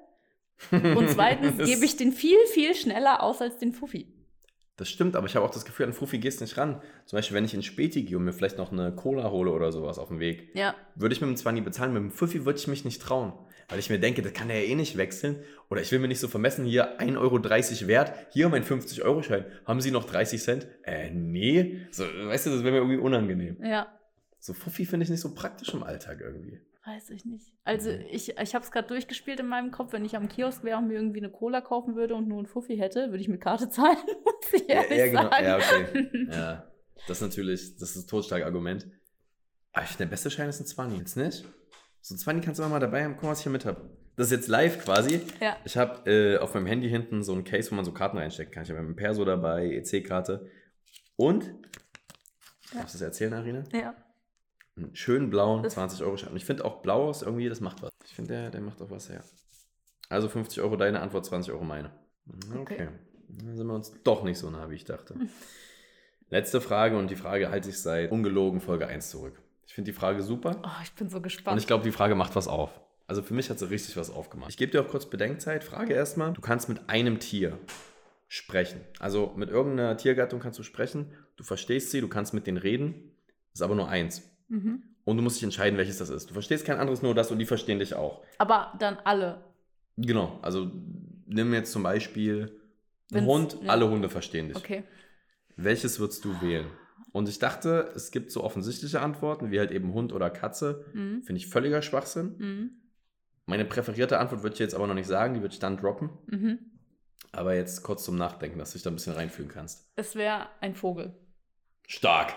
Und 0.72 1.08
zweitens 1.10 1.64
gebe 1.64 1.86
ich 1.86 1.98
den 1.98 2.12
viel, 2.12 2.38
viel 2.48 2.74
schneller 2.74 3.22
aus 3.22 3.42
als 3.42 3.58
den 3.58 3.74
Fuffi. 3.74 4.08
Das 4.78 4.90
stimmt, 4.90 5.16
aber 5.16 5.26
ich 5.26 5.36
habe 5.36 5.44
auch 5.44 5.50
das 5.52 5.66
Gefühl, 5.66 5.88
an 5.88 5.94
Fuffi 5.94 6.20
gehst 6.20 6.40
nicht 6.40 6.56
ran. 6.58 6.82
Zum 7.06 7.18
Beispiel, 7.18 7.36
wenn 7.36 7.44
ich 7.46 7.54
in 7.56 7.64
Späti 7.64 8.04
gehe 8.04 8.16
und 8.16 8.24
mir 8.26 8.32
vielleicht 8.32 8.60
noch 8.60 8.72
eine 8.72 8.92
Cola 8.96 9.32
hole 9.32 9.52
oder 9.52 9.72
sowas 9.72 9.98
auf 9.98 10.10
dem 10.10 10.20
Weg, 10.20 10.52
Ja, 10.54 10.76
würde 10.96 11.14
ich 11.14 11.20
mit 11.22 11.28
dem 11.30 11.36
20 11.36 11.66
bezahlen. 11.66 11.94
Mit 11.94 12.04
dem 12.04 12.12
Fuffi 12.12 12.46
würde 12.46 12.60
ich 12.60 12.68
mich 12.68 12.86
nicht 12.86 13.02
trauen. 13.02 13.34
Weil 13.70 13.80
ich 13.80 13.90
mir 13.90 14.00
denke, 14.00 14.22
das 14.22 14.34
kann 14.34 14.50
er 14.50 14.62
ja 14.64 14.70
eh 14.70 14.76
nicht 14.76 14.96
wechseln. 14.96 15.38
Oder 15.70 15.82
ich 15.82 15.92
will 15.92 15.98
mir 16.00 16.08
nicht 16.08 16.20
so 16.20 16.28
vermessen, 16.28 16.64
hier 16.64 17.00
1,30 17.02 17.18
Euro 17.18 17.88
wert, 17.88 18.14
hier 18.32 18.48
mein 18.50 18.64
50-Euro-Schein. 18.64 19.46
Haben 19.66 19.82
Sie 19.82 19.92
noch 19.92 20.06
30 20.06 20.42
Cent? 20.42 20.68
Äh, 20.84 21.10
nee. 21.10 21.82
So, 21.92 22.04
weißt 22.04 22.46
du, 22.46 22.52
das 22.52 22.64
wäre 22.64 22.72
mir 22.72 22.78
irgendwie 22.78 22.98
unangenehm. 22.98 23.58
ja, 23.64 23.88
So 24.40 24.54
Fuffi 24.54 24.86
finde 24.86 25.04
ich 25.06 25.10
nicht 25.10 25.20
so 25.22 25.34
praktisch 25.34 25.74
im 25.74 25.82
Alltag 25.84 26.22
irgendwie. 26.22 26.62
Weiß 26.88 27.10
ich 27.12 27.26
nicht. 27.26 27.52
Also 27.64 27.92
Mhm. 27.92 28.06
ich, 28.10 28.38
ich 28.38 28.56
habe 28.56 28.64
es 28.66 28.72
gerade 28.72 28.88
durchgespielt 28.88 29.40
in 29.40 29.48
meinem 29.48 29.72
Kopf. 29.72 29.94
Wenn 29.94 30.06
ich 30.06 30.16
am 30.16 30.28
Kiosk 30.30 30.64
wäre 30.64 30.78
und 30.78 30.88
mir 30.88 30.94
irgendwie 30.96 31.20
eine 31.20 31.30
Cola 31.30 31.62
kaufen 31.62 31.96
würde 31.96 32.16
und 32.16 32.28
nur 32.28 32.38
einen 32.40 32.48
Fuffi 32.48 32.78
hätte, 32.78 33.10
würde 33.12 33.20
ich 33.20 33.28
mit 33.28 33.42
Karte 33.42 33.70
zahlen, 33.70 33.98
muss 34.24 34.54
ich 34.54 34.70
ehrlich 34.70 34.98
ja, 34.98 35.08
genau. 35.08 35.30
sagen. 35.30 35.46
Ja, 35.46 35.58
okay. 35.58 36.28
Ja. 36.32 36.72
Das 37.08 37.18
ist 37.18 37.22
natürlich, 37.22 37.78
das 37.78 37.96
ist 37.96 38.06
ein 38.06 38.08
totstarkes 38.08 38.46
Argument. 38.46 38.88
Aber 39.74 39.84
ich 39.84 39.90
finde, 39.90 40.06
der 40.06 40.10
beste 40.12 40.32
Schein 40.32 40.50
ist 40.50 40.60
ein 40.60 40.66
20, 40.66 40.98
jetzt 41.00 41.16
nicht? 41.18 41.46
So 42.02 42.16
ein 42.16 42.18
20 42.18 42.44
kannst 42.46 42.60
du 42.60 42.64
immer 42.64 42.72
mal 42.72 42.80
dabei 42.80 43.04
haben, 43.04 43.14
guck 43.14 43.24
mal, 43.24 43.32
was 43.32 43.40
ich 43.40 43.44
hier 43.44 43.52
mit 43.52 43.66
habe. 43.66 43.90
Das 44.16 44.28
ist 44.28 44.32
jetzt 44.32 44.48
live 44.48 44.84
quasi. 44.84 45.22
Ja. 45.40 45.56
Ich 45.66 45.78
habe 45.78 46.10
äh, 46.10 46.38
auf 46.40 46.54
meinem 46.56 46.66
Handy 46.66 46.90
hinten 46.90 47.22
so 47.22 47.34
ein 47.34 47.44
Case, 47.44 47.70
wo 47.70 47.76
man 47.76 47.86
so 47.86 47.92
Karten 47.94 48.18
reinstecken 48.18 48.52
kann. 48.54 48.64
Ich 48.64 48.70
habe 48.70 48.80
einen 48.80 48.96
Perso 48.96 49.24
dabei, 49.26 49.68
EC-Karte. 49.68 50.50
Und, 51.18 51.44
Ja. 52.74 52.80
darfst 52.82 52.96
du 52.96 53.00
das 53.00 53.02
erzählen, 53.02 53.34
Arina? 53.34 53.64
Ja. 53.74 53.94
Einen 54.78 54.96
schönen 54.96 55.30
blauen 55.30 55.64
Das- 55.64 55.74
20 55.74 56.04
Euro 56.04 56.16
Schein. 56.18 56.30
Und 56.32 56.38
ich 56.38 56.46
finde 56.46 56.64
auch 56.66 56.82
blau 56.82 57.10
ist 57.10 57.24
irgendwie, 57.24 57.50
das 57.50 57.60
macht 57.62 57.82
was. 57.82 57.90
Ich 58.06 58.14
finde, 58.14 58.34
der, 58.34 58.50
der 58.52 58.62
macht 58.62 58.82
auch 58.82 58.90
was 58.92 59.10
her. 59.10 59.24
Also 60.10 60.30
50 60.30 60.62
Euro 60.62 60.76
deine 60.78 61.02
Antwort, 61.02 61.26
20 61.26 61.52
Euro 61.54 61.64
meine. 61.64 61.92
Okay. 62.52 62.60
Okay. 62.62 62.88
Dann 63.30 63.58
sind 63.58 63.68
wir 63.68 63.74
uns 63.74 63.92
doch 64.04 64.24
nicht 64.24 64.38
so 64.38 64.50
nah, 64.50 64.70
wie 64.70 64.76
ich 64.76 64.86
dachte. 64.86 65.16
Letzte 66.30 66.62
Frage 66.62 66.98
und 66.98 67.10
die 67.10 67.16
Frage 67.16 67.50
halte 67.50 67.70
ich 67.70 67.80
seit 67.80 68.12
ungelogen 68.12 68.60
Folge 68.62 68.88
1 68.88 69.10
zurück. 69.10 69.42
Ich 69.66 69.74
finde 69.74 69.92
die 69.92 69.98
Frage 69.98 70.22
super 70.24 70.62
Oh, 70.64 70.82
ich 70.84 70.94
bin 70.94 71.10
so 71.10 71.18
und 71.18 71.24
gespannt. 71.24 71.60
ich 71.60 71.68
glaube, 71.68 71.84
die 71.84 71.92
Frage 71.92 72.16
macht 72.16 72.36
was 72.36 72.48
auf. 72.48 72.70
Also 73.06 73.22
für 73.22 73.34
mich 73.34 73.50
hat 73.50 73.60
sie 73.60 73.70
richtig 73.70 73.96
was 73.98 74.10
aufgemacht. 74.10 74.50
Ich 74.50 74.58
gebe 74.58 74.72
dir 74.72 74.82
auch 74.82 74.88
kurz 74.90 75.06
Bedenkzeit. 75.10 75.64
Frage 75.64 75.94
erstmal. 75.94 76.34
Du 76.34 76.42
kannst 76.42 76.68
mit 76.68 76.90
einem 76.90 77.20
Tier 77.20 77.58
sprechen. 78.28 78.82
Also 79.00 79.34
mit 79.38 79.50
irgendeiner 79.50 79.96
Tiergattung 79.96 80.40
kannst 80.42 80.60
du 80.60 80.64
sprechen. 80.64 81.14
Du 81.38 81.44
verstehst 81.46 81.92
sie, 81.92 82.02
du 82.02 82.10
kannst 82.10 82.34
mit 82.34 82.48
denen 82.48 82.58
reden. 82.58 83.12
Ist 83.54 83.62
aber 83.62 83.76
nur 83.76 83.88
eins. 83.88 84.24
Mhm. 84.50 84.84
Und 85.06 85.16
du 85.16 85.24
musst 85.24 85.38
dich 85.38 85.44
entscheiden, 85.44 85.78
welches 85.78 86.00
das 86.00 86.10
ist. 86.10 86.30
Du 86.30 86.34
verstehst 86.34 86.66
kein 86.66 86.80
anderes, 86.80 87.02
nur 87.02 87.16
das 87.16 87.32
und 87.32 87.40
die 87.40 87.46
verstehen 87.46 87.80
dich 87.80 87.94
auch. 87.96 88.24
Aber 88.40 88.74
dann 88.78 88.98
alle. 89.06 89.42
Genau. 89.96 90.38
Also 90.42 90.70
nimm 91.26 91.54
jetzt 91.54 91.72
zum 91.72 91.84
Beispiel 91.84 92.60
einen 93.14 93.26
Wenn's- 93.26 93.28
Hund. 93.28 93.58
ja. 93.64 93.70
Alle 93.70 93.90
Hunde 93.90 94.10
verstehen 94.10 94.50
dich. 94.50 94.58
Okay. 94.58 94.84
Welches 95.56 96.00
würdest 96.02 96.26
du 96.26 96.42
wählen? 96.42 96.68
Und 97.14 97.30
ich 97.30 97.40
dachte, 97.40 97.90
es 97.96 98.12
gibt 98.12 98.32
so 98.32 98.44
offensichtliche 98.44 99.00
Antworten, 99.00 99.50
wie 99.50 99.60
halt 99.60 99.72
eben 99.72 99.94
Hund 99.94 100.12
oder 100.12 100.30
Katze. 100.30 100.84
Mhm. 100.94 101.24
Finde 101.24 101.38
ich 101.40 101.48
völliger 101.48 101.82
Schwachsinn. 101.82 102.36
Mhm. 102.38 102.72
Meine 103.46 103.64
präferierte 103.64 104.20
Antwort 104.20 104.44
würde 104.44 104.56
ich 104.56 104.60
jetzt 104.60 104.76
aber 104.76 104.88
noch 104.88 104.94
nicht 104.94 105.08
sagen, 105.08 105.36
die 105.36 105.42
würde 105.42 105.54
ich 105.54 105.60
dann 105.60 105.78
droppen. 105.78 106.10
Mhm. 106.28 106.60
Aber 107.32 107.56
jetzt 107.56 107.82
kurz 107.82 108.04
zum 108.04 108.18
Nachdenken, 108.18 108.60
dass 108.60 108.72
du 108.72 108.74
dich 108.78 108.84
da 108.84 108.90
ein 108.92 108.96
bisschen 108.96 109.14
reinfühlen 109.14 109.50
kannst. 109.50 109.90
Es 109.96 110.16
wäre 110.16 110.48
ein 110.60 110.76
Vogel. 110.76 111.14
Stark. 111.88 112.34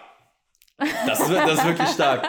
Das 1.06 1.20
ist, 1.20 1.30
das 1.30 1.52
ist 1.54 1.66
wirklich 1.66 1.88
stark. 1.88 2.26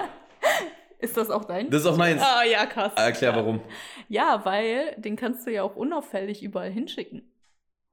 Ist 1.00 1.18
das 1.18 1.30
auch 1.32 1.46
dein? 1.46 1.70
Das 1.72 1.82
ist 1.82 1.88
auch 1.88 1.98
meins. 1.98 2.22
Ah, 2.22 2.44
ja, 2.44 2.66
krass. 2.68 2.94
Erklär 2.96 3.36
warum. 3.36 3.62
Ja, 4.08 4.46
weil 4.46 4.96
den 4.98 5.16
kannst 5.16 5.48
du 5.48 5.52
ja 5.52 5.64
auch 5.64 5.76
unauffällig 5.76 6.44
überall 6.44 6.70
hinschicken. 6.72 7.32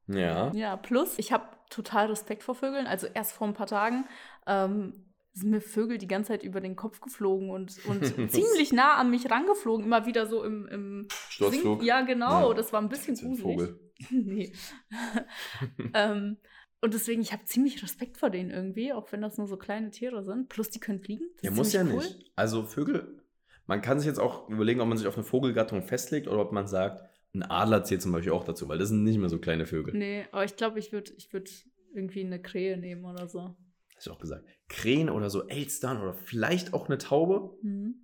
Ja. 0.08 0.50
Ja, 0.52 0.76
plus, 0.76 1.18
ich 1.18 1.32
habe 1.32 1.44
total 1.70 2.06
Respekt 2.06 2.42
vor 2.42 2.54
Vögeln. 2.54 2.86
Also 2.86 3.06
erst 3.12 3.32
vor 3.32 3.46
ein 3.46 3.54
paar 3.54 3.66
Tagen 3.66 4.06
ähm, 4.46 5.04
sind 5.32 5.50
mir 5.50 5.60
Vögel 5.60 5.98
die 5.98 6.06
ganze 6.08 6.28
Zeit 6.32 6.42
über 6.42 6.60
den 6.60 6.76
Kopf 6.76 7.00
geflogen 7.00 7.50
und, 7.50 7.78
und 7.86 8.04
ziemlich 8.30 8.72
nah 8.72 8.94
an 8.96 9.10
mich 9.10 9.30
rangeflogen. 9.30 9.86
Immer 9.86 10.04
wieder 10.06 10.26
so 10.26 10.42
im, 10.44 10.66
im 10.68 11.08
Sturzflug. 11.30 11.80
Sing- 11.80 11.86
Ja, 11.86 12.00
genau. 12.02 12.48
Ja. 12.50 12.54
Das 12.54 12.72
war 12.72 12.80
ein 12.82 12.88
bisschen 12.88 13.14
gruselig. 13.16 13.40
Vogel. 13.42 13.80
nee. 14.10 14.52
ähm, 15.94 16.36
und 16.80 16.94
deswegen, 16.94 17.20
ich 17.22 17.32
habe 17.32 17.44
ziemlich 17.44 17.82
Respekt 17.82 18.16
vor 18.18 18.30
denen 18.30 18.50
irgendwie, 18.50 18.92
auch 18.92 19.10
wenn 19.12 19.20
das 19.22 19.38
nur 19.38 19.46
so 19.46 19.56
kleine 19.56 19.90
Tiere 19.90 20.22
sind. 20.24 20.48
Plus, 20.48 20.70
die 20.70 20.80
können 20.80 21.00
fliegen. 21.00 21.24
Das 21.36 21.42
Ja, 21.44 21.50
ist 21.50 21.56
muss 21.56 21.72
ja 21.72 21.84
ziemlich 21.84 22.16
nicht. 22.16 22.32
Also 22.36 22.64
Vögel, 22.64 23.22
man 23.66 23.80
kann 23.82 23.98
sich 23.98 24.06
jetzt 24.06 24.20
auch 24.20 24.48
überlegen, 24.48 24.80
ob 24.80 24.88
man 24.88 24.96
sich 24.98 25.06
auf 25.06 25.16
eine 25.16 25.24
Vogelgattung 25.24 25.82
festlegt 25.82 26.28
oder 26.28 26.40
ob 26.40 26.52
man 26.52 26.66
sagt, 26.66 27.02
ein 27.34 27.42
Adler 27.42 27.84
zählt 27.84 28.00
zum 28.02 28.12
Beispiel 28.12 28.32
auch 28.32 28.44
dazu, 28.44 28.68
weil 28.68 28.78
das 28.78 28.88
sind 28.88 29.04
nicht 29.04 29.18
mehr 29.18 29.28
so 29.28 29.38
kleine 29.38 29.66
Vögel. 29.66 29.94
Nee, 29.94 30.24
aber 30.32 30.44
ich 30.44 30.56
glaube, 30.56 30.78
ich 30.78 30.92
würde 30.92 31.12
ich 31.16 31.32
würd 31.32 31.50
irgendwie 31.94 32.24
eine 32.24 32.40
Krähe 32.40 32.76
nehmen 32.78 33.04
oder 33.04 33.28
so. 33.28 33.40
Habe 33.42 33.56
ich 34.00 34.08
auch 34.10 34.18
gesagt. 34.18 34.46
Krähen 34.68 35.10
oder 35.10 35.28
so 35.30 35.46
Elstern 35.48 36.00
oder 36.00 36.14
vielleicht 36.14 36.72
auch 36.72 36.86
eine 36.86 36.98
Taube, 36.98 37.58
Mhm. 37.62 37.96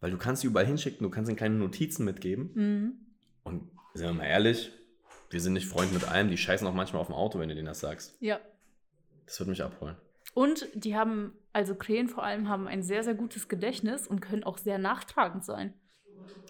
weil 0.00 0.10
du 0.10 0.16
kannst 0.18 0.42
sie 0.42 0.48
überall 0.48 0.66
hinschicken, 0.66 1.02
du 1.04 1.10
kannst 1.10 1.28
ihnen 1.28 1.36
kleine 1.36 1.56
Notizen 1.56 2.04
mitgeben. 2.04 2.50
Mhm. 2.54 2.92
Und 3.42 3.70
sind 3.94 4.06
wir 4.06 4.14
mal 4.14 4.24
ehrlich, 4.26 4.72
wir 5.30 5.40
sind 5.40 5.52
nicht 5.54 5.66
Freund 5.66 5.92
mit 5.92 6.04
allem, 6.08 6.28
die 6.30 6.36
scheißen 6.36 6.66
auch 6.66 6.74
manchmal 6.74 7.00
auf 7.00 7.08
dem 7.08 7.14
Auto, 7.16 7.38
wenn 7.38 7.48
du 7.48 7.54
denen 7.54 7.66
das 7.66 7.80
sagst. 7.80 8.16
Ja. 8.20 8.38
Das 9.26 9.38
wird 9.40 9.48
mich 9.48 9.62
abholen. 9.62 9.96
Und 10.34 10.68
die 10.74 10.94
haben, 10.96 11.32
also 11.52 11.74
Krähen 11.74 12.08
vor 12.08 12.22
allem, 12.22 12.48
haben 12.48 12.68
ein 12.68 12.82
sehr, 12.82 13.02
sehr 13.02 13.14
gutes 13.14 13.48
Gedächtnis 13.48 14.06
und 14.06 14.20
können 14.20 14.44
auch 14.44 14.58
sehr 14.58 14.78
nachtragend 14.78 15.44
sein. 15.44 15.74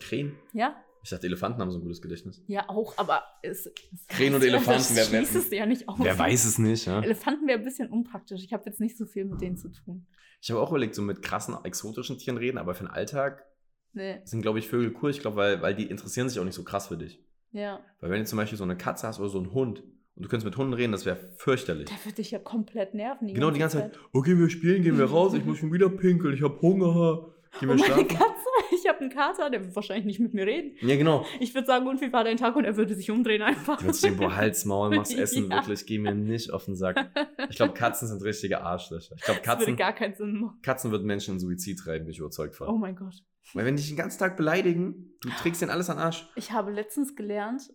Krähen? 0.01 0.37
Ja? 0.53 0.77
Ich 1.03 1.11
dachte, 1.11 1.27
Elefanten 1.27 1.61
haben 1.61 1.71
so 1.71 1.79
ein 1.79 1.83
gutes 1.83 2.03
Gedächtnis. 2.03 2.43
Ja, 2.49 2.69
auch, 2.69 2.99
aber 2.99 3.23
es, 3.43 3.67
es 3.67 4.07
Krähen 4.09 4.35
und 4.35 4.43
Elefanten, 4.43 4.97
wer- 4.97 5.13
wer- 5.13 5.23
es 5.23 5.51
ja 5.51 5.65
nicht 5.65 5.89
aus. 5.89 5.99
Wer 6.01 6.19
weiß 6.19 6.45
es 6.47 6.59
nicht, 6.59 6.87
ja? 6.87 7.01
Elefanten 7.01 7.47
wäre 7.47 7.59
ein 7.61 7.65
bisschen 7.65 7.89
unpraktisch. 7.91 8.43
Ich 8.43 8.53
habe 8.53 8.65
jetzt 8.67 8.81
nicht 8.81 8.99
so 8.99 9.07
viel 9.07 9.25
mit 9.25 9.41
denen 9.41 9.57
zu 9.57 9.69
tun. 9.71 10.07
Ich 10.43 10.51
habe 10.51 10.61
auch 10.61 10.71
überlegt, 10.71 10.95
so 10.97 11.03
mit 11.03 11.23
krassen, 11.23 11.57
exotischen 11.65 12.19
Tieren 12.19 12.37
reden, 12.39 12.59
aber 12.59 12.75
für 12.75 12.85
den 12.85 12.91
Alltag 12.91 13.45
Nee, 13.93 14.21
sind, 14.25 14.43
glaube 14.43 14.59
ich, 14.59 14.69
Vögel 14.69 14.95
cool. 15.01 15.11
Ich 15.11 15.21
glaube, 15.21 15.37
weil, 15.37 15.63
weil 15.63 15.75
die 15.75 15.87
interessieren 15.87 16.29
sich 16.29 16.39
auch 16.41 16.45
nicht 16.45 16.55
so 16.55 16.65
krass 16.65 16.89
für 16.89 16.99
dich. 16.99 17.25
Ja. 17.57 17.81
Weil 18.01 18.11
wenn 18.11 18.21
du 18.21 18.27
zum 18.27 18.37
Beispiel 18.39 18.59
so 18.59 18.65
eine 18.65 18.77
Katze 18.77 19.07
hast 19.07 19.19
oder 19.19 19.29
so 19.29 19.39
einen 19.39 19.53
Hund 19.53 19.83
und 20.15 20.23
du 20.25 20.29
könntest 20.29 20.45
mit 20.45 20.57
Hunden 20.57 20.73
reden, 20.73 20.93
das 20.93 21.05
wäre 21.07 21.17
fürchterlich. 21.37 21.87
Der 21.89 22.05
würde 22.05 22.17
dich 22.17 22.31
ja 22.31 22.39
komplett 22.39 22.95
nerven. 22.95 23.33
Genau, 23.33 23.51
die 23.51 23.59
ganze 23.59 23.79
Zeit, 23.79 23.99
oh, 24.13 24.21
gehen 24.21 24.39
wir 24.39 24.49
spielen, 24.51 24.83
gehen 24.83 24.99
wir 24.99 25.07
raus, 25.07 25.35
ich 25.35 25.45
muss 25.45 25.59
schon 25.59 25.73
wieder 25.73 25.89
pinkeln, 25.89 26.35
ich 26.35 26.43
habe 26.43 26.61
Hunger, 26.61 27.27
gehen 27.59 27.69
wir 27.69 27.71
Und 27.71 27.81
meine 27.81 27.85
schlafen. 27.85 28.09
Katze, 28.09 28.47
ich 28.87 28.93
habe 28.93 29.01
einen 29.01 29.11
Kater, 29.11 29.51
der 29.51 29.63
wird 29.65 29.75
wahrscheinlich 29.75 30.07
nicht 30.07 30.21
mit 30.21 30.33
mir 30.35 30.47
reden. 30.47 30.77
Ja, 30.81 30.97
genau. 30.97 31.27
Ich 31.41 31.55
würde 31.55 31.67
sagen, 31.67 31.87
und 31.87 32.01
wie 32.01 32.13
war 32.13 32.23
dein 32.25 32.37
Tag? 32.37 32.57
Und 32.57 32.65
er 32.65 32.77
würde 32.77 32.95
sich 32.95 33.11
umdrehen 33.11 33.43
einfach. 33.43 33.83
Wird 33.83 33.95
sich 33.95 34.03
denken, 34.03 34.19
boah, 34.21 34.37
Hals, 34.37 34.65
Maul, 34.65 34.91
machst 34.95 35.15
Essen, 35.19 35.51
Ja. 35.51 35.57
wirklich, 35.57 35.87
geh 35.87 35.99
mir 35.99 36.15
nicht 36.15 36.53
auf 36.53 36.65
den 36.67 36.77
Sack. 36.77 37.11
Ich 37.51 37.57
glaube, 37.57 37.75
Katzen 37.75 38.09
sind 38.09 38.23
richtige 38.23 38.61
Arschlöcher. 38.61 39.15
Ich 39.17 39.23
glaube, 39.23 39.41
Das 39.45 39.59
würde 39.59 39.59
Katzen, 39.73 39.77
gar 39.77 39.93
keinen 39.93 40.15
Sinn 40.15 40.41
machen. 40.41 40.59
Katzen 40.63 40.91
wird 40.93 41.05
Menschen 41.05 41.35
in 41.35 41.41
Suizid 41.41 41.79
treiben, 41.79 42.05
bin 42.05 42.13
ich 42.13 42.19
überzeugt 42.21 42.55
von. 42.55 42.69
Oh 42.69 42.77
mein 42.77 42.95
Gott. 42.97 43.15
Weil 43.55 43.65
wenn 43.65 43.77
die 43.77 43.83
dich 43.83 43.91
den 43.91 43.99
ganzen 43.99 44.19
Tag 44.19 44.37
beleidigen, 44.37 45.13
du 45.21 45.29
trägst 45.31 45.61
denen 45.63 45.71
alles 45.71 45.91
an 45.91 45.97
den 45.99 46.05
Arsch. 46.05 46.29
Ich 46.37 46.53
habe 46.53 46.71
letztens 46.73 47.15
gelernt, 47.17 47.73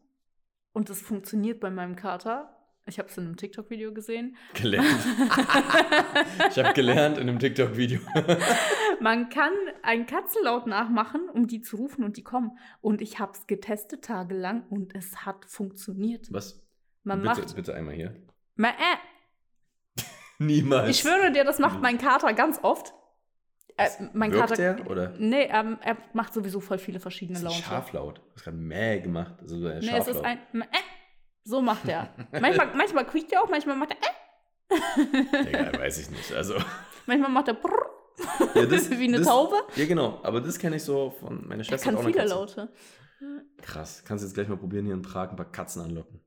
und 0.74 0.90
das 0.90 1.02
funktioniert 1.02 1.60
bei 1.60 1.70
meinem 1.70 1.96
Kater. 1.98 2.58
Ich 2.88 2.98
habe 2.98 3.10
es 3.10 3.18
in 3.18 3.26
einem 3.26 3.38
TikTok-Video 3.38 3.94
gesehen. 3.94 4.36
Gelernt. 4.56 4.88
ich 6.50 6.58
habe 6.58 6.74
gelernt 6.74 7.18
in 7.18 7.30
einem 7.30 7.38
TikTok-Video. 7.40 8.00
Man 9.00 9.30
kann 9.30 9.54
einen 9.84 10.08
Katzenlaut 10.08 10.66
nachmachen, 10.66 11.30
um 11.30 11.48
die 11.48 11.62
zu 11.62 11.78
rufen 11.78 12.04
und 12.04 12.18
die 12.18 12.24
kommen. 12.24 12.58
Und 12.82 13.02
ich 13.02 13.20
habe 13.20 13.34
es 13.34 13.46
getestet 13.46 14.04
tagelang 14.06 14.66
und 14.70 14.96
es 14.96 15.26
hat 15.26 15.46
funktioniert. 15.46 16.28
Was? 16.32 16.60
Man 17.04 17.22
bitte, 17.22 17.42
macht. 17.42 17.56
bitte 17.56 17.76
einmal 17.76 17.94
hier. 17.94 18.16
Ma, 18.56 18.70
äh. 18.70 20.02
Niemals. 20.40 20.90
Ich 20.90 21.00
schwöre 21.00 21.32
dir, 21.32 21.44
das 21.44 21.60
macht 21.60 21.82
mein 21.82 21.98
Kater 22.00 22.34
ganz 22.34 22.60
oft. 22.64 22.94
Äh, 23.78 23.90
mein 24.14 24.32
Wirkt 24.32 24.50
Kater. 24.50 24.76
der, 24.76 24.90
oder? 24.90 25.14
Nee, 25.18 25.50
ähm, 25.52 25.78
er 25.82 25.98
macht 26.14 26.34
sowieso 26.34 26.60
voll 26.60 26.78
viele 26.78 27.00
verschiedene 27.00 27.40
Laute. 27.40 27.62
Schaflaut. 27.62 28.18
Du 28.18 28.34
hast 28.36 28.44
gerade 28.44 28.58
Mäh 28.58 29.00
gemacht. 29.00 29.36
Also 29.40 29.56
Nee, 29.58 29.98
es 29.98 30.08
ist 30.08 30.24
ein. 30.24 30.40
Ma, 30.52 30.66
äh. 30.66 31.01
So 31.44 31.62
macht 31.62 31.88
er. 31.88 32.10
manchmal, 32.40 32.68
manchmal 32.76 33.06
quiekt 33.06 33.32
er 33.34 33.42
auch, 33.44 33.50
manchmal 33.50 33.76
macht 33.76 33.92
er. 33.92 33.98
Äh. 33.98 35.46
Digga, 35.46 35.80
weiß 35.80 35.98
ich 36.00 36.10
nicht. 36.12 36.32
Also, 36.34 36.56
Manchmal 37.06 37.30
macht 37.32 37.48
er. 37.48 37.56
Brrr. 37.56 37.90
ja, 38.56 38.66
das, 38.66 38.90
Wie 39.00 39.06
eine 39.06 39.18
das, 39.18 39.28
Taube. 39.28 39.56
Ja, 39.76 39.86
genau. 39.86 40.20
Aber 40.24 40.40
das 40.42 40.58
kenne 40.60 40.76
ich 40.78 40.84
so 40.84 41.16
von 41.20 41.48
meiner 41.48 41.62
Er 41.62 41.64
Schwester. 41.66 41.86
kann 41.92 41.98
hat 41.98 42.04
auch 42.06 42.08
viele. 42.08 42.26
Laute. 42.26 42.70
Krass. 43.62 44.04
Kannst 44.06 44.24
du 44.24 44.28
jetzt 44.28 44.34
gleich 44.34 44.48
mal 44.48 44.58
probieren, 44.58 44.86
hier 44.86 44.94
in 44.94 45.02
Prag 45.02 45.30
ein 45.30 45.36
paar 45.36 45.52
Katzen 45.52 45.82
anlocken. 45.84 46.22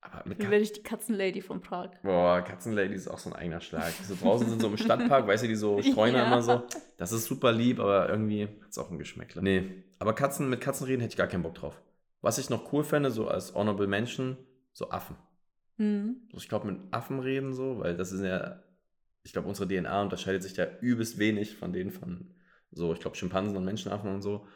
Aber 0.00 0.22
mit 0.28 0.38
Wie 0.38 0.50
werde 0.50 0.62
ich 0.64 0.72
die 0.72 0.82
Katzenlady 0.82 1.40
von 1.42 1.60
Prag? 1.60 1.90
Boah, 2.02 2.42
Katzenlady 2.42 2.94
ist 2.94 3.08
auch 3.08 3.18
so 3.18 3.30
ein 3.30 3.36
eigener 3.36 3.60
Schlag. 3.60 3.92
So 4.06 4.14
draußen 4.20 4.48
sind 4.48 4.60
so 4.60 4.66
im 4.68 4.76
Stadtpark, 4.76 5.26
weißt 5.26 5.44
du, 5.44 5.48
die 5.48 5.54
so 5.54 5.80
streuen 5.80 6.14
Ja. 6.14 6.26
immer 6.26 6.42
so. 6.42 6.62
Das 6.98 7.12
ist 7.12 7.24
super 7.24 7.52
lieb, 7.52 7.78
aber 7.80 8.08
irgendwie 8.08 8.44
hat 8.44 8.70
es 8.70 8.78
auch 8.78 8.90
ein 8.90 8.98
Geschmäckle. 8.98 9.42
Nee, 9.42 9.84
aber 9.98 10.12
Katzen, 10.14 10.50
mit 10.50 10.60
Katzen 10.60 10.86
reden 10.86 11.00
hätte 11.02 11.12
ich 11.12 11.16
gar 11.18 11.28
keinen 11.28 11.42
Bock 11.44 11.54
drauf. 11.54 11.80
Was 12.22 12.38
ich 12.38 12.48
noch 12.50 12.72
cool 12.72 12.84
fände, 12.84 13.10
so 13.10 13.28
als 13.28 13.54
Honorable 13.54 13.86
Menschen, 13.86 14.36
so 14.72 14.90
Affen. 14.90 15.16
Mhm. 15.76 16.28
Ich 16.34 16.48
glaube, 16.48 16.70
mit 16.70 16.80
Affen 16.92 17.18
reden 17.18 17.52
so, 17.52 17.80
weil 17.80 17.96
das 17.96 18.12
ist 18.12 18.22
ja, 18.22 18.62
ich 19.24 19.32
glaube, 19.32 19.48
unsere 19.48 19.68
DNA 19.68 20.02
unterscheidet 20.02 20.42
sich 20.42 20.56
ja 20.56 20.66
übelst 20.80 21.18
wenig 21.18 21.56
von 21.56 21.72
denen 21.72 21.90
von 21.90 22.34
so, 22.70 22.92
ich 22.92 23.00
glaube, 23.00 23.16
Schimpansen 23.16 23.56
und 23.56 23.64
Menschenaffen 23.64 24.10
und 24.10 24.22
so. 24.22 24.46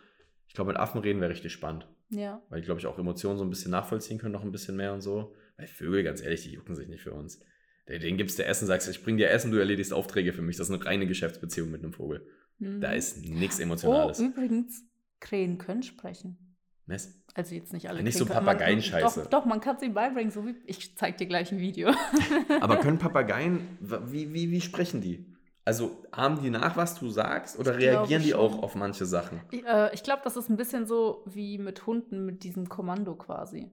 Ich 0.49 0.55
glaube, 0.55 0.69
mit 0.73 0.81
Affen 0.81 1.01
reden 1.01 1.21
wäre 1.21 1.31
richtig 1.31 1.53
spannend. 1.53 1.87
Ja. 2.09 2.41
Weil 2.49 2.61
die, 2.61 2.65
glaube 2.65 2.81
ich, 2.81 2.87
auch 2.87 2.99
Emotionen 2.99 3.37
so 3.37 3.45
ein 3.45 3.51
bisschen 3.51 3.73
nachvollziehen 3.73 4.19
können, 4.19 4.33
noch 4.33 4.45
ein 4.45 4.53
bisschen 4.53 4.77
mehr 4.77 4.95
und 4.95 5.01
so. 5.03 5.35
Weil 5.57 5.67
Vögel, 5.67 6.03
ganz 6.05 6.23
ehrlich, 6.23 6.43
die 6.45 6.53
jucken 6.53 6.75
sich 6.75 6.89
nicht 6.89 7.03
für 7.03 7.13
uns. 7.13 7.41
Den 7.89 8.17
gibst 8.17 8.39
du 8.39 8.45
Essen, 8.45 8.67
sagst, 8.67 8.89
ich 8.89 9.05
bring 9.05 9.17
dir 9.17 9.31
Essen, 9.31 9.51
du 9.51 9.59
erledigst 9.59 9.93
Aufträge 9.93 10.33
für 10.33 10.43
mich. 10.43 10.57
Das 10.57 10.69
ist 10.69 10.75
eine 10.75 10.85
reine 10.85 11.07
Geschäftsbeziehung 11.07 11.71
mit 11.71 11.83
einem 11.83 11.93
Vogel. 11.93 12.27
Mhm. 12.59 12.81
Da 12.81 12.93
ist 12.93 13.25
nichts 13.25 13.59
Oh, 13.59 13.63
Emotionales. 13.63 14.19
übrigens, 14.19 14.85
Krähen 15.21 15.59
können 15.59 15.83
sprechen. 15.83 16.57
Ness? 16.87 17.23
Also 17.37 17.55
jetzt 17.55 17.75
nicht 17.75 17.89
alle. 17.89 18.03
Nicht 18.03 18.17
Krähen 18.17 18.29
so 18.29 18.33
Papageienscheiße. 18.33 19.23
Doch, 19.25 19.43
doch, 19.43 19.45
man 19.45 19.61
kann 19.61 19.79
sie 19.79 19.91
beibringen, 19.91 20.31
so 20.31 20.47
wie. 20.47 20.55
Ich 20.65 20.97
zeig 20.97 21.19
dir 21.19 21.27
gleich 21.27 21.53
ein 21.53 21.59
Video. 21.59 21.91
Aber 22.61 22.79
können 22.79 22.99
Papageien, 22.99 23.77
wie, 23.81 24.33
wie, 24.33 24.51
wie 24.51 24.61
sprechen 24.63 25.03
die? 25.03 25.27
Also 25.67 26.03
ahmen 26.13 26.41
die 26.41 26.49
nach, 26.49 26.77
was 26.77 26.99
du 26.99 27.11
sagst, 27.11 27.59
oder 27.59 27.73
Ich 27.73 27.85
reagieren 27.85 28.23
die 28.23 28.31
schon. 28.31 28.41
auch 28.41 28.63
auf 28.63 28.75
manche 28.75 29.05
Sachen? 29.05 29.43
Ich, 29.51 29.67
äh, 29.67 29.93
ich 29.93 30.03
glaube, 30.03 30.23
das 30.25 30.37
ist 30.37 30.49
ein 30.49 30.57
bisschen 30.57 30.87
so 30.87 31.25
wie 31.27 31.59
mit 31.59 31.87
Hunden 31.87 32.25
mit 32.25 32.43
diesem 32.43 32.71
Kommando 32.71 33.15
quasi. 33.17 33.71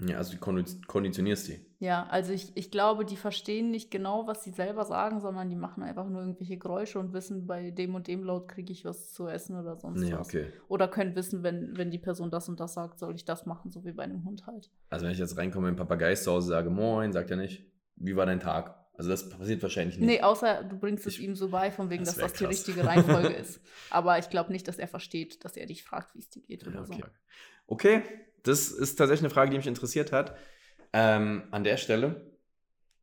Ja, 0.00 0.16
also 0.16 0.36
du 0.36 0.38
konditionierst 0.86 1.48
die. 1.48 1.64
Ja, 1.78 2.06
also 2.10 2.32
ich, 2.32 2.56
ich 2.56 2.70
glaube, 2.72 3.04
die 3.04 3.16
verstehen 3.16 3.70
nicht 3.70 3.90
genau, 3.92 4.26
was 4.26 4.42
sie 4.42 4.50
selber 4.50 4.84
sagen, 4.84 5.20
sondern 5.20 5.48
die 5.50 5.54
machen 5.56 5.82
einfach 5.84 6.08
nur 6.08 6.20
irgendwelche 6.22 6.56
Geräusche 6.56 6.98
und 6.98 7.12
wissen, 7.12 7.46
bei 7.46 7.70
dem 7.70 7.94
und 7.94 8.08
dem 8.08 8.24
Laut 8.24 8.48
kriege 8.48 8.72
ich 8.72 8.84
was 8.84 9.12
zu 9.12 9.28
essen 9.28 9.56
oder 9.56 9.76
sonst 9.76 10.02
Ja, 10.08 10.18
was. 10.18 10.28
okay. 10.28 10.46
Oder 10.66 10.88
können 10.88 11.14
wissen, 11.14 11.42
wenn, 11.44 11.76
wenn 11.76 11.90
die 11.92 11.98
Person 12.00 12.30
das 12.30 12.48
und 12.48 12.58
das 12.58 12.74
sagt, 12.74 12.98
soll 12.98 13.14
ich 13.14 13.24
das 13.24 13.46
machen, 13.46 13.70
so 13.70 13.84
wie 13.84 13.92
bei 13.92 14.02
einem 14.02 14.24
Hund 14.24 14.46
halt. 14.48 14.70
Also 14.90 15.04
wenn 15.04 15.12
ich 15.12 15.18
jetzt 15.18 15.36
reinkomme 15.36 15.68
und 15.68 15.76
Papagei 15.76 16.14
zu 16.16 16.32
Hause 16.32 16.48
sage, 16.48 16.70
moin, 16.70 17.12
sagt 17.12 17.30
er 17.30 17.36
nicht, 17.36 17.64
wie 17.96 18.16
war 18.16 18.26
dein 18.26 18.40
Tag? 18.40 18.74
Also 18.96 19.10
das 19.10 19.28
passiert 19.28 19.62
wahrscheinlich 19.62 19.98
nicht. 19.98 20.06
Nee, 20.08 20.22
außer 20.22 20.64
du 20.64 20.76
bringst 20.78 21.06
es 21.06 21.14
Ich- 21.14 21.22
ihm 21.22 21.36
so 21.36 21.50
bei, 21.50 21.70
von 21.70 21.90
wegen, 21.90 22.04
das 22.04 22.14
dass 22.16 22.32
das 22.32 22.38
die 22.38 22.44
richtige 22.46 22.84
Reihenfolge 22.84 23.28
ist. 23.32 23.60
Aber 23.90 24.18
ich 24.18 24.28
glaube 24.30 24.50
nicht, 24.52 24.66
dass 24.66 24.78
er 24.78 24.88
versteht, 24.88 25.44
dass 25.44 25.56
er 25.56 25.66
dich 25.66 25.84
fragt, 25.84 26.14
wie 26.14 26.20
es 26.20 26.30
dir 26.30 26.42
geht 26.42 26.62
Ja, 26.64 26.68
oder 26.70 26.80
okay. 26.82 27.02
so. 27.02 27.08
okay, 27.66 28.02
das 28.44 28.70
ist 28.70 28.96
tatsächlich 28.96 29.24
eine 29.24 29.34
Frage, 29.34 29.50
die 29.50 29.56
mich 29.56 29.66
interessiert 29.66 30.12
hat. 30.12 30.36
Ähm, 30.92 31.42
an 31.50 31.64
der 31.64 31.76
Stelle, 31.76 32.30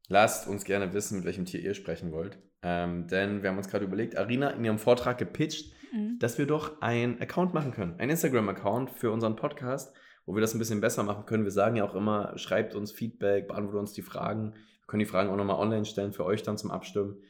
lasst 0.08 0.48
uns 0.48 0.64
gerne 0.64 0.94
wissen, 0.94 1.18
mit 1.18 1.26
welchem 1.26 1.46
Tier 1.46 1.60
ihr 1.60 1.74
sprechen 1.74 2.12
wollt. 2.12 2.40
Ähm, 2.64 3.08
denn 3.08 3.42
wir 3.44 3.50
haben 3.50 3.58
uns 3.58 3.68
gerade 3.70 3.86
überlegt, 3.86 4.16
Arina 4.18 4.52
in 4.52 4.64
ihrem 4.64 4.80
Vortrag 4.80 5.18
gepitcht, 5.18 5.74
Mhm. 5.94 6.20
dass 6.20 6.38
wir 6.38 6.46
doch 6.46 6.82
einen 6.82 7.20
Account 7.20 7.54
machen 7.54 7.72
können. 7.72 8.00
Einen 8.00 8.12
Instagram-Account 8.12 8.92
für 8.92 9.12
unseren 9.12 9.36
Podcast, 9.36 9.94
wo 10.26 10.34
wir 10.34 10.40
das 10.40 10.54
ein 10.56 10.60
bisschen 10.60 10.80
besser 10.80 11.04
machen 11.04 11.26
können. 11.26 11.44
Wir 11.44 11.52
sagen 11.52 11.76
ja 11.76 11.84
auch 11.84 11.96
immer, 11.96 12.38
schreibt 12.38 12.76
uns 12.76 12.94
Feedback, 12.94 13.50
beantwortet 13.50 13.80
uns 13.82 13.92
die 13.94 14.02
Fragen. 14.02 14.54
Wir 14.54 14.88
können 14.88 15.00
die 15.02 15.06
Fragen 15.06 15.30
auch 15.30 15.36
nochmal 15.36 15.58
online 15.58 15.84
stellen 15.84 16.14
für 16.14 16.24
euch 16.24 16.44
dann 16.44 16.58
zum 16.58 16.72
Abstimmen. 16.72 17.22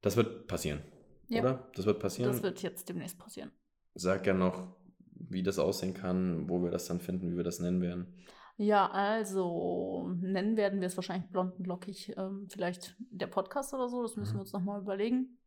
Das 0.00 0.16
wird 0.16 0.46
passieren, 0.46 0.80
Ja. 1.28 1.40
oder? 1.42 1.70
Das 1.74 1.84
wird 1.84 2.00
passieren. 2.00 2.32
Das 2.32 2.42
wird 2.42 2.62
jetzt 2.62 2.88
demnächst 2.88 3.18
passieren. 3.18 3.50
Sag 3.94 4.26
ja 4.26 4.32
noch, 4.32 4.76
wie 5.28 5.42
das 5.42 5.58
aussehen 5.58 5.94
kann, 5.94 6.48
wo 6.48 6.62
wir 6.62 6.70
das 6.70 6.86
dann 6.86 7.00
finden, 7.00 7.30
wie 7.32 7.36
wir 7.36 7.44
das 7.44 7.60
nennen 7.60 7.80
werden. 7.80 8.06
Ja, 8.56 8.90
also 8.90 10.10
nennen 10.20 10.56
werden 10.56 10.80
wir 10.80 10.86
es 10.86 10.96
wahrscheinlich 10.96 11.30
blond 11.30 11.58
und 11.58 11.66
lockig, 11.66 12.14
ähm, 12.18 12.46
vielleicht 12.50 12.94
der 12.98 13.26
Podcast 13.26 13.72
oder 13.72 13.88
so, 13.88 14.02
das 14.02 14.16
müssen 14.16 14.32
Mhm. 14.32 14.36
wir 14.36 14.40
uns 14.42 14.52
nochmal 14.52 14.80
überlegen. 14.82 15.38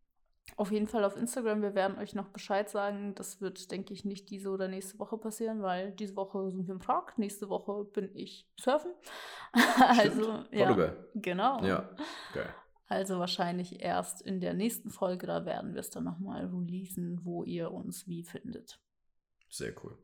Auf 0.58 0.72
jeden 0.72 0.88
Fall 0.88 1.06
auf 1.06 1.16
Instagram, 1.16 1.62
wir 1.62 1.74
werden 1.74 1.98
euch 1.98 2.16
noch 2.16 2.28
Bescheid 2.30 2.70
sagen. 2.70 3.16
Das 3.16 3.40
wird, 3.40 3.72
denke 3.72 3.94
ich, 3.94 4.04
nicht 4.04 4.30
diese 4.30 4.50
oder 4.50 4.68
nächste 4.68 5.00
Woche 5.00 5.18
passieren, 5.18 5.62
weil 5.62 5.92
diese 5.94 6.16
Woche 6.18 6.52
sind 6.52 6.68
wir 6.68 6.74
in 6.74 6.80
Prag, 6.80 7.18
nächste 7.18 7.48
Woche 7.50 7.86
bin 7.86 8.10
ich 8.14 8.50
surfen. 8.60 8.92
also, 9.80 10.44
ja, 10.52 10.66
Portugal. 10.66 11.08
genau. 11.16 11.64
Ja, 11.64 11.90
geil. 12.34 12.50
Also 12.88 13.20
wahrscheinlich 13.20 13.82
erst 13.82 14.22
in 14.22 14.40
der 14.42 14.54
nächsten 14.54 14.90
Folge, 14.90 15.26
da 15.28 15.46
werden 15.46 15.74
wir 15.74 15.80
es 15.80 15.90
dann 15.90 16.04
nochmal 16.04 16.46
releasen, 16.46 17.22
wo 17.24 17.44
ihr 17.44 17.72
uns 17.72 18.08
wie 18.08 18.24
findet. 18.24 18.80
Sehr 19.54 19.72
cool. 19.84 19.96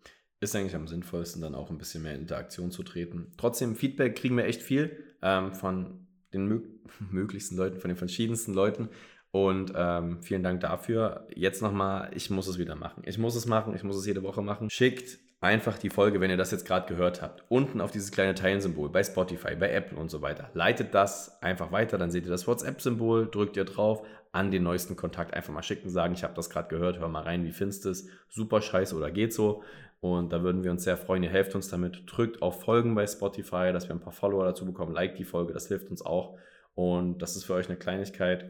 Ist 0.41 0.55
eigentlich 0.55 0.75
am 0.75 0.87
sinnvollsten, 0.87 1.41
dann 1.41 1.55
auch 1.55 1.71
ein 1.71 1.79
bisschen 1.79 2.03
mehr 2.03 2.13
in 2.13 2.21
Interaktion 2.21 2.69
zu 2.69 2.83
treten. 2.83 3.33
Trotzdem, 3.35 3.75
Feedback 3.75 4.15
kriegen 4.15 4.37
wir 4.37 4.45
echt 4.45 4.61
viel 4.61 5.03
ähm, 5.23 5.53
von 5.53 6.05
den 6.33 6.45
mög 6.45 6.63
möglichsten 7.11 7.57
Leuten, 7.57 7.79
von 7.79 7.89
den 7.89 7.97
verschiedensten 7.97 8.53
Leuten. 8.53 8.89
Und 9.31 9.73
ähm, 9.75 10.21
vielen 10.21 10.43
Dank 10.43 10.61
dafür. 10.61 11.27
Jetzt 11.33 11.61
nochmal, 11.61 12.11
ich 12.15 12.29
muss 12.29 12.47
es 12.47 12.59
wieder 12.59 12.75
machen. 12.75 13.01
Ich 13.05 13.17
muss 13.17 13.35
es 13.35 13.47
machen, 13.47 13.75
ich 13.75 13.83
muss 13.83 13.95
es 13.95 14.05
jede 14.05 14.21
Woche 14.21 14.43
machen. 14.43 14.69
Schickt 14.69 15.17
einfach 15.41 15.77
die 15.77 15.89
Folge, 15.89 16.19
wenn 16.21 16.29
ihr 16.29 16.37
das 16.37 16.51
jetzt 16.51 16.65
gerade 16.65 16.87
gehört 16.87 17.21
habt, 17.21 17.43
unten 17.49 17.81
auf 17.81 17.91
dieses 17.91 18.11
kleine 18.11 18.35
Teilensymbol 18.35 18.89
bei 18.89 19.03
Spotify, 19.03 19.55
bei 19.55 19.71
Apple 19.71 19.97
und 19.97 20.11
so 20.11 20.21
weiter. 20.21 20.49
Leitet 20.53 20.93
das 20.93 21.41
einfach 21.41 21.71
weiter, 21.71 21.97
dann 21.97 22.11
seht 22.11 22.25
ihr 22.25 22.31
das 22.31 22.45
WhatsApp-Symbol, 22.47 23.29
drückt 23.31 23.55
ihr 23.55 23.65
drauf, 23.65 24.05
an 24.31 24.51
den 24.51 24.63
neuesten 24.63 24.95
Kontakt 24.95 25.33
einfach 25.33 25.53
mal 25.53 25.63
schicken, 25.63 25.89
sagen, 25.89 26.13
ich 26.13 26.23
habe 26.23 26.35
das 26.35 26.49
gerade 26.49 26.69
gehört, 26.69 26.99
hör 26.99 27.07
mal 27.07 27.23
rein, 27.23 27.45
wie 27.45 27.51
findest 27.51 27.85
du 27.85 27.89
es? 27.89 28.07
Super 28.29 28.61
scheiße 28.61 28.95
oder 28.95 29.09
geht 29.09 29.33
so? 29.33 29.63
Und 30.01 30.31
da 30.31 30.43
würden 30.43 30.63
wir 30.63 30.71
uns 30.71 30.83
sehr 30.83 30.97
freuen. 30.97 31.23
Ihr 31.23 31.29
helft 31.29 31.55
uns 31.55 31.67
damit. 31.67 32.03
Drückt 32.05 32.41
auf 32.41 32.61
Folgen 32.61 32.95
bei 32.95 33.05
Spotify, 33.05 33.71
dass 33.73 33.89
wir 33.89 33.95
ein 33.95 33.99
paar 33.99 34.13
Follower 34.13 34.45
dazu 34.45 34.65
bekommen. 34.65 34.93
Like 34.93 35.15
die 35.15 35.25
Folge, 35.25 35.51
das 35.51 35.67
hilft 35.67 35.89
uns 35.89 36.01
auch. 36.01 36.37
Und 36.73 37.21
das 37.21 37.35
ist 37.35 37.43
für 37.43 37.55
euch 37.55 37.67
eine 37.67 37.77
Kleinigkeit. 37.77 38.49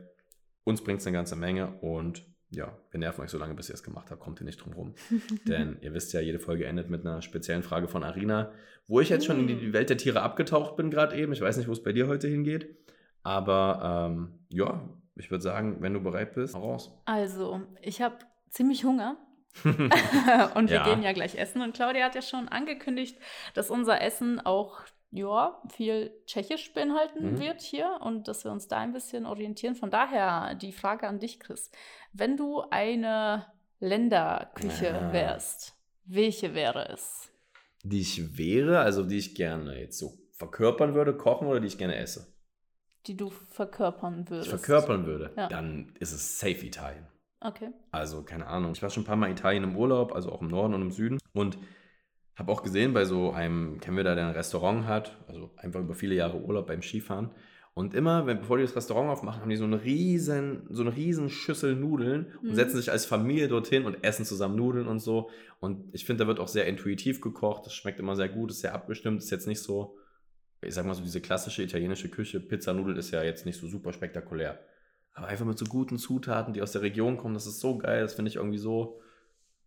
Uns 0.63 0.83
bringt 0.83 0.99
es 1.01 1.07
eine 1.07 1.15
ganze 1.15 1.35
Menge. 1.35 1.73
Und 1.81 2.23
ja, 2.51 2.77
wir 2.91 2.99
nerven 2.99 3.23
euch 3.23 3.31
so 3.31 3.39
lange, 3.39 3.55
bis 3.55 3.69
ihr 3.69 3.73
es 3.73 3.81
gemacht 3.81 4.11
habt. 4.11 4.21
Kommt 4.21 4.41
ihr 4.41 4.45
nicht 4.45 4.63
drum 4.63 4.73
rum. 4.73 4.93
Denn 5.47 5.77
ihr 5.81 5.93
wisst 5.93 6.13
ja, 6.13 6.19
jede 6.19 6.39
Folge 6.39 6.65
endet 6.65 6.89
mit 6.89 7.05
einer 7.05 7.23
speziellen 7.23 7.63
Frage 7.63 7.87
von 7.87 8.03
Arina, 8.03 8.51
wo 8.87 8.99
ich 8.99 9.09
jetzt 9.09 9.25
schon 9.25 9.39
in 9.39 9.47
die 9.47 9.73
Welt 9.73 9.89
der 9.89 9.97
Tiere 9.97 10.21
abgetaucht 10.21 10.75
bin, 10.75 10.91
gerade 10.91 11.15
eben. 11.15 11.33
Ich 11.33 11.41
weiß 11.41 11.57
nicht, 11.57 11.67
wo 11.67 11.71
es 11.71 11.81
bei 11.81 11.93
dir 11.93 12.07
heute 12.07 12.27
hingeht. 12.27 12.75
Aber 13.23 14.09
ähm, 14.11 14.39
ja, 14.49 14.87
ich 15.19 15.29
würde 15.31 15.43
sagen, 15.43 15.77
wenn 15.81 15.93
du 15.93 16.01
bereit 16.01 16.33
bist, 16.33 16.55
hau 16.55 16.71
raus. 16.71 16.91
Also, 17.05 17.61
ich 17.81 18.01
habe 18.01 18.17
ziemlich 18.49 18.83
Hunger. 18.85 19.17
und 19.63 20.69
wir 20.69 20.77
Ja. 20.77 20.83
gehen 20.83 21.03
ja 21.03 21.11
gleich 21.13 21.35
essen. 21.35 21.61
Und 21.61 21.73
Claudia 21.75 22.05
hat 22.05 22.15
ja 22.15 22.21
schon 22.21 22.47
angekündigt, 22.47 23.17
dass 23.53 23.69
unser 23.69 24.01
Essen 24.01 24.39
auch 24.39 24.79
ja, 25.11 25.59
viel 25.75 26.11
Tschechisch 26.27 26.71
beinhalten 26.73 27.33
Mhm. 27.33 27.39
wird 27.39 27.61
hier 27.61 27.97
und 28.01 28.27
dass 28.27 28.43
wir 28.43 28.51
uns 28.51 28.67
da 28.67 28.77
ein 28.77 28.93
bisschen 28.93 29.25
orientieren. 29.25 29.75
Von 29.75 29.89
daher 29.89 30.53
die 30.53 30.71
Frage 30.71 31.07
an 31.07 31.19
dich, 31.19 31.39
Chris. 31.39 31.71
Wenn 32.13 32.37
du 32.37 32.61
eine 32.69 33.47
Länderküche 33.79 34.85
Ja. 34.87 35.13
wärst, 35.13 35.73
welche 36.05 36.53
wäre 36.55 36.89
es? 36.89 37.25
die 37.83 38.01
ich 38.01 38.37
wäre, 38.37 38.79
also 38.81 39.03
die 39.03 39.17
ich 39.17 39.35
gerne 39.35 39.79
jetzt 39.79 39.97
so 39.97 40.11
verkörpern 40.33 40.95
würde, 40.95 41.15
kochen 41.15 41.47
oder 41.47 41.61
die 41.61 41.67
ich 41.67 41.77
gerne 41.77 41.95
esse. 41.95 42.27
Die 43.07 43.15
du 43.17 43.29
verkörpern 43.29 44.29
würdest. 44.29 44.49
verkörpern 44.49 45.05
würde, 45.05 45.31
Ja. 45.37 45.47
dann 45.47 45.93
ist 45.99 46.11
es 46.11 46.39
safe 46.39 46.65
Italien. 46.65 47.05
Okay. 47.41 47.69
Also, 47.91 48.23
keine 48.23 48.47
Ahnung. 48.47 48.73
Ich 48.73 48.81
war 48.83 48.89
schon 48.89 49.03
ein 49.03 49.05
paar 49.05 49.15
Mal 49.15 49.27
in 49.27 49.33
Italien 49.33 49.63
im 49.63 49.75
Urlaub, 49.77 50.13
also 50.13 50.31
auch 50.31 50.41
im 50.41 50.49
Norden 50.49 50.73
und 50.73 50.81
im 50.81 50.91
Süden. 50.91 51.17
Und 51.33 51.57
habe 52.35 52.51
auch 52.51 52.63
gesehen, 52.63 52.93
bei 52.93 53.05
so 53.05 53.31
einem, 53.31 53.79
kennen 53.79 53.95
wir 53.97 54.03
da, 54.03 54.15
der 54.15 54.27
ein 54.27 54.33
Restaurant 54.33 54.85
hat, 54.87 55.17
also 55.27 55.49
einfach 55.57 55.79
über 55.79 55.93
viele 55.93 56.15
Jahre 56.15 56.37
Urlaub 56.41 56.67
beim 56.67 56.81
Skifahren. 56.81 57.31
Und 57.73 57.93
immer, 57.93 58.25
wenn, 58.25 58.39
bevor 58.39 58.57
die 58.57 58.63
das 58.63 58.75
Restaurant 58.75 59.09
aufmachen, 59.09 59.41
haben 59.41 59.49
die 59.49 59.55
so 59.55 59.63
eine 59.63 59.83
riesen, 59.83 60.67
so 60.69 60.81
eine 60.81 60.93
riesen 60.95 61.29
Schüssel 61.29 61.75
Nudeln 61.75 62.33
und 62.41 62.49
Mhm. 62.49 62.55
setzen 62.55 62.75
sich 62.77 62.91
als 62.91 63.05
Familie 63.05 63.47
dorthin 63.47 63.85
und 63.85 64.03
essen 64.03 64.25
zusammen 64.25 64.57
Nudeln 64.57 64.87
und 64.87 64.99
so. 64.99 65.29
Und 65.61 65.85
ich 65.93 66.03
finde, 66.03 66.23
da 66.23 66.27
wird 66.27 66.39
auch 66.41 66.47
sehr 66.49 66.65
intuitiv 66.67 67.21
gekocht. 67.21 67.65
Das 67.65 67.73
schmeckt 67.73 67.99
immer 67.99 68.17
sehr 68.17 68.27
gut, 68.27 68.51
ist 68.51 68.59
sehr 68.61 68.73
abgestimmt, 68.73 69.19
ist 69.21 69.29
jetzt 69.29 69.47
nicht 69.47 69.61
so, 69.61 69.95
ich 70.61 70.73
sag 70.73 70.85
mal 70.85 70.93
so, 70.93 71.01
diese 71.01 71.21
klassische 71.21 71.63
italienische 71.63 72.09
Küche, 72.09 72.39
Pizza, 72.39 72.73
Nudeln 72.73 72.97
ist 72.97 73.11
ja 73.11 73.23
jetzt 73.23 73.45
nicht 73.45 73.59
so 73.59 73.67
super 73.67 73.93
spektakulär. 73.93 74.59
Aber 75.13 75.27
einfach 75.27 75.45
mit 75.45 75.57
so 75.57 75.65
guten 75.65 75.97
Zutaten, 75.97 76.53
die 76.53 76.61
aus 76.61 76.71
der 76.71 76.81
Region 76.81 77.17
kommen, 77.17 77.33
das 77.33 77.47
ist 77.47 77.59
so 77.59 77.77
geil, 77.77 78.01
das 78.01 78.13
finde 78.13 78.29
ich 78.29 78.35
irgendwie 78.35 78.57
so 78.57 79.01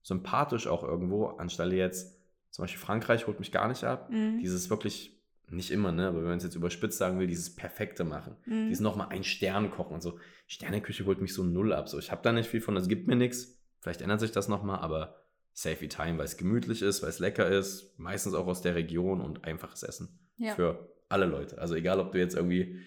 sympathisch 0.03 0.67
auch 0.67 0.83
irgendwo, 0.83 1.27
anstelle 1.27 1.77
jetzt, 1.77 2.19
zum 2.51 2.65
Beispiel 2.65 2.81
Frankreich 2.81 3.27
holt 3.27 3.39
mich 3.39 3.53
gar 3.53 3.69
nicht 3.69 3.85
ab. 3.85 4.11
Mhm. 4.11 4.39
Dieses 4.41 4.69
wirklich, 4.69 5.19
nicht 5.49 5.71
immer, 5.71 5.93
ne, 5.93 6.09
aber 6.09 6.19
wenn 6.19 6.29
man 6.29 6.39
es 6.39 6.45
jetzt 6.45 6.55
überspitzt 6.55 6.99
sagen 6.99 7.19
will, 7.19 7.27
dieses 7.27 7.55
Perfekte 7.55 8.05
machen. 8.05 8.37
Mhm. 8.47 8.69
Dieses 8.69 8.81
nochmal 8.81 9.09
ein 9.11 9.25
Stern 9.25 9.71
kochen 9.71 9.95
und 9.95 10.03
so. 10.03 10.19
Sterneküche 10.47 11.05
holt 11.05 11.21
mich 11.21 11.35
so 11.35 11.45
null 11.45 11.73
ab. 11.73 11.89
So, 11.89 11.99
ich 11.99 12.11
habe 12.11 12.23
da 12.23 12.33
nicht 12.33 12.49
viel 12.49 12.61
von, 12.61 12.77
es 12.77 12.89
gibt 12.89 13.07
mir 13.07 13.17
nichts. 13.17 13.59
Vielleicht 13.81 14.01
ändert 14.01 14.21
sich 14.21 14.33
das 14.33 14.49
nochmal, 14.49 14.81
aber 14.81 15.17
Safe 15.53 15.87
Time, 15.89 16.19
weil 16.19 16.25
es 16.25 16.39
gemütlich 16.39 16.81
ist, 16.81 17.03
weil 17.03 17.11
es 17.11 17.19
lecker 17.19 17.49
ist, 17.49 17.99
meistens 17.99 18.33
auch 18.33 18.47
aus 18.47 18.63
der 18.63 18.75
Region 18.75 19.21
und 19.21 19.45
einfaches 19.45 19.83
Essen. 19.83 20.19
Ja. 20.43 20.55
Für 20.55 20.89
alle 21.09 21.27
Leute. 21.27 21.59
Also 21.59 21.75
egal, 21.75 22.01
ob 22.01 22.13
du 22.13 22.19
jetzt 22.19 22.35
irgendwie, 22.35 22.81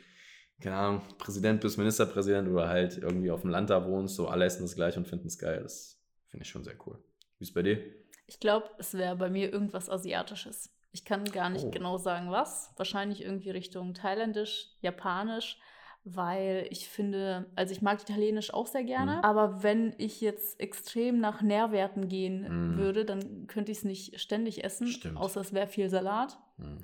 keine 0.61 0.75
Ahnung, 0.75 1.01
Präsident 1.17 1.61
bist, 1.61 1.77
Ministerpräsident 1.77 2.47
oder 2.49 2.67
halt 2.67 2.97
irgendwie 2.97 3.31
auf 3.31 3.41
dem 3.41 3.49
Land 3.49 3.69
da 3.69 3.85
wohnst, 3.85 4.15
so 4.15 4.27
alle 4.27 4.45
essen 4.45 4.63
das 4.63 4.75
gleich 4.75 4.97
und 4.97 5.07
finden 5.07 5.27
es 5.27 5.37
geil. 5.37 5.59
Das 5.63 5.99
finde 6.27 6.43
ich 6.43 6.49
schon 6.49 6.63
sehr 6.63 6.75
cool. 6.85 6.97
Wie 7.39 7.43
ist 7.43 7.53
bei 7.53 7.61
dir? 7.61 7.79
Ich 8.27 8.39
glaube, 8.39 8.69
es 8.79 8.93
wäre 8.95 9.15
bei 9.15 9.29
mir 9.29 9.51
irgendwas 9.53 9.89
Asiatisches. 9.89 10.71
Ich 10.91 11.05
kann 11.05 11.25
gar 11.25 11.49
nicht 11.49 11.65
Oh. 11.65 11.71
genau 11.71 11.97
sagen, 11.97 12.31
was. 12.31 12.71
Wahrscheinlich 12.77 13.21
irgendwie 13.21 13.49
Richtung 13.51 13.93
Thailändisch, 13.93 14.69
Japanisch, 14.81 15.59
weil 16.05 16.67
ich 16.69 16.87
finde, 16.87 17.47
also 17.55 17.71
ich 17.73 17.81
mag 17.81 18.01
Italienisch 18.01 18.53
auch 18.53 18.67
sehr 18.67 18.83
gerne, 18.83 19.13
Mhm. 19.17 19.23
aber 19.23 19.63
wenn 19.63 19.93
ich 19.97 20.21
jetzt 20.21 20.59
extrem 20.59 21.19
nach 21.19 21.41
Nährwerten 21.41 22.07
gehen 22.07 22.41
Mhm. 22.73 22.77
würde, 22.77 23.05
dann 23.05 23.47
könnte 23.47 23.71
ich 23.71 23.79
es 23.79 23.83
nicht 23.83 24.19
ständig 24.19 24.63
essen, 24.63 24.87
Stimmt. 24.87 25.17
außer 25.17 25.41
es 25.41 25.51
wäre 25.53 25.67
viel 25.67 25.89
Salat. 25.89 26.37
Hm. 26.57 26.77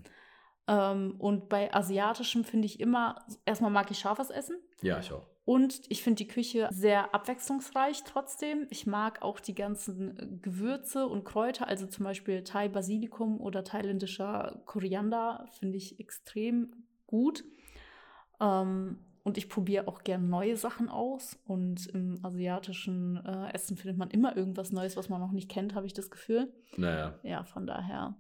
Ähm, 0.68 1.16
und 1.18 1.50
bei 1.50 1.74
Asiatischem 1.74 2.44
finde 2.44 2.66
ich 2.66 2.80
immer, 2.80 3.26
erstmal 3.46 3.72
mag 3.72 3.92
ich 3.92 4.00
scharfes 4.00 4.30
Essen. 4.30 4.58
Ja, 4.82 5.00
ich 5.00 5.12
auch. 5.12 5.26
Und 5.44 5.82
ich 5.90 6.04
finde 6.04 6.18
die 6.18 6.28
Küche 6.28 6.70
sehr 6.72 7.16
abwechslungsreich 7.16 8.04
trotzdem. 8.04 8.68
Ich 8.70 8.86
mag 8.86 9.22
auch 9.22 9.40
die 9.40 9.56
ganzen 9.56 10.18
äh, 10.18 10.28
Gewürze 10.42 11.08
und 11.08 11.26
Kräuter, 11.26 11.68
also 11.68 11.88
zum 11.88 12.06
Beispiel 12.06 12.44
Thai 12.44 12.70
Basilikum 12.70 13.42
oder 13.42 13.64
thailändischer 13.64 14.62
Koriander, 14.66 15.46
finde 15.60 15.78
ich 15.78 16.00
extrem 16.00 16.86
gut. 17.08 17.44
Ähm, 18.40 19.00
und 19.24 19.38
ich 19.38 19.50
probiere 19.50 19.88
auch 19.88 20.04
gern 20.04 20.30
neue 20.30 20.56
Sachen 20.58 20.90
aus. 20.90 21.40
Und 21.46 21.88
im 21.88 22.24
asiatischen 22.24 23.18
äh, 23.26 23.54
Essen 23.54 23.78
findet 23.78 23.98
man 23.98 24.10
immer 24.10 24.36
irgendwas 24.36 24.72
Neues, 24.72 24.98
was 24.98 25.10
man 25.10 25.22
noch 25.22 25.32
nicht 25.32 25.50
kennt, 25.50 25.76
habe 25.76 25.86
ich 25.86 25.94
das 25.94 26.10
Gefühl. 26.10 26.52
Naja. 26.78 27.20
Ja, 27.24 27.44
von 27.44 27.68
daher 27.68 28.16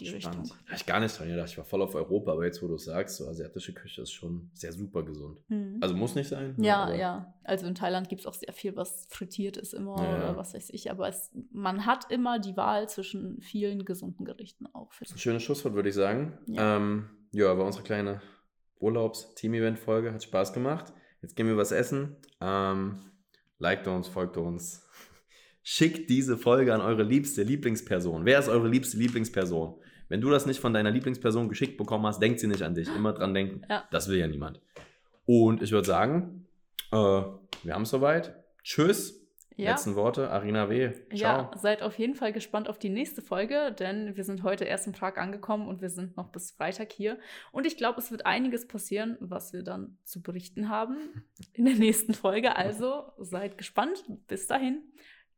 die 0.00 0.06
Spannend. 0.06 0.42
Richtung. 0.42 0.58
Habe 0.66 0.76
ich 0.76 0.86
gar 0.86 1.00
nicht 1.00 1.18
dran 1.18 1.28
gedacht. 1.28 1.48
Ich 1.50 1.58
war 1.58 1.64
voll 1.64 1.82
auf 1.82 1.94
Europa, 1.94 2.32
aber 2.32 2.44
jetzt, 2.44 2.62
wo 2.62 2.68
du 2.68 2.74
es 2.74 2.84
sagst, 2.84 3.16
so 3.16 3.28
asiatische 3.28 3.72
Küche 3.74 4.02
ist 4.02 4.12
schon 4.12 4.50
sehr 4.54 4.72
super 4.72 5.02
gesund. 5.02 5.38
Mhm. 5.48 5.78
Also 5.80 5.94
muss 5.94 6.14
nicht 6.14 6.28
sein. 6.28 6.54
ne, 6.56 6.66
Ja, 6.66 6.94
ja. 6.94 7.34
Also 7.44 7.66
in 7.66 7.74
Thailand 7.74 8.08
gibt 8.08 8.20
es 8.20 8.26
auch 8.26 8.34
sehr 8.34 8.52
viel, 8.52 8.76
was 8.76 9.06
frittiert 9.08 9.56
ist 9.56 9.74
immer 9.74 10.02
ja. 10.02 10.16
oder 10.16 10.36
was 10.36 10.54
weiß 10.54 10.70
ich. 10.70 10.90
Aber 10.90 11.08
es, 11.08 11.30
man 11.50 11.86
hat 11.86 12.10
immer 12.10 12.38
die 12.38 12.56
Wahl 12.56 12.88
zwischen 12.88 13.40
vielen 13.40 13.84
gesunden 13.84 14.24
Gerichten 14.24 14.66
auch. 14.72 14.90
Das 14.98 15.08
ist 15.08 15.16
ein 15.16 15.18
schönes 15.18 15.42
Schlusswort, 15.42 15.74
würde 15.74 15.88
ich 15.88 15.94
sagen. 15.94 16.38
Ja. 16.46 16.76
Ähm, 16.76 17.08
ja, 17.32 17.56
war 17.56 17.66
unsere 17.66 17.84
kleine 17.84 18.20
Urlaubs-Team-Event-Folge. 18.80 20.12
Hat 20.12 20.22
Spaß 20.22 20.52
gemacht. 20.52 20.92
Jetzt 21.22 21.36
gehen 21.36 21.46
wir 21.46 21.56
was 21.56 21.72
essen. 21.72 22.16
Ähm, 22.40 22.98
liked 23.58 23.86
uns, 23.86 24.08
folgt 24.08 24.36
uns. 24.36 24.86
Schickt 25.62 26.08
diese 26.08 26.38
Folge 26.38 26.72
an 26.72 26.80
eure 26.80 27.02
liebste 27.02 27.42
Lieblingsperson. 27.42 28.24
Wer 28.24 28.38
ist 28.38 28.48
eure 28.48 28.68
liebste 28.68 28.96
Lieblingsperson? 28.96 29.80
Wenn 30.08 30.20
du 30.20 30.30
das 30.30 30.46
nicht 30.46 30.60
von 30.60 30.72
deiner 30.72 30.90
Lieblingsperson 30.90 31.48
geschickt 31.48 31.76
bekommen 31.76 32.06
hast, 32.06 32.20
denkt 32.20 32.40
sie 32.40 32.46
nicht 32.46 32.62
an 32.62 32.74
dich. 32.74 32.88
Immer 32.94 33.12
dran 33.12 33.34
denken. 33.34 33.62
Ja. 33.68 33.84
Das 33.90 34.08
will 34.08 34.18
ja 34.18 34.26
niemand. 34.26 34.60
Und 35.26 35.62
ich 35.62 35.72
würde 35.72 35.86
sagen, 35.86 36.46
äh, 36.90 36.96
wir 36.96 37.74
haben 37.74 37.82
es 37.82 37.90
soweit. 37.90 38.34
Tschüss. 38.62 39.18
Ja. 39.58 39.72
Letzten 39.72 39.96
Worte. 39.96 40.30
Arina 40.30 40.70
W. 40.70 40.92
Ciao. 41.14 41.50
Ja, 41.50 41.50
seid 41.56 41.82
auf 41.82 41.98
jeden 41.98 42.14
Fall 42.14 42.32
gespannt 42.32 42.68
auf 42.68 42.78
die 42.78 42.90
nächste 42.90 43.22
Folge, 43.22 43.74
denn 43.76 44.16
wir 44.16 44.22
sind 44.22 44.44
heute 44.44 44.64
erst 44.64 44.86
in 44.86 44.92
Prag 44.92 45.16
angekommen 45.16 45.66
und 45.66 45.82
wir 45.82 45.90
sind 45.90 46.16
noch 46.16 46.30
bis 46.30 46.52
Freitag 46.52 46.92
hier. 46.92 47.18
Und 47.50 47.66
ich 47.66 47.76
glaube, 47.76 47.98
es 47.98 48.12
wird 48.12 48.24
einiges 48.24 48.68
passieren, 48.68 49.16
was 49.18 49.52
wir 49.52 49.64
dann 49.64 49.98
zu 50.04 50.22
berichten 50.22 50.68
haben 50.68 50.96
in 51.54 51.64
der 51.64 51.74
nächsten 51.74 52.14
Folge. 52.14 52.54
Also 52.54 53.10
seid 53.18 53.58
gespannt. 53.58 54.04
Bis 54.28 54.46
dahin. 54.46 54.80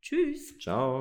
Tschüss. 0.03 0.57
Ciao. 0.59 0.99